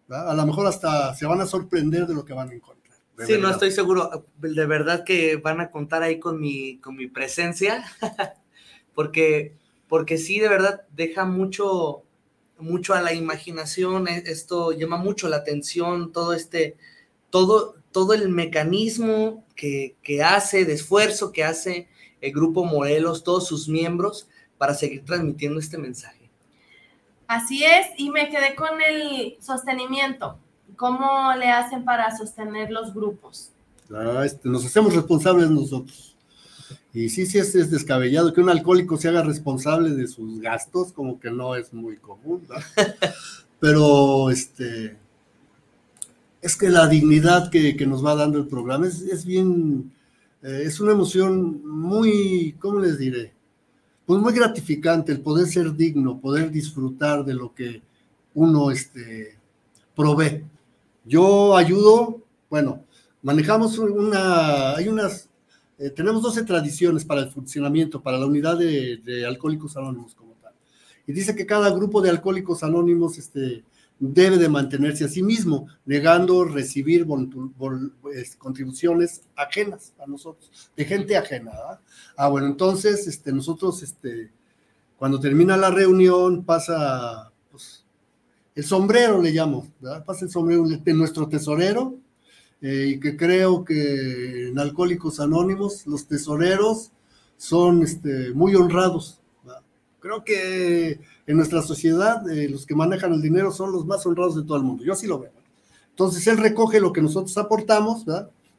a 0.10 0.34
lo 0.34 0.46
mejor 0.46 0.68
hasta 0.68 1.14
se 1.16 1.26
van 1.26 1.42
a 1.42 1.46
sorprender 1.46 2.08
de 2.08 2.14
lo 2.14 2.26
que 2.26 2.34
van 2.34 2.50
a 2.50 2.54
encontrar. 2.54 2.98
Sí, 3.26 3.38
no 3.38 3.50
estoy 3.50 3.72
seguro. 3.72 4.26
De 4.38 4.66
verdad 4.66 5.04
que 5.04 5.36
van 5.36 5.60
a 5.60 5.72
contar 5.72 6.04
ahí 6.04 6.20
con 6.20 6.40
mi, 6.40 6.80
con 6.80 6.96
mi 6.96 7.08
presencia, 7.08 7.84
porque, 8.96 9.58
porque 9.88 10.18
sí, 10.18 10.40
de 10.40 10.48
verdad 10.48 10.84
deja 10.92 11.26
mucho 11.26 12.04
mucho 12.60 12.94
a 12.94 13.02
la 13.02 13.14
imaginación, 13.14 14.08
e, 14.08 14.24
esto 14.28 14.72
llama 14.72 14.98
mucho 14.98 15.30
la 15.30 15.38
atención, 15.38 16.12
todo 16.12 16.34
este, 16.34 16.78
todo, 17.30 17.76
todo 17.92 18.14
el 18.14 18.30
mecanismo 18.30 19.46
que, 19.56 19.96
hace, 20.24 20.66
de 20.66 20.74
esfuerzo 20.74 21.32
que 21.32 21.44
hace 21.44 21.88
el 22.22 22.32
grupo 22.32 22.66
Morelos, 22.66 23.24
todos 23.24 23.48
sus 23.48 23.68
miembros, 23.68 24.28
para 24.58 24.74
seguir 24.74 25.06
transmitiendo 25.06 25.60
este 25.60 25.78
mensaje. 25.78 26.19
Así 27.30 27.64
es, 27.64 27.86
y 27.96 28.10
me 28.10 28.28
quedé 28.28 28.56
con 28.56 28.82
el 28.82 29.38
sostenimiento. 29.40 30.40
¿Cómo 30.76 31.32
le 31.38 31.52
hacen 31.52 31.86
para 31.86 32.18
sostener 32.18 32.72
los 32.72 32.92
grupos? 32.92 33.52
Ah, 33.94 34.24
este, 34.26 34.50
nos 34.50 34.66
hacemos 34.66 34.96
responsables 34.96 35.48
nosotros. 35.52 36.16
Y 36.92 37.08
sí, 37.10 37.28
sí 37.28 37.38
es, 37.38 37.70
descabellado 37.70 38.34
que 38.34 38.42
un 38.42 38.50
alcohólico 38.50 38.98
se 38.98 39.10
haga 39.10 39.22
responsable 39.22 39.92
de 39.92 40.08
sus 40.08 40.42
gastos, 40.42 40.92
como 40.92 41.20
que 41.20 41.30
no 41.30 41.54
es 41.54 41.72
muy 41.72 41.98
común. 41.98 42.48
Pero 43.60 44.32
este, 44.32 44.98
es 46.42 46.56
que 46.56 46.70
la 46.70 46.88
dignidad 46.88 47.52
que, 47.52 47.76
nos 47.86 48.04
va 48.04 48.16
dando 48.16 48.40
el 48.40 48.48
programa 48.48 48.88
es, 48.88 49.24
bien, 49.24 49.92
eh, 50.42 50.64
es 50.66 50.80
una 50.80 50.94
emoción 50.94 51.64
muy, 51.64 52.56
¿cómo 52.60 52.80
les 52.80 52.98
diré? 52.98 53.34
Pues 54.10 54.20
muy 54.20 54.34
gratificante 54.34 55.12
el 55.12 55.22
poder 55.22 55.46
ser 55.46 55.76
digno, 55.76 56.20
poder 56.20 56.50
disfrutar 56.50 57.24
de 57.24 57.36
lo 57.36 57.54
que 57.54 57.84
uno 58.34 58.72
este, 58.72 59.38
provee. 59.96 60.46
Yo 61.06 61.56
ayudo, 61.56 62.20
bueno, 62.50 62.86
manejamos 63.22 63.78
una, 63.78 64.72
hay 64.74 64.88
unas, 64.88 65.30
eh, 65.78 65.92
tenemos 65.92 66.24
12 66.24 66.44
tradiciones 66.44 67.06
para 67.06 67.22
el 67.22 67.30
funcionamiento, 67.30 68.02
para 68.02 68.18
la 68.18 68.26
unidad 68.26 68.58
de, 68.58 69.28
alcohólicos 69.28 69.78
anónimos 69.78 70.16
como 70.16 70.32
tal. 70.42 70.54
Y 71.06 71.14
dice 71.14 71.36
que 71.36 71.46
cada 71.46 71.70
grupo 71.70 72.02
de 72.02 72.10
alcohólicos 72.10 72.64
anónimos 72.64 73.20
este, 73.20 73.64
debe 74.00 74.38
de 74.38 74.48
mantenerse 74.48 75.04
a 75.04 75.10
sí 75.10 75.22
mismo, 75.22 75.68
negando 75.86 76.46
recibir 76.46 77.06
contribuciones 78.38 79.24
ajenas 79.36 79.94
a 80.00 80.08
nosotros, 80.08 80.72
de 80.76 80.86
gente 80.86 81.18
ajena. 81.18 81.52
Ah, 82.16 82.30
bueno, 82.30 82.48
entonces 82.48 83.08
este, 83.08 83.34
nosotros, 83.34 83.84
este, 83.84 84.32
cuando 84.98 85.20
termina 85.20 85.58
la 85.58 85.70
reunión, 85.70 86.44
pasa 86.46 87.32
pues, 87.52 87.84
el 88.56 88.64
sombrero, 88.64 89.22
le 89.22 89.32
llamo, 89.32 89.68
pasa 90.06 90.26
el 90.26 90.32
sombrero 90.32 90.64
de 90.66 90.94
nuestro 90.94 91.28
tesorero, 91.28 91.96
eh, 92.62 92.94
y 92.96 93.00
que 93.00 93.16
creo 93.16 93.64
que 93.64 94.50
en 94.50 94.60
Alcohólicos 94.60 95.20
Anónimos 95.20 95.88
los 95.88 96.08
tesoreros 96.08 96.92
son 97.38 97.84
este, 97.84 98.34
muy 98.34 98.56
honrados. 98.56 99.20
Creo 100.00 100.24
que 100.24 101.00
en 101.28 101.38
nuestra 101.38 101.62
sociedad 101.62 102.30
eh, 102.30 102.48
los 102.50 102.66
que 102.66 102.76
manejan 102.76 103.14
el 103.14 103.22
dinero 103.22 103.52
son 103.52 103.72
los 103.72 103.86
más 103.86 104.06
honrados 104.06 104.36
de 104.36 104.44
todo 104.44 104.58
el 104.58 104.64
mundo. 104.64 104.84
Yo 104.84 104.94
así 104.94 105.08
lo 105.08 105.20
veo. 105.20 105.32
Entonces 105.90 106.26
él 106.28 106.38
recoge 106.38 106.80
lo 106.80 106.94
que 106.94 107.02
nosotros 107.02 107.38
aportamos, 107.38 108.06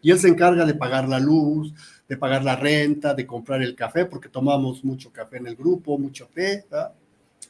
Y 0.03 0.11
él 0.11 0.19
se 0.19 0.29
encarga 0.29 0.67
de 0.67 0.75
pagar 0.75 1.09
la 1.09 1.19
luz, 1.19 1.73
de 2.07 2.17
pagar 2.17 2.45
la 2.45 2.57
renta, 2.57 3.15
de 3.15 3.27
comprar 3.27 3.63
el 3.63 3.75
café, 3.75 4.05
porque 4.05 4.29
tomamos 4.29 4.85
mucho 4.85 5.11
café 5.11 5.39
en 5.39 5.47
el 5.47 5.57
grupo, 5.57 5.99
mucho 5.99 6.29
té, 6.35 6.67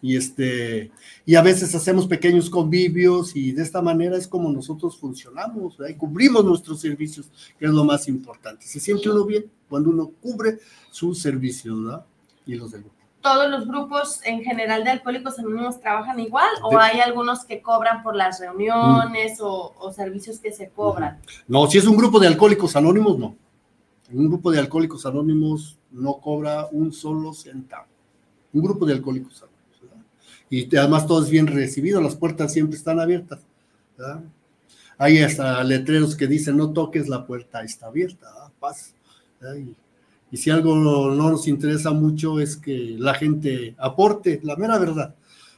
Y, 0.00 0.16
este, 0.16 0.92
y 1.26 1.34
a 1.34 1.42
veces 1.42 1.74
hacemos 1.74 2.06
pequeños 2.06 2.48
convivios 2.48 3.34
y 3.34 3.52
de 3.52 3.62
esta 3.62 3.82
manera 3.82 4.16
es 4.16 4.28
como 4.28 4.52
nosotros 4.52 4.96
funcionamos, 4.96 5.76
y 5.88 5.94
cubrimos 5.94 6.44
nuestros 6.44 6.80
servicios, 6.80 7.26
que 7.58 7.66
es 7.66 7.72
lo 7.72 7.84
más 7.84 8.06
importante. 8.06 8.66
Se 8.66 8.78
siente 8.78 9.10
uno 9.10 9.24
bien 9.24 9.46
cuando 9.68 9.90
uno 9.90 10.12
cubre 10.20 10.58
sus 10.90 11.20
servicios 11.20 11.82
¿verdad? 11.82 12.04
y 12.46 12.54
los 12.54 12.70
del 12.70 12.84
todos 13.20 13.50
los 13.50 13.66
grupos 13.66 14.20
en 14.24 14.42
general 14.42 14.84
de 14.84 14.90
alcohólicos 14.90 15.38
anónimos 15.38 15.80
trabajan 15.80 16.18
igual 16.20 16.48
o 16.62 16.78
hay 16.78 17.00
algunos 17.00 17.44
que 17.44 17.60
cobran 17.60 18.02
por 18.02 18.16
las 18.16 18.40
reuniones 18.40 19.38
o, 19.40 19.92
servicios 19.94 20.38
que 20.38 20.52
se 20.52 20.70
cobran? 20.70 21.20
No, 21.46 21.66
si 21.66 21.78
es 21.78 21.86
un 21.86 21.96
grupo 21.96 22.18
de 22.18 22.28
alcohólicos 22.28 22.76
anónimos, 22.76 23.18
no. 23.18 23.36
Un 24.12 24.28
grupo 24.28 24.50
de 24.50 24.58
alcohólicos 24.58 25.04
anónimos 25.06 25.78
no 25.90 26.14
cobra 26.14 26.66
un 26.72 26.92
solo 26.92 27.32
centavo. 27.32 27.86
Un 28.52 28.62
grupo 28.62 28.86
de 28.86 28.94
alcohólicos 28.94 29.42
anónimos. 29.42 29.60
Y 30.48 30.76
además 30.76 31.06
todo 31.06 31.22
es 31.22 31.30
bien 31.30 31.46
recibido, 31.46 32.00
las 32.00 32.16
puertas 32.16 32.52
siempre 32.52 32.76
están 32.76 32.98
abiertas. 32.98 33.40
Hay 34.98 35.22
hasta 35.22 35.62
letreros 35.62 36.16
que 36.16 36.26
dicen 36.26 36.56
no 36.56 36.72
toques 36.72 37.08
la 37.08 37.24
puerta, 37.24 37.62
está 37.62 37.86
abierta, 37.86 38.26
paz. 38.58 38.94
Y 39.40 39.74
si 40.36 40.50
algo 40.50 40.76
no 40.76 41.10
nos 41.10 41.48
interesa 41.48 41.90
mucho 41.90 42.40
es 42.40 42.56
que 42.56 42.96
la 42.98 43.14
gente 43.14 43.74
aporte, 43.78 44.40
la 44.42 44.56
mera 44.56 44.78
verdad. 44.78 45.14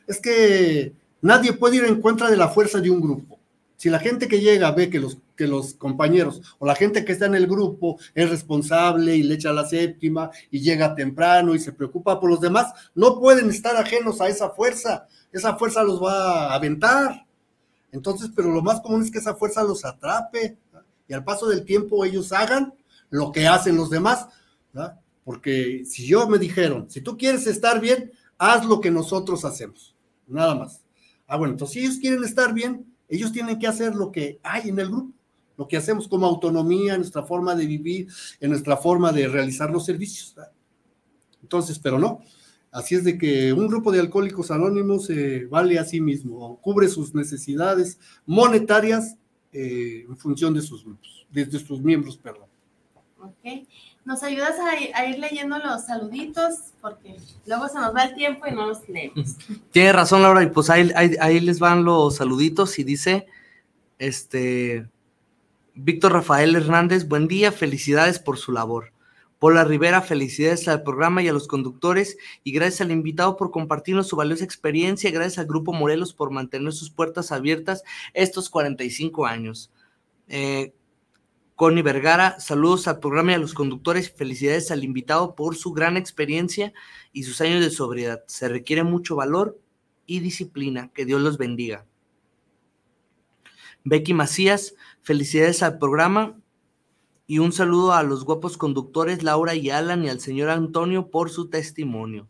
Es 0.06 0.20
que 0.20 0.94
nadie 1.20 1.52
puede 1.52 1.76
ir 1.76 1.84
en 1.84 2.00
contra 2.00 2.30
de 2.30 2.36
la 2.36 2.48
fuerza 2.48 2.80
de 2.80 2.90
un 2.90 3.00
grupo. 3.00 3.38
Si 3.76 3.90
la 3.90 3.98
gente 3.98 4.28
que 4.28 4.40
llega 4.40 4.70
ve 4.70 4.88
que 4.88 5.00
los, 5.00 5.18
que 5.36 5.46
los 5.46 5.74
compañeros 5.74 6.40
o 6.58 6.66
la 6.66 6.76
gente 6.76 7.04
que 7.04 7.12
está 7.12 7.26
en 7.26 7.34
el 7.34 7.48
grupo 7.48 7.98
es 8.14 8.30
responsable 8.30 9.16
y 9.16 9.24
le 9.24 9.34
echa 9.34 9.52
la 9.52 9.66
séptima 9.66 10.30
y 10.50 10.60
llega 10.60 10.94
temprano 10.94 11.54
y 11.54 11.58
se 11.58 11.72
preocupa 11.72 12.20
por 12.20 12.30
los 12.30 12.40
demás, 12.40 12.72
no 12.94 13.18
pueden 13.18 13.50
estar 13.50 13.76
ajenos 13.76 14.20
a 14.20 14.28
esa 14.28 14.50
fuerza. 14.50 15.08
Esa 15.32 15.56
fuerza 15.56 15.82
los 15.82 16.00
va 16.02 16.46
a 16.46 16.54
aventar. 16.54 17.26
Entonces, 17.90 18.30
pero 18.34 18.50
lo 18.52 18.62
más 18.62 18.80
común 18.80 19.02
es 19.02 19.10
que 19.10 19.18
esa 19.18 19.34
fuerza 19.34 19.62
los 19.64 19.84
atrape 19.84 20.56
y 21.08 21.12
al 21.12 21.24
paso 21.24 21.48
del 21.48 21.64
tiempo 21.64 22.04
ellos 22.04 22.32
hagan 22.32 22.72
lo 23.10 23.32
que 23.32 23.46
hacen 23.46 23.76
los 23.76 23.90
demás, 23.90 24.28
porque 25.24 25.84
si 25.84 26.06
yo 26.06 26.28
me 26.28 26.38
dijeron, 26.38 26.90
si 26.90 27.00
tú 27.00 27.16
quieres 27.16 27.46
estar 27.46 27.80
bien, 27.80 28.12
haz 28.38 28.66
lo 28.66 28.80
que 28.80 28.90
nosotros 28.90 29.44
hacemos, 29.44 29.94
nada 30.26 30.54
más. 30.54 30.82
Ah, 31.26 31.36
bueno, 31.36 31.52
entonces 31.52 31.74
si 31.74 31.80
ellos 31.80 31.98
quieren 31.98 32.24
estar 32.24 32.52
bien, 32.52 32.86
ellos 33.08 33.32
tienen 33.32 33.58
que 33.58 33.66
hacer 33.66 33.94
lo 33.94 34.10
que 34.10 34.40
hay 34.42 34.68
en 34.68 34.78
el 34.78 34.88
grupo, 34.88 35.12
lo 35.56 35.68
que 35.68 35.76
hacemos 35.76 36.08
como 36.08 36.26
autonomía, 36.26 36.96
nuestra 36.96 37.22
forma 37.22 37.54
de 37.54 37.66
vivir, 37.66 38.08
en 38.40 38.50
nuestra 38.50 38.76
forma 38.76 39.12
de 39.12 39.28
realizar 39.28 39.70
los 39.70 39.84
servicios. 39.84 40.34
Entonces, 41.42 41.78
pero 41.78 41.98
no. 41.98 42.20
Así 42.70 42.94
es 42.94 43.04
de 43.04 43.18
que 43.18 43.52
un 43.52 43.68
grupo 43.68 43.92
de 43.92 44.00
alcohólicos 44.00 44.50
anónimos 44.50 45.10
eh, 45.10 45.46
vale 45.48 45.78
a 45.78 45.84
sí 45.84 46.00
mismo, 46.00 46.58
cubre 46.62 46.88
sus 46.88 47.14
necesidades 47.14 47.98
monetarias 48.24 49.18
eh, 49.52 50.06
en 50.08 50.16
función 50.16 50.54
de 50.54 50.62
sus 50.62 50.82
grupos, 50.82 51.26
de, 51.30 51.44
de 51.44 51.58
sus 51.58 51.82
miembros, 51.82 52.16
perdón. 52.16 52.48
Ok. 53.20 53.68
¿Nos 54.04 54.22
ayudas 54.24 54.56
a, 54.58 55.06
ir 55.06 55.18
leyendo 55.18 55.58
los 55.58 55.86
saluditos? 55.86 56.54
Porque 56.80 57.16
luego 57.46 57.68
se 57.68 57.78
nos 57.78 57.94
va 57.94 58.04
el 58.04 58.14
tiempo 58.14 58.46
y 58.48 58.52
no 58.52 58.66
los 58.66 58.88
leemos. 58.88 59.36
Tiene 59.70 59.92
razón, 59.92 60.22
Laura, 60.22 60.42
y 60.42 60.48
pues 60.48 60.70
ahí, 60.70 60.90
ahí, 60.94 61.38
les 61.38 61.60
van 61.60 61.84
los 61.84 62.16
saluditos 62.16 62.78
y 62.80 62.84
dice, 62.84 63.26
este, 63.98 64.88
Víctor 65.74 66.14
Rafael 66.14 66.56
Hernández, 66.56 67.06
buen 67.06 67.28
día, 67.28 67.52
felicidades 67.52 68.18
por 68.18 68.38
su 68.38 68.50
labor. 68.50 68.92
Paula 69.38 69.64
Rivera, 69.64 70.02
felicidades 70.02 70.68
al 70.68 70.82
programa 70.82 71.22
y 71.22 71.28
a 71.28 71.32
los 71.32 71.48
conductores 71.48 72.16
y 72.44 72.52
gracias 72.52 72.80
al 72.80 72.92
invitado 72.92 73.36
por 73.36 73.50
compartirnos 73.50 74.06
su 74.06 74.16
valiosa 74.16 74.44
experiencia, 74.44 75.10
gracias 75.10 75.38
al 75.38 75.46
Grupo 75.46 75.72
Morelos 75.72 76.12
por 76.12 76.30
mantener 76.30 76.72
sus 76.72 76.90
puertas 76.90 77.32
abiertas 77.32 77.82
estos 78.14 78.48
45 78.50 79.26
años. 79.26 79.70
Eh, 80.28 80.72
Connie 81.62 81.82
Vergara, 81.82 82.40
saludos 82.40 82.88
al 82.88 82.98
programa 82.98 83.30
y 83.30 83.34
a 83.36 83.38
los 83.38 83.54
conductores. 83.54 84.10
Felicidades 84.12 84.72
al 84.72 84.82
invitado 84.82 85.36
por 85.36 85.54
su 85.54 85.72
gran 85.72 85.96
experiencia 85.96 86.72
y 87.12 87.22
sus 87.22 87.40
años 87.40 87.60
de 87.60 87.70
sobriedad. 87.70 88.24
Se 88.26 88.48
requiere 88.48 88.82
mucho 88.82 89.14
valor 89.14 89.60
y 90.04 90.18
disciplina. 90.18 90.90
Que 90.92 91.04
Dios 91.04 91.22
los 91.22 91.38
bendiga. 91.38 91.86
Becky 93.84 94.12
Macías, 94.12 94.74
felicidades 95.02 95.62
al 95.62 95.78
programa 95.78 96.36
y 97.28 97.38
un 97.38 97.52
saludo 97.52 97.92
a 97.92 98.02
los 98.02 98.24
guapos 98.24 98.56
conductores 98.56 99.22
Laura 99.22 99.54
y 99.54 99.70
Alan 99.70 100.04
y 100.04 100.08
al 100.08 100.18
señor 100.18 100.50
Antonio 100.50 101.12
por 101.12 101.30
su 101.30 101.48
testimonio. 101.48 102.28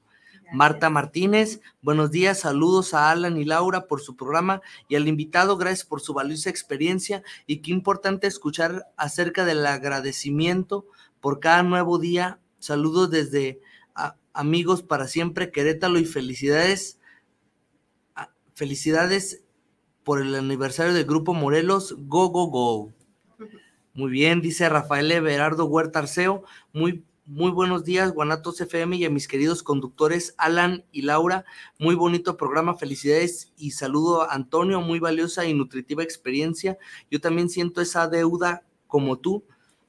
Marta 0.52 0.90
Martínez, 0.90 1.60
buenos 1.80 2.10
días, 2.10 2.40
saludos 2.40 2.92
a 2.92 3.10
Alan 3.10 3.38
y 3.38 3.44
Laura 3.46 3.86
por 3.86 4.02
su 4.02 4.16
programa 4.16 4.60
y 4.86 4.96
al 4.96 5.08
invitado, 5.08 5.56
gracias 5.56 5.86
por 5.86 6.02
su 6.02 6.12
valiosa 6.12 6.50
experiencia 6.50 7.22
y 7.46 7.62
qué 7.62 7.70
importante 7.70 8.26
escuchar 8.26 8.86
acerca 8.98 9.46
del 9.46 9.64
agradecimiento 9.64 10.84
por 11.20 11.40
cada 11.40 11.62
nuevo 11.62 11.98
día. 11.98 12.38
Saludos 12.58 13.10
desde 13.10 13.60
Amigos 14.34 14.82
para 14.82 15.08
Siempre, 15.08 15.50
Querétalo 15.50 15.98
y 15.98 16.04
felicidades, 16.04 16.98
felicidades 18.54 19.42
por 20.04 20.20
el 20.20 20.34
aniversario 20.34 20.92
del 20.92 21.06
Grupo 21.06 21.32
Morelos, 21.32 21.96
Go, 21.98 22.28
Go, 22.28 22.48
Go. 22.48 22.92
Muy 23.94 24.10
bien, 24.10 24.42
dice 24.42 24.68
Rafael 24.68 25.10
Everardo 25.12 25.64
Huerta 25.64 26.00
Arceo, 26.00 26.44
muy 26.74 27.04
muy 27.32 27.50
buenos 27.50 27.82
días, 27.82 28.12
Guanatos 28.12 28.60
FM 28.60 28.96
y 28.96 29.06
a 29.06 29.10
mis 29.10 29.26
queridos 29.26 29.62
conductores 29.62 30.34
Alan 30.36 30.84
y 30.92 31.00
Laura. 31.00 31.46
Muy 31.78 31.94
bonito 31.94 32.36
programa, 32.36 32.74
felicidades 32.74 33.54
y 33.56 33.70
saludo 33.70 34.20
a 34.20 34.34
Antonio, 34.34 34.82
muy 34.82 34.98
valiosa 34.98 35.46
y 35.46 35.54
nutritiva 35.54 36.02
experiencia. 36.02 36.76
Yo 37.10 37.22
también 37.22 37.48
siento 37.48 37.80
esa 37.80 38.06
deuda 38.06 38.64
como 38.86 39.18
tú. 39.18 39.44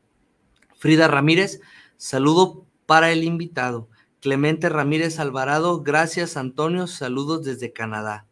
Frida 0.78 1.06
Ramírez, 1.06 1.60
saludo 1.96 2.64
para 2.86 3.12
el 3.12 3.24
invitado. 3.24 3.88
Clemente 4.20 4.68
Ramírez 4.68 5.18
Alvarado, 5.18 5.82
gracias 5.82 6.36
Antonio, 6.36 6.86
saludos 6.86 7.44
desde 7.44 7.72
Canadá. 7.72 8.26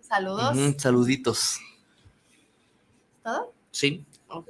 Saludos. 0.00 0.56
saluditos. 0.78 1.60
¿Todo? 3.22 3.52
Sí. 3.70 4.04
Ok. 4.28 4.48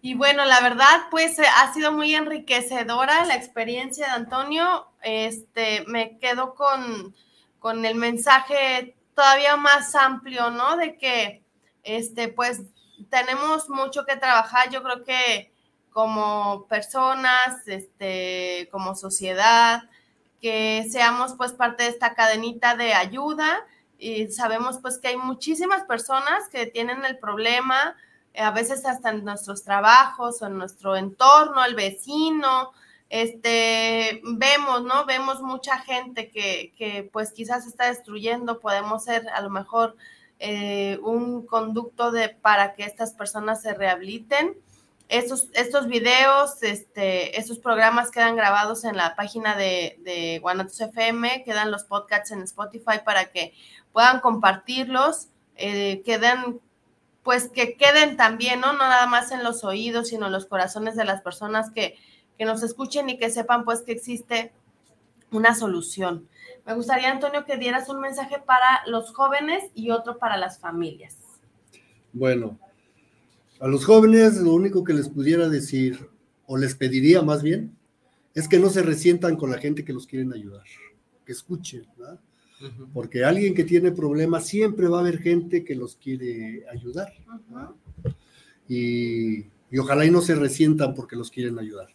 Y 0.00 0.14
bueno, 0.14 0.44
la 0.44 0.60
verdad, 0.60 1.02
pues 1.10 1.38
eh, 1.38 1.46
ha 1.56 1.72
sido 1.72 1.92
muy 1.92 2.14
enriquecedora 2.14 3.24
la 3.24 3.34
experiencia 3.34 4.06
de 4.06 4.12
Antonio. 4.12 4.86
Este, 5.02 5.84
me 5.86 6.18
quedo 6.18 6.54
con, 6.54 7.14
con 7.58 7.84
el 7.84 7.96
mensaje 7.96 8.96
todavía 9.14 9.56
más 9.56 9.94
amplio, 9.94 10.50
¿no? 10.50 10.76
De 10.76 10.96
que, 10.96 11.42
este, 11.82 12.28
pues, 12.28 12.62
tenemos 13.10 13.68
mucho 13.68 14.04
que 14.06 14.16
trabajar. 14.16 14.70
Yo 14.70 14.82
creo 14.82 15.04
que 15.04 15.52
como 15.90 16.66
personas, 16.68 17.66
este, 17.66 18.68
como 18.70 18.94
sociedad, 18.94 19.82
que 20.40 20.86
seamos 20.90 21.34
pues 21.36 21.52
parte 21.52 21.84
de 21.84 21.90
esta 21.90 22.14
cadenita 22.14 22.76
de 22.76 22.94
ayuda 22.94 23.66
y 23.98 24.28
sabemos 24.28 24.78
pues 24.80 24.98
que 24.98 25.08
hay 25.08 25.16
muchísimas 25.16 25.82
personas 25.84 26.48
que 26.50 26.66
tienen 26.66 27.04
el 27.04 27.18
problema, 27.18 27.96
a 28.38 28.50
veces 28.50 28.84
hasta 28.86 29.10
en 29.10 29.24
nuestros 29.24 29.64
trabajos 29.64 30.42
o 30.42 30.46
en 30.46 30.58
nuestro 30.58 30.96
entorno, 30.96 31.64
el 31.64 31.74
vecino, 31.74 32.72
este, 33.10 34.20
vemos, 34.24 34.82
¿no? 34.82 35.06
Vemos 35.06 35.40
mucha 35.40 35.78
gente 35.78 36.28
que, 36.30 36.72
que 36.76 37.08
pues 37.12 37.32
quizás 37.32 37.66
está 37.66 37.86
destruyendo, 37.86 38.60
podemos 38.60 39.04
ser 39.04 39.28
a 39.30 39.40
lo 39.40 39.50
mejor 39.50 39.96
eh, 40.40 41.00
un 41.02 41.46
conducto 41.46 42.12
de, 42.12 42.28
para 42.28 42.74
que 42.74 42.84
estas 42.84 43.12
personas 43.12 43.62
se 43.62 43.74
rehabiliten. 43.74 44.56
Estos, 45.08 45.48
estos 45.54 45.88
videos, 45.88 46.62
este, 46.62 47.38
estos 47.38 47.58
programas 47.58 48.10
quedan 48.10 48.36
grabados 48.36 48.84
en 48.84 48.96
la 48.96 49.16
página 49.16 49.56
de, 49.56 49.96
de 50.00 50.38
Guanatos 50.40 50.80
FM, 50.80 51.44
quedan 51.44 51.70
los 51.70 51.84
podcasts 51.84 52.30
en 52.30 52.42
Spotify 52.42 53.00
para 53.04 53.30
que 53.32 53.54
puedan 53.92 54.20
compartirlos, 54.20 55.28
eh, 55.56 56.02
queden, 56.04 56.60
pues 57.22 57.48
que 57.48 57.74
queden 57.76 58.16
también, 58.16 58.60
¿no? 58.60 58.72
No 58.72 58.78
nada 58.78 59.06
más 59.06 59.32
en 59.32 59.44
los 59.44 59.64
oídos, 59.64 60.08
sino 60.08 60.26
en 60.26 60.32
los 60.32 60.46
corazones 60.46 60.96
de 60.96 61.04
las 61.04 61.20
personas 61.22 61.70
que, 61.70 61.96
que 62.38 62.44
nos 62.44 62.62
escuchen 62.62 63.08
y 63.08 63.18
que 63.18 63.30
sepan 63.30 63.64
pues 63.64 63.82
que 63.82 63.92
existe 63.92 64.52
una 65.30 65.54
solución. 65.54 66.28
Me 66.66 66.74
gustaría, 66.74 67.10
Antonio, 67.10 67.44
que 67.44 67.56
dieras 67.56 67.88
un 67.88 68.00
mensaje 68.00 68.38
para 68.38 68.82
los 68.86 69.12
jóvenes 69.12 69.64
y 69.74 69.90
otro 69.90 70.18
para 70.18 70.36
las 70.36 70.58
familias. 70.58 71.16
Bueno, 72.12 72.58
a 73.60 73.68
los 73.68 73.84
jóvenes 73.84 74.36
lo 74.36 74.52
único 74.52 74.84
que 74.84 74.94
les 74.94 75.08
pudiera 75.08 75.48
decir, 75.48 76.08
o 76.46 76.56
les 76.56 76.74
pediría 76.74 77.22
más 77.22 77.42
bien, 77.42 77.76
es 78.34 78.48
que 78.48 78.58
no 78.58 78.70
se 78.70 78.82
resientan 78.82 79.36
con 79.36 79.50
la 79.50 79.58
gente 79.58 79.84
que 79.84 79.92
los 79.92 80.06
quieren 80.06 80.32
ayudar, 80.32 80.64
que 81.24 81.32
escuchen, 81.32 81.86
¿verdad? 81.96 82.20
Porque 82.92 83.24
alguien 83.24 83.54
que 83.54 83.64
tiene 83.64 83.92
problemas 83.92 84.46
siempre 84.46 84.88
va 84.88 84.98
a 84.98 85.00
haber 85.00 85.18
gente 85.18 85.64
que 85.64 85.74
los 85.74 85.96
quiere 85.96 86.64
ayudar. 86.70 87.12
y, 88.68 89.38
y, 89.70 89.78
ojalá 89.78 90.04
y 90.04 90.10
no 90.10 90.20
se 90.20 90.34
resientan 90.34 90.94
porque 90.94 91.16
los 91.16 91.30
quieren 91.30 91.58
ayudar 91.58 91.88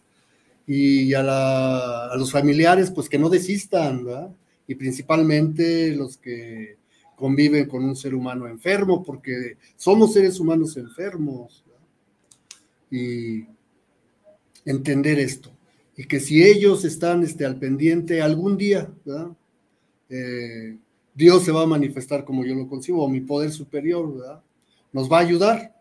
y 0.66 1.12
a, 1.14 2.10
los 2.16 2.32
familiares, 2.32 2.90
pues 2.90 3.08
que 3.08 3.18
no 3.18 3.28
desistan, 3.28 4.04
¿verdad? 4.04 4.30
Y 4.66 4.74
principalmente 4.74 5.94
los 5.94 6.16
que 6.16 6.78
conviven 7.16 7.68
con 7.68 7.84
un 7.84 7.94
ser 7.94 8.14
humano 8.14 8.46
enfermo, 8.46 9.02
porque 9.02 9.56
somos 9.76 10.14
seres 10.14 10.40
humanos 10.40 10.76
enfermos. 10.76 11.64
Y 12.90 13.46
entender 14.64 15.18
esto. 15.18 15.50
Y 15.96 16.04
que 16.04 16.20
si 16.20 16.42
ellos 16.42 16.84
están 16.84 17.22
este, 17.22 17.44
al 17.44 17.58
pendiente 17.58 18.22
algún 18.22 18.56
día, 18.56 18.90
¿verdad? 19.04 19.28
Eh, 20.08 20.76
Dios 21.14 21.44
se 21.44 21.52
va 21.52 21.62
a 21.62 21.66
manifestar 21.66 22.24
como 22.24 22.44
yo 22.44 22.54
lo 22.54 22.68
concibo, 22.68 23.08
mi 23.08 23.20
poder 23.20 23.50
superior, 23.50 24.16
¿verdad? 24.16 24.42
Nos 24.92 25.10
va 25.10 25.18
a 25.18 25.22
ayudar 25.22 25.74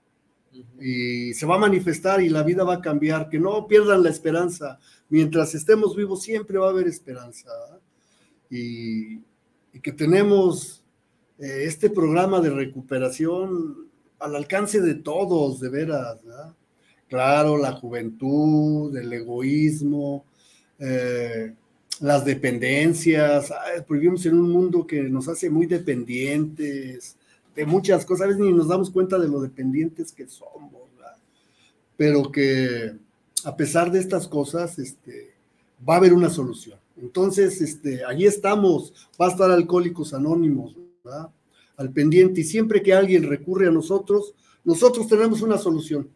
y 0.80 1.34
se 1.34 1.46
va 1.46 1.56
a 1.56 1.60
manifestar 1.60 2.22
y 2.22 2.30
la 2.30 2.44
vida 2.44 2.64
va 2.64 2.76
a 2.76 2.82
cambiar, 2.82 3.30
que 3.30 3.40
no 3.40 3.68
pierdan 3.68 4.04
la 4.04 4.10
esperanza. 4.10 4.80
Mientras 5.10 5.56
estemos 5.56 5.96
vivos 5.96 6.22
siempre 6.22 6.58
va 6.58 6.68
a 6.68 6.72
haber 6.72 6.88
esperanza. 6.88 7.50
Y, 8.50 9.20
que 9.82 9.92
tenemos 9.92 10.84
eh, 11.40 11.64
este 11.66 11.90
programa 11.90 12.40
de 12.40 12.52
recuperación 12.52 13.90
al 14.20 14.36
alcance 14.36 14.80
de 14.82 14.96
todos, 14.96 15.60
de 15.60 15.70
veras. 15.70 16.20
Claro, 17.10 17.58
la 17.58 17.74
juventud, 17.74 18.96
el 18.96 19.12
egoísmo, 19.12 20.26
eh, 20.78 21.56
las 22.00 22.26
dependencias. 22.26 23.52
vivimos 23.90 24.26
en 24.26 24.40
un 24.40 24.50
mundo 24.50 24.86
que 24.86 25.04
nos 25.04 25.28
hace 25.28 25.50
muy 25.50 25.66
dependientes 25.66 27.18
de 27.56 27.66
muchas 27.66 28.06
cosas, 28.06 28.26
a 28.26 28.28
veces 28.28 28.42
ni 28.42 28.52
nos 28.52 28.68
damos 28.68 28.90
cuenta 28.90 29.20
de 29.20 29.28
lo 29.28 29.40
dependientes 29.40 30.12
que 30.12 30.28
somos, 30.28 30.72
pero 31.96 32.32
que 32.32 32.94
a 33.44 33.56
pesar 33.56 33.92
de 33.92 34.00
estas 34.00 34.28
cosas, 34.28 34.80
este, 34.80 35.34
va 35.88 35.96
a 35.96 35.98
haber 35.98 36.14
una 36.14 36.30
solución. 36.30 36.80
Entonces, 36.98 37.62
este, 37.62 38.04
allí 38.06 38.26
estamos, 38.26 38.94
va 39.20 39.28
a 39.28 39.32
estar 39.32 39.52
Alcohólicos 39.52 40.14
Anónimos, 40.14 40.76
¿verdad? 41.04 41.30
al 41.76 41.92
pendiente, 41.92 42.42
y 42.42 42.44
siempre 42.44 42.82
que 42.82 42.94
alguien 42.94 43.24
recurre 43.24 43.68
a 43.68 43.72
nosotros, 43.72 44.34
nosotros 44.64 45.08
tenemos 45.08 45.42
una 45.42 45.58
solución. 45.58 46.08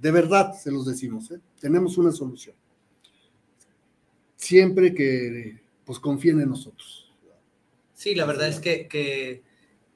De 0.00 0.10
verdad, 0.10 0.54
se 0.54 0.70
los 0.70 0.86
decimos, 0.86 1.30
¿eh? 1.30 1.40
tenemos 1.60 1.98
una 1.98 2.10
solución. 2.10 2.54
Siempre 4.38 4.94
que 4.94 5.60
pues 5.84 5.98
confíen 5.98 6.40
en 6.40 6.48
nosotros. 6.48 7.12
Sí, 7.92 8.14
la 8.14 8.24
verdad 8.24 8.48
es 8.48 8.60
que, 8.60 8.88
que 8.88 9.42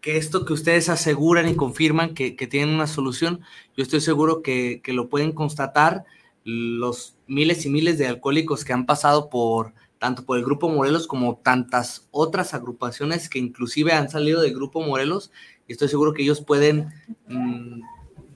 que 0.03 0.16
esto 0.16 0.45
que 0.45 0.53
ustedes 0.53 0.88
aseguran 0.88 1.49
y 1.49 1.55
confirman 1.55 2.12
que, 2.12 2.32
tienen 2.32 2.74
una 2.74 2.88
solución, 2.88 3.40
yo 3.76 3.84
estoy 3.84 4.01
seguro 4.01 4.43
que, 4.43 4.82
lo 4.88 5.09
pueden 5.09 5.32
constatar 5.32 6.05
los 6.45 7.16
miles 7.28 7.64
y 7.64 7.70
miles 7.70 7.99
de 7.99 8.09
alcohólicos 8.09 8.64
que 8.64 8.72
han 8.72 8.84
pasado 8.84 9.30
por 9.30 9.72
tanto 10.01 10.24
por 10.26 10.36
el 10.36 10.45
Grupo 10.45 10.68
Morelos 10.68 11.07
como 11.07 11.36
tantas 11.36 12.09
otras 12.11 12.53
agrupaciones 12.53 13.28
que 13.28 13.38
inclusive 13.38 13.93
han 13.93 14.11
salido 14.11 14.43
del 14.43 14.53
Grupo 14.53 14.80
Morelos 14.80 15.30
y 15.68 15.72
estoy 15.72 15.88
seguro 15.88 16.12
que 16.12 16.22
ellos 16.22 16.40
pueden 16.40 16.88
mm, 17.28 17.82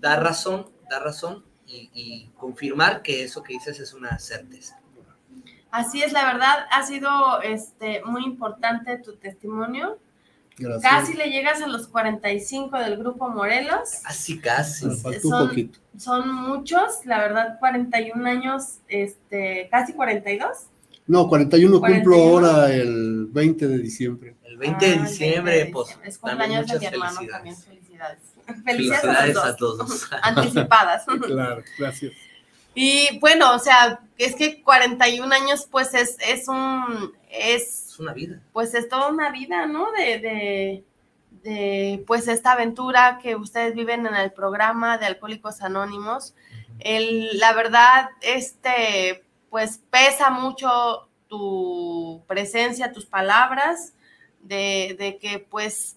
dar 0.00 0.22
razón, 0.22 0.70
dar 0.88 1.02
razón 1.02 1.44
y, 1.66 2.30
confirmar 2.36 3.02
que 3.02 3.24
eso 3.24 3.42
que 3.42 3.54
dices 3.54 3.80
es 3.80 3.92
una 3.92 4.20
certeza. 4.20 4.80
Así 5.77 6.03
es, 6.03 6.12
la 6.12 6.24
verdad 6.24 6.66
ha 6.70 6.83
sido 6.85 7.43
este, 7.43 8.03
muy 8.05 8.24
importante 8.24 8.99
tu 8.99 9.16
testimonio 9.16 9.99
Casi 10.81 11.12
le 11.12 11.31
llegas 11.31 11.61
a 11.61 11.66
los 11.66 11.87
45 11.89 12.79
del 12.79 12.97
grupo 12.97 13.29
Morelos. 13.29 14.01
Casi, 14.03 14.39
casi. 14.39 14.87
son, 15.20 15.72
son 15.99 16.35
muchos, 16.35 17.05
la 17.05 17.18
verdad, 17.18 17.59
41 17.59 18.27
años, 18.27 18.79
este, 18.89 19.68
casi 19.70 19.93
42. 19.93 20.49
No, 21.09 21.29
41, 21.29 21.81
cumplo 21.81 22.16
ahora 22.16 22.72
el 22.72 23.27
20 23.27 23.68
de 23.68 23.79
diciembre. 23.79 24.37
El 24.45 24.57
20 24.57 24.87
de 24.87 24.95
ah, 24.95 25.03
diciembre, 25.03 25.70
pues. 25.72 25.99
Es 26.03 26.18
cumpleaños 26.18 26.66
de 26.66 26.79
mi 26.79 26.87
hermano 26.87 27.20
también, 27.31 27.57
felicidades. 27.57 28.18
Felicidades, 28.64 29.37
a 29.37 29.57
todos. 29.57 30.09
Anticipadas. 30.22 31.05
claro, 31.05 31.62
gracias. 31.79 32.12
Y 32.79 33.18
bueno, 33.20 33.55
o 33.55 33.59
sea, 33.59 34.01
es 34.18 34.37
que 34.37 34.62
41 34.62 35.35
años, 35.35 35.66
pues 35.68 35.95
es, 35.95 36.18
es 36.20 36.47
un. 36.47 37.14
Es 37.31 37.97
una 37.99 38.12
vida. 38.12 38.43
Pues 38.53 38.74
es 38.74 38.87
toda 38.87 39.09
una 39.09 39.31
vida, 39.31 39.64
¿no? 39.64 39.91
De, 39.93 40.85
de 41.43 42.05
pues 42.07 42.29
esta 42.29 42.53
aventura 42.53 43.18
que 43.22 43.35
ustedes 43.35 43.74
viven 43.74 44.07
en 44.07 44.14
el 44.14 44.31
programa 44.31 44.99
de 44.99 45.07
Alcohólicos 45.07 45.62
Anónimos. 45.62 46.35
El, 46.79 47.39
la 47.39 47.55
verdad, 47.55 48.11
este, 48.20 49.24
pues 49.49 49.81
pesa 49.89 50.29
mucho 50.29 51.09
tu 51.29 52.22
presencia, 52.27 52.93
tus 52.93 53.07
palabras, 53.07 53.95
de, 54.43 54.97
de 54.99 55.16
que 55.16 55.39
pues 55.39 55.97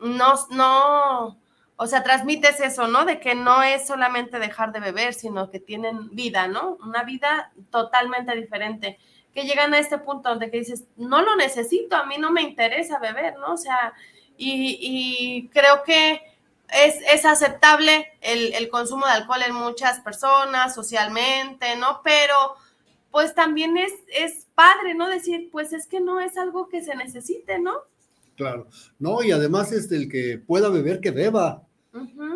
no, 0.00 0.34
no, 0.50 1.38
o 1.76 1.86
sea, 1.86 2.02
transmites 2.02 2.60
eso, 2.60 2.88
¿no? 2.88 3.04
De 3.04 3.20
que 3.20 3.34
no 3.34 3.62
es 3.62 3.86
solamente 3.86 4.38
dejar 4.38 4.72
de 4.72 4.80
beber, 4.80 5.12
sino 5.12 5.50
que 5.50 5.60
tienen 5.60 6.10
vida, 6.10 6.48
¿no? 6.48 6.78
Una 6.82 7.02
vida 7.02 7.52
totalmente 7.70 8.34
diferente. 8.34 8.98
Que 9.34 9.44
llegan 9.44 9.74
a 9.74 9.78
este 9.78 9.98
punto 9.98 10.30
donde 10.30 10.50
que 10.50 10.58
dices, 10.58 10.84
no 10.96 11.20
lo 11.20 11.36
necesito, 11.36 11.96
a 11.96 12.06
mí 12.06 12.16
no 12.18 12.32
me 12.32 12.42
interesa 12.42 12.98
beber, 12.98 13.38
¿no? 13.38 13.52
O 13.52 13.56
sea, 13.58 13.92
y, 14.38 15.48
creo 15.52 15.82
que 15.82 16.22
es, 16.70 16.96
es 17.12 17.24
aceptable 17.26 18.12
el, 18.22 18.54
el, 18.54 18.68
consumo 18.70 19.06
de 19.06 19.12
alcohol 19.12 19.42
en 19.46 19.54
muchas 19.54 20.00
personas, 20.00 20.74
socialmente, 20.74 21.76
¿no? 21.76 22.00
Pero 22.02 22.56
pues 23.10 23.34
también 23.34 23.76
es, 23.76 23.92
es 24.08 24.46
padre, 24.54 24.94
¿no? 24.94 25.08
Decir, 25.08 25.48
pues 25.52 25.72
es 25.72 25.86
que 25.86 26.00
no 26.00 26.20
es 26.20 26.36
algo 26.36 26.68
que 26.68 26.82
se 26.82 26.94
necesite, 26.96 27.58
¿no? 27.58 27.82
Claro, 28.36 28.68
no, 28.98 29.22
y 29.22 29.30
además 29.30 29.72
es 29.72 29.90
el 29.92 30.08
que 30.08 30.38
pueda 30.38 30.68
beber, 30.68 31.00
que 31.00 31.10
beba. 31.10 31.66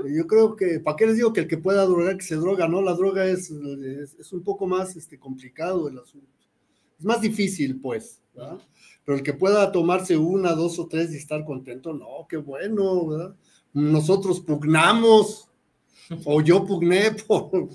Yo 0.09 0.27
creo 0.27 0.57
que, 0.57 0.81
¿para 0.81 0.97
qué 0.97 1.07
les 1.07 1.17
digo 1.17 1.35
que 1.35 1.41
el 1.41 1.49
que 1.49 1.59
pueda 1.59 1.85
drogar, 1.85 2.17
que 2.17 2.25
se 2.25 2.37
droga, 2.37 2.67
no? 2.67 2.81
La 2.81 2.95
droga 2.95 3.27
es, 3.27 3.51
es, 3.51 4.33
un 4.33 4.43
poco 4.43 4.67
más 4.67 4.97
este, 4.97 5.19
complicado 5.19 5.89
el 5.89 5.99
asunto. 5.99 6.27
Es 6.99 7.05
más 7.05 7.21
difícil, 7.21 7.79
pues, 7.79 8.23
¿verdad? 8.35 8.59
Pero 9.05 9.19
el 9.19 9.23
que 9.23 9.35
pueda 9.35 9.71
tomarse 9.71 10.17
una, 10.17 10.55
dos 10.55 10.79
o 10.79 10.87
tres 10.87 11.13
y 11.13 11.19
estar 11.19 11.45
contento, 11.45 11.93
no, 11.93 12.27
qué 12.29 12.39
bueno, 12.39 13.07
¿verdad? 13.07 13.37
Nosotros 13.75 14.41
pugnamos, 14.41 15.51
o 16.25 16.41
yo 16.41 16.65
pugné 16.65 17.11
por, 17.27 17.69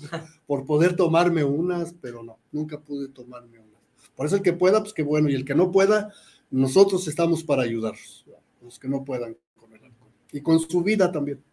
por 0.46 0.64
poder 0.66 0.96
tomarme 0.96 1.44
unas, 1.44 1.94
pero 2.00 2.24
no, 2.24 2.38
nunca 2.50 2.80
pude 2.80 3.08
tomarme 3.08 3.60
unas. 3.60 3.76
Por 4.16 4.26
eso 4.26 4.36
el 4.36 4.42
que 4.42 4.54
pueda, 4.54 4.80
pues 4.80 4.92
qué 4.92 5.02
bueno, 5.02 5.28
y 5.28 5.34
el 5.34 5.44
que 5.44 5.54
no 5.54 5.70
pueda, 5.70 6.12
nosotros 6.56 7.06
estamos 7.06 7.44
para 7.44 7.64
ayudarlos, 7.64 8.24
los 8.62 8.78
que 8.78 8.88
no 8.88 9.04
puedan 9.04 9.36
con 9.60 9.70
el 9.74 9.84
alcohol. 9.84 10.10
Y 10.32 10.40
con 10.40 10.58
su 10.58 10.82
vida 10.82 11.12
también. 11.12 11.44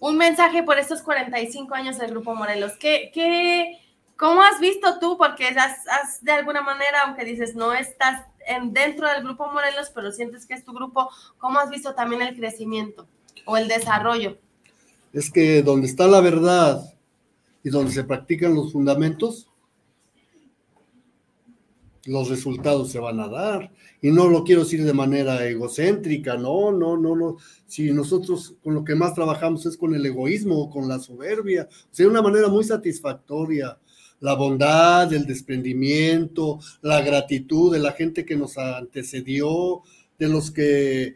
Un 0.00 0.16
mensaje 0.16 0.62
por 0.62 0.78
estos 0.78 1.02
45 1.02 1.74
años 1.74 1.98
del 1.98 2.10
Grupo 2.10 2.34
Morelos. 2.34 2.72
¿Qué, 2.80 3.10
qué, 3.12 3.78
¿Cómo 4.16 4.42
has 4.42 4.60
visto 4.60 4.98
tú? 4.98 5.18
Porque 5.18 5.48
has, 5.48 6.24
de 6.24 6.32
alguna 6.32 6.62
manera, 6.62 7.02
aunque 7.04 7.24
dices 7.26 7.54
no 7.54 7.74
estás 7.74 8.26
en, 8.46 8.72
dentro 8.72 9.08
del 9.10 9.22
Grupo 9.22 9.46
Morelos, 9.52 9.90
pero 9.94 10.10
sientes 10.10 10.46
que 10.46 10.54
es 10.54 10.64
tu 10.64 10.72
grupo, 10.72 11.10
¿cómo 11.36 11.58
has 11.58 11.68
visto 11.68 11.94
también 11.94 12.22
el 12.22 12.34
crecimiento 12.34 13.06
o 13.44 13.58
el 13.58 13.68
desarrollo? 13.68 14.38
Es 15.12 15.30
que 15.30 15.62
donde 15.62 15.86
está 15.86 16.06
la 16.06 16.22
verdad 16.22 16.82
y 17.62 17.68
donde 17.68 17.92
se 17.92 18.04
practican 18.04 18.54
los 18.54 18.72
fundamentos, 18.72 19.48
los 22.06 22.28
resultados 22.28 22.90
se 22.90 22.98
van 22.98 23.20
a 23.20 23.28
dar. 23.28 23.70
Y 24.02 24.10
no 24.10 24.28
lo 24.28 24.44
quiero 24.44 24.64
decir 24.64 24.84
de 24.84 24.92
manera 24.92 25.46
egocéntrica, 25.46 26.36
no, 26.36 26.72
no, 26.72 26.96
no, 26.96 27.16
no. 27.16 27.36
Si 27.66 27.90
nosotros 27.92 28.54
con 28.62 28.74
lo 28.74 28.84
que 28.84 28.94
más 28.94 29.14
trabajamos 29.14 29.64
es 29.66 29.76
con 29.76 29.94
el 29.94 30.04
egoísmo, 30.04 30.70
con 30.70 30.88
la 30.88 30.98
soberbia, 30.98 31.68
o 31.70 31.94
sea, 31.94 32.04
de 32.04 32.10
una 32.10 32.22
manera 32.22 32.48
muy 32.48 32.64
satisfactoria. 32.64 33.78
La 34.20 34.34
bondad, 34.34 35.12
el 35.12 35.26
desprendimiento, 35.26 36.58
la 36.82 37.02
gratitud 37.02 37.72
de 37.72 37.78
la 37.78 37.92
gente 37.92 38.24
que 38.24 38.36
nos 38.36 38.56
antecedió, 38.56 39.82
de 40.18 40.28
los 40.28 40.50
que 40.50 41.02
eh, 41.02 41.14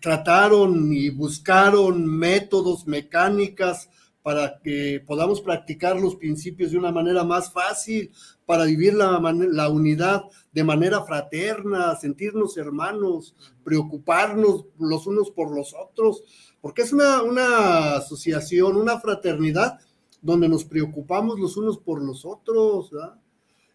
trataron 0.00 0.92
y 0.92 1.10
buscaron 1.10 2.04
métodos, 2.06 2.86
mecánicas 2.86 3.88
para 4.24 4.58
que 4.64 5.04
podamos 5.06 5.42
practicar 5.42 6.00
los 6.00 6.16
principios 6.16 6.70
de 6.70 6.78
una 6.78 6.90
manera 6.90 7.24
más 7.24 7.52
fácil, 7.52 8.10
para 8.46 8.64
vivir 8.64 8.94
la, 8.94 9.20
la, 9.50 9.68
unidad 9.68 10.24
de 10.50 10.64
manera 10.64 11.04
fraterna, 11.04 11.94
sentirnos 11.96 12.56
hermanos, 12.56 13.34
preocuparnos 13.62 14.64
los 14.78 15.06
unos 15.06 15.30
por 15.30 15.54
los 15.54 15.74
otros, 15.74 16.24
porque 16.62 16.80
es 16.80 16.94
una, 16.94 17.22
una 17.22 17.96
asociación, 17.96 18.76
una 18.76 18.98
fraternidad 18.98 19.78
donde 20.22 20.48
nos 20.48 20.64
preocupamos 20.64 21.38
los 21.38 21.58
unos 21.58 21.76
por 21.76 22.02
los 22.02 22.24
otros. 22.24 22.92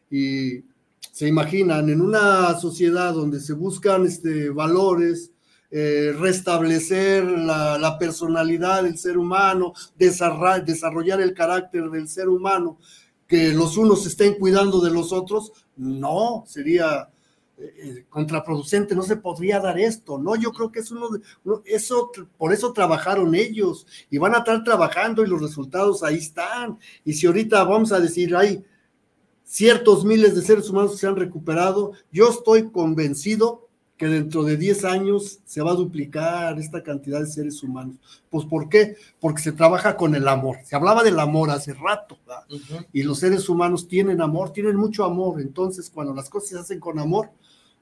Y 0.10 0.64
se 1.12 1.28
imaginan 1.28 1.89
en 1.89 2.02
una 2.02 2.60
sociedad 2.60 3.14
donde 3.14 3.39
se 3.39 3.54
buscan 3.54 4.08
este, 4.08 4.50
valores, 4.50 5.32
eh, 5.72 6.15
restablecer 6.17 7.24
la, 7.24 7.95
personalidad 7.99 8.82
del 8.82 8.97
ser 8.97 9.20
humano, 9.20 9.74
desarrollar, 9.97 11.22
el 11.22 11.36
carácter 11.36 11.91
del 11.91 12.07
ser 12.07 12.28
humano, 12.28 12.80
que 13.28 13.53
los 13.53 13.78
unos 13.78 14.03
estén 14.07 14.34
cuidando 14.39 14.82
de 14.82 14.89
los 14.89 15.13
otros, 15.13 15.51
no, 15.78 16.43
sería 16.47 17.09
eh, 17.55 17.74
eh, 17.84 18.05
contraproducente, 18.09 18.95
no 18.95 19.03
se 19.03 19.17
podría 19.17 19.59
dar 19.59 19.80
esto, 19.80 20.17
¿no? 20.17 20.36
Yo 20.36 20.51
creo 20.53 20.72
que 20.72 20.80
es 20.80 20.89
uno 20.89 21.09
de, 21.09 21.22
eso, 21.65 22.09
por 22.36 22.51
eso 22.51 22.74
trabajaron 22.74 23.36
ellos 23.36 23.86
y 24.09 24.17
van 24.17 24.34
a 24.34 24.39
estar 24.39 24.63
trabajando 24.63 25.24
y 25.24 25.28
los 25.28 25.39
resultados 25.39 26.01
ahí 26.01 26.17
están. 26.17 26.80
Y 27.05 27.13
si 27.13 27.28
ahorita 27.28 27.63
vamos 27.63 27.91
a 27.91 27.99
decir, 27.99 28.36
hay 28.36 28.65
ciertos 29.43 30.03
miles 30.03 30.36
de 30.36 30.41
seres 30.41 30.67
humanos 30.67 30.93
que 30.93 30.97
se 30.97 31.07
han 31.07 31.15
recuperado, 31.15 31.91
yo 32.11 32.30
estoy 32.30 32.72
convencido 32.72 33.68
que 34.00 34.08
dentro 34.08 34.43
de 34.43 34.56
10 34.56 34.86
años 34.86 35.39
se 35.43 35.62
va 35.62 35.72
a 35.72 35.76
duplicar 35.76 36.58
esta 36.58 36.82
cantidad 36.82 37.20
de 37.20 37.28
seres 37.28 37.62
humanos. 37.62 37.97
Pues 38.30 38.45
¿por 38.45 38.70
qué? 38.70 38.95
Porque 39.20 39.41
se 39.41 39.52
trabaja 39.52 39.97
con 39.97 40.16
el 40.16 40.26
amor. 40.30 40.60
Se 40.64 40.78
hablaba 40.78 41.04
del 41.04 41.20
amor 41.20 41.52
hace 41.52 41.74
rato, 41.74 42.18
y 42.93 43.04
los 43.04 43.20
seres 43.20 43.50
humanos 43.50 43.89
tienen 43.89 44.22
amor, 44.22 44.54
tienen 44.54 44.78
mucho 44.78 45.04
amor. 45.04 45.41
Entonces, 45.41 45.91
cuando 45.93 46.14
las 46.14 46.30
cosas 46.30 46.50
se 46.50 46.58
hacen 46.58 46.80
con 46.80 46.97
amor, 46.97 47.30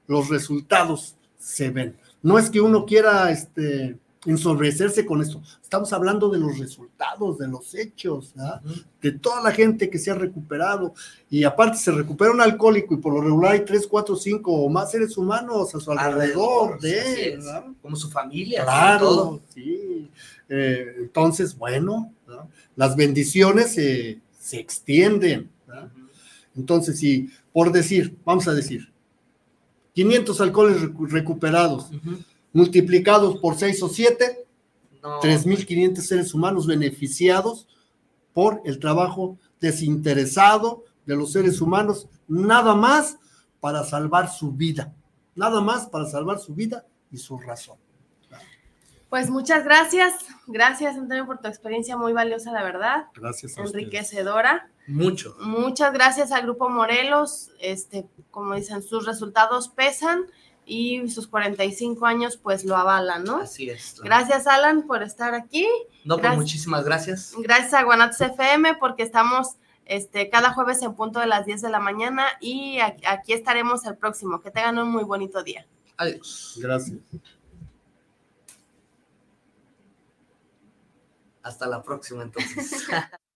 los 0.08 0.28
resultados 0.28 1.14
se 1.38 1.70
ven. 1.70 1.96
No 2.20 2.36
es 2.36 2.50
que 2.50 2.60
uno 2.60 2.84
quiera 2.84 3.30
este, 3.30 3.96
ensobrecerse 4.26 5.06
con 5.06 5.22
esto. 5.22 5.40
Estamos 5.62 5.92
hablando 5.92 6.28
de 6.28 6.38
los 6.38 6.58
resultados, 6.58 7.38
de 7.38 7.48
los 7.48 7.74
hechos, 7.74 8.34
de 9.00 9.12
toda 9.12 9.42
la 9.42 9.52
gente 9.52 9.88
que 9.88 9.98
se 9.98 10.10
ha 10.10 10.14
recuperado. 10.14 10.94
Y 11.30 11.44
aparte 11.44 11.78
se 11.78 11.92
recupera 11.92 12.30
un 12.30 12.40
alcohólico 12.40 12.94
y 12.94 12.98
por 12.98 13.14
lo 13.14 13.20
regular 13.20 13.52
hay 13.52 13.64
tres, 13.64 13.86
cuatro, 13.86 14.16
cinco 14.16 14.52
o 14.52 14.68
más 14.68 14.90
seres 14.90 15.16
humanos 15.16 15.74
a 15.74 15.80
su 15.80 15.92
alrededor, 15.92 16.80
de 16.80 17.32
él. 17.32 17.40
Como 17.80 17.96
su 17.96 18.10
familia. 18.10 18.64
Claro, 18.64 19.40
sí. 19.54 20.10
Eh, 20.48 20.94
entonces, 20.98 21.56
bueno, 21.56 22.12
las 22.76 22.96
bendiciones 22.96 23.74
se, 23.74 24.20
se 24.38 24.58
extienden. 24.58 25.50
Entonces, 26.56 26.98
si 26.98 27.30
por 27.52 27.72
decir, 27.72 28.16
vamos 28.24 28.46
a 28.46 28.54
decir, 28.54 28.92
500 29.94 30.40
alcoholes 30.40 30.76
recuperados 31.10 31.90
multiplicados 32.52 33.38
por 33.38 33.56
6 33.56 33.82
o 33.82 33.88
7, 33.88 34.46
3.500 35.02 35.96
seres 35.96 36.34
humanos 36.34 36.66
beneficiados 36.66 37.68
por 38.32 38.62
el 38.64 38.78
trabajo 38.78 39.38
desinteresado 39.60 40.84
de 41.06 41.16
los 41.16 41.32
seres 41.32 41.60
humanos, 41.60 42.08
nada 42.26 42.74
más 42.74 43.18
para 43.60 43.84
salvar 43.84 44.30
su 44.30 44.52
vida, 44.52 44.94
nada 45.34 45.60
más 45.60 45.86
para 45.86 46.06
salvar 46.06 46.38
su 46.38 46.54
vida 46.54 46.84
y 47.10 47.16
su 47.16 47.38
razón. 47.38 47.78
Pues 49.08 49.30
muchas 49.30 49.64
gracias, 49.64 50.14
gracias 50.46 50.96
Antonio 50.96 51.24
por 51.24 51.38
tu 51.38 51.48
experiencia 51.48 51.96
muy 51.96 52.12
valiosa, 52.12 52.52
la 52.52 52.62
verdad. 52.62 53.06
Gracias. 53.14 53.56
Enriquecedora. 53.56 54.70
Mucho. 54.86 55.34
Muchas 55.40 55.92
gracias 55.92 56.30
al 56.30 56.42
Grupo 56.42 56.68
Morelos, 56.68 57.50
este, 57.60 58.06
como 58.30 58.54
dicen, 58.54 58.82
sus 58.82 59.06
resultados 59.06 59.68
pesan 59.68 60.26
y 60.68 61.08
sus 61.08 61.26
45 61.26 62.06
años 62.06 62.36
pues 62.36 62.64
lo 62.64 62.76
avalan, 62.76 63.24
¿no? 63.24 63.38
Así 63.38 63.70
es. 63.70 64.00
Gracias 64.02 64.46
Alan 64.46 64.86
por 64.86 65.02
estar 65.02 65.34
aquí. 65.34 65.66
No, 66.04 66.18
pues 66.18 66.36
muchísimas 66.36 66.84
gracias. 66.84 67.32
Gracias 67.38 67.74
a 67.74 67.82
Guanatos 67.82 68.20
FM 68.20 68.74
porque 68.76 69.02
estamos 69.02 69.56
este, 69.86 70.28
cada 70.28 70.52
jueves 70.52 70.82
en 70.82 70.94
punto 70.94 71.18
de 71.18 71.26
las 71.26 71.46
10 71.46 71.62
de 71.62 71.70
la 71.70 71.80
mañana 71.80 72.26
y 72.40 72.78
aquí 72.80 73.32
estaremos 73.32 73.84
el 73.86 73.96
próximo. 73.96 74.40
Que 74.40 74.50
tengan 74.50 74.78
un 74.78 74.90
muy 74.90 75.04
bonito 75.04 75.42
día. 75.42 75.66
Adiós. 75.96 76.58
Gracias. 76.60 76.98
Hasta 81.42 81.66
la 81.66 81.82
próxima 81.82 82.22
entonces. 82.22 82.86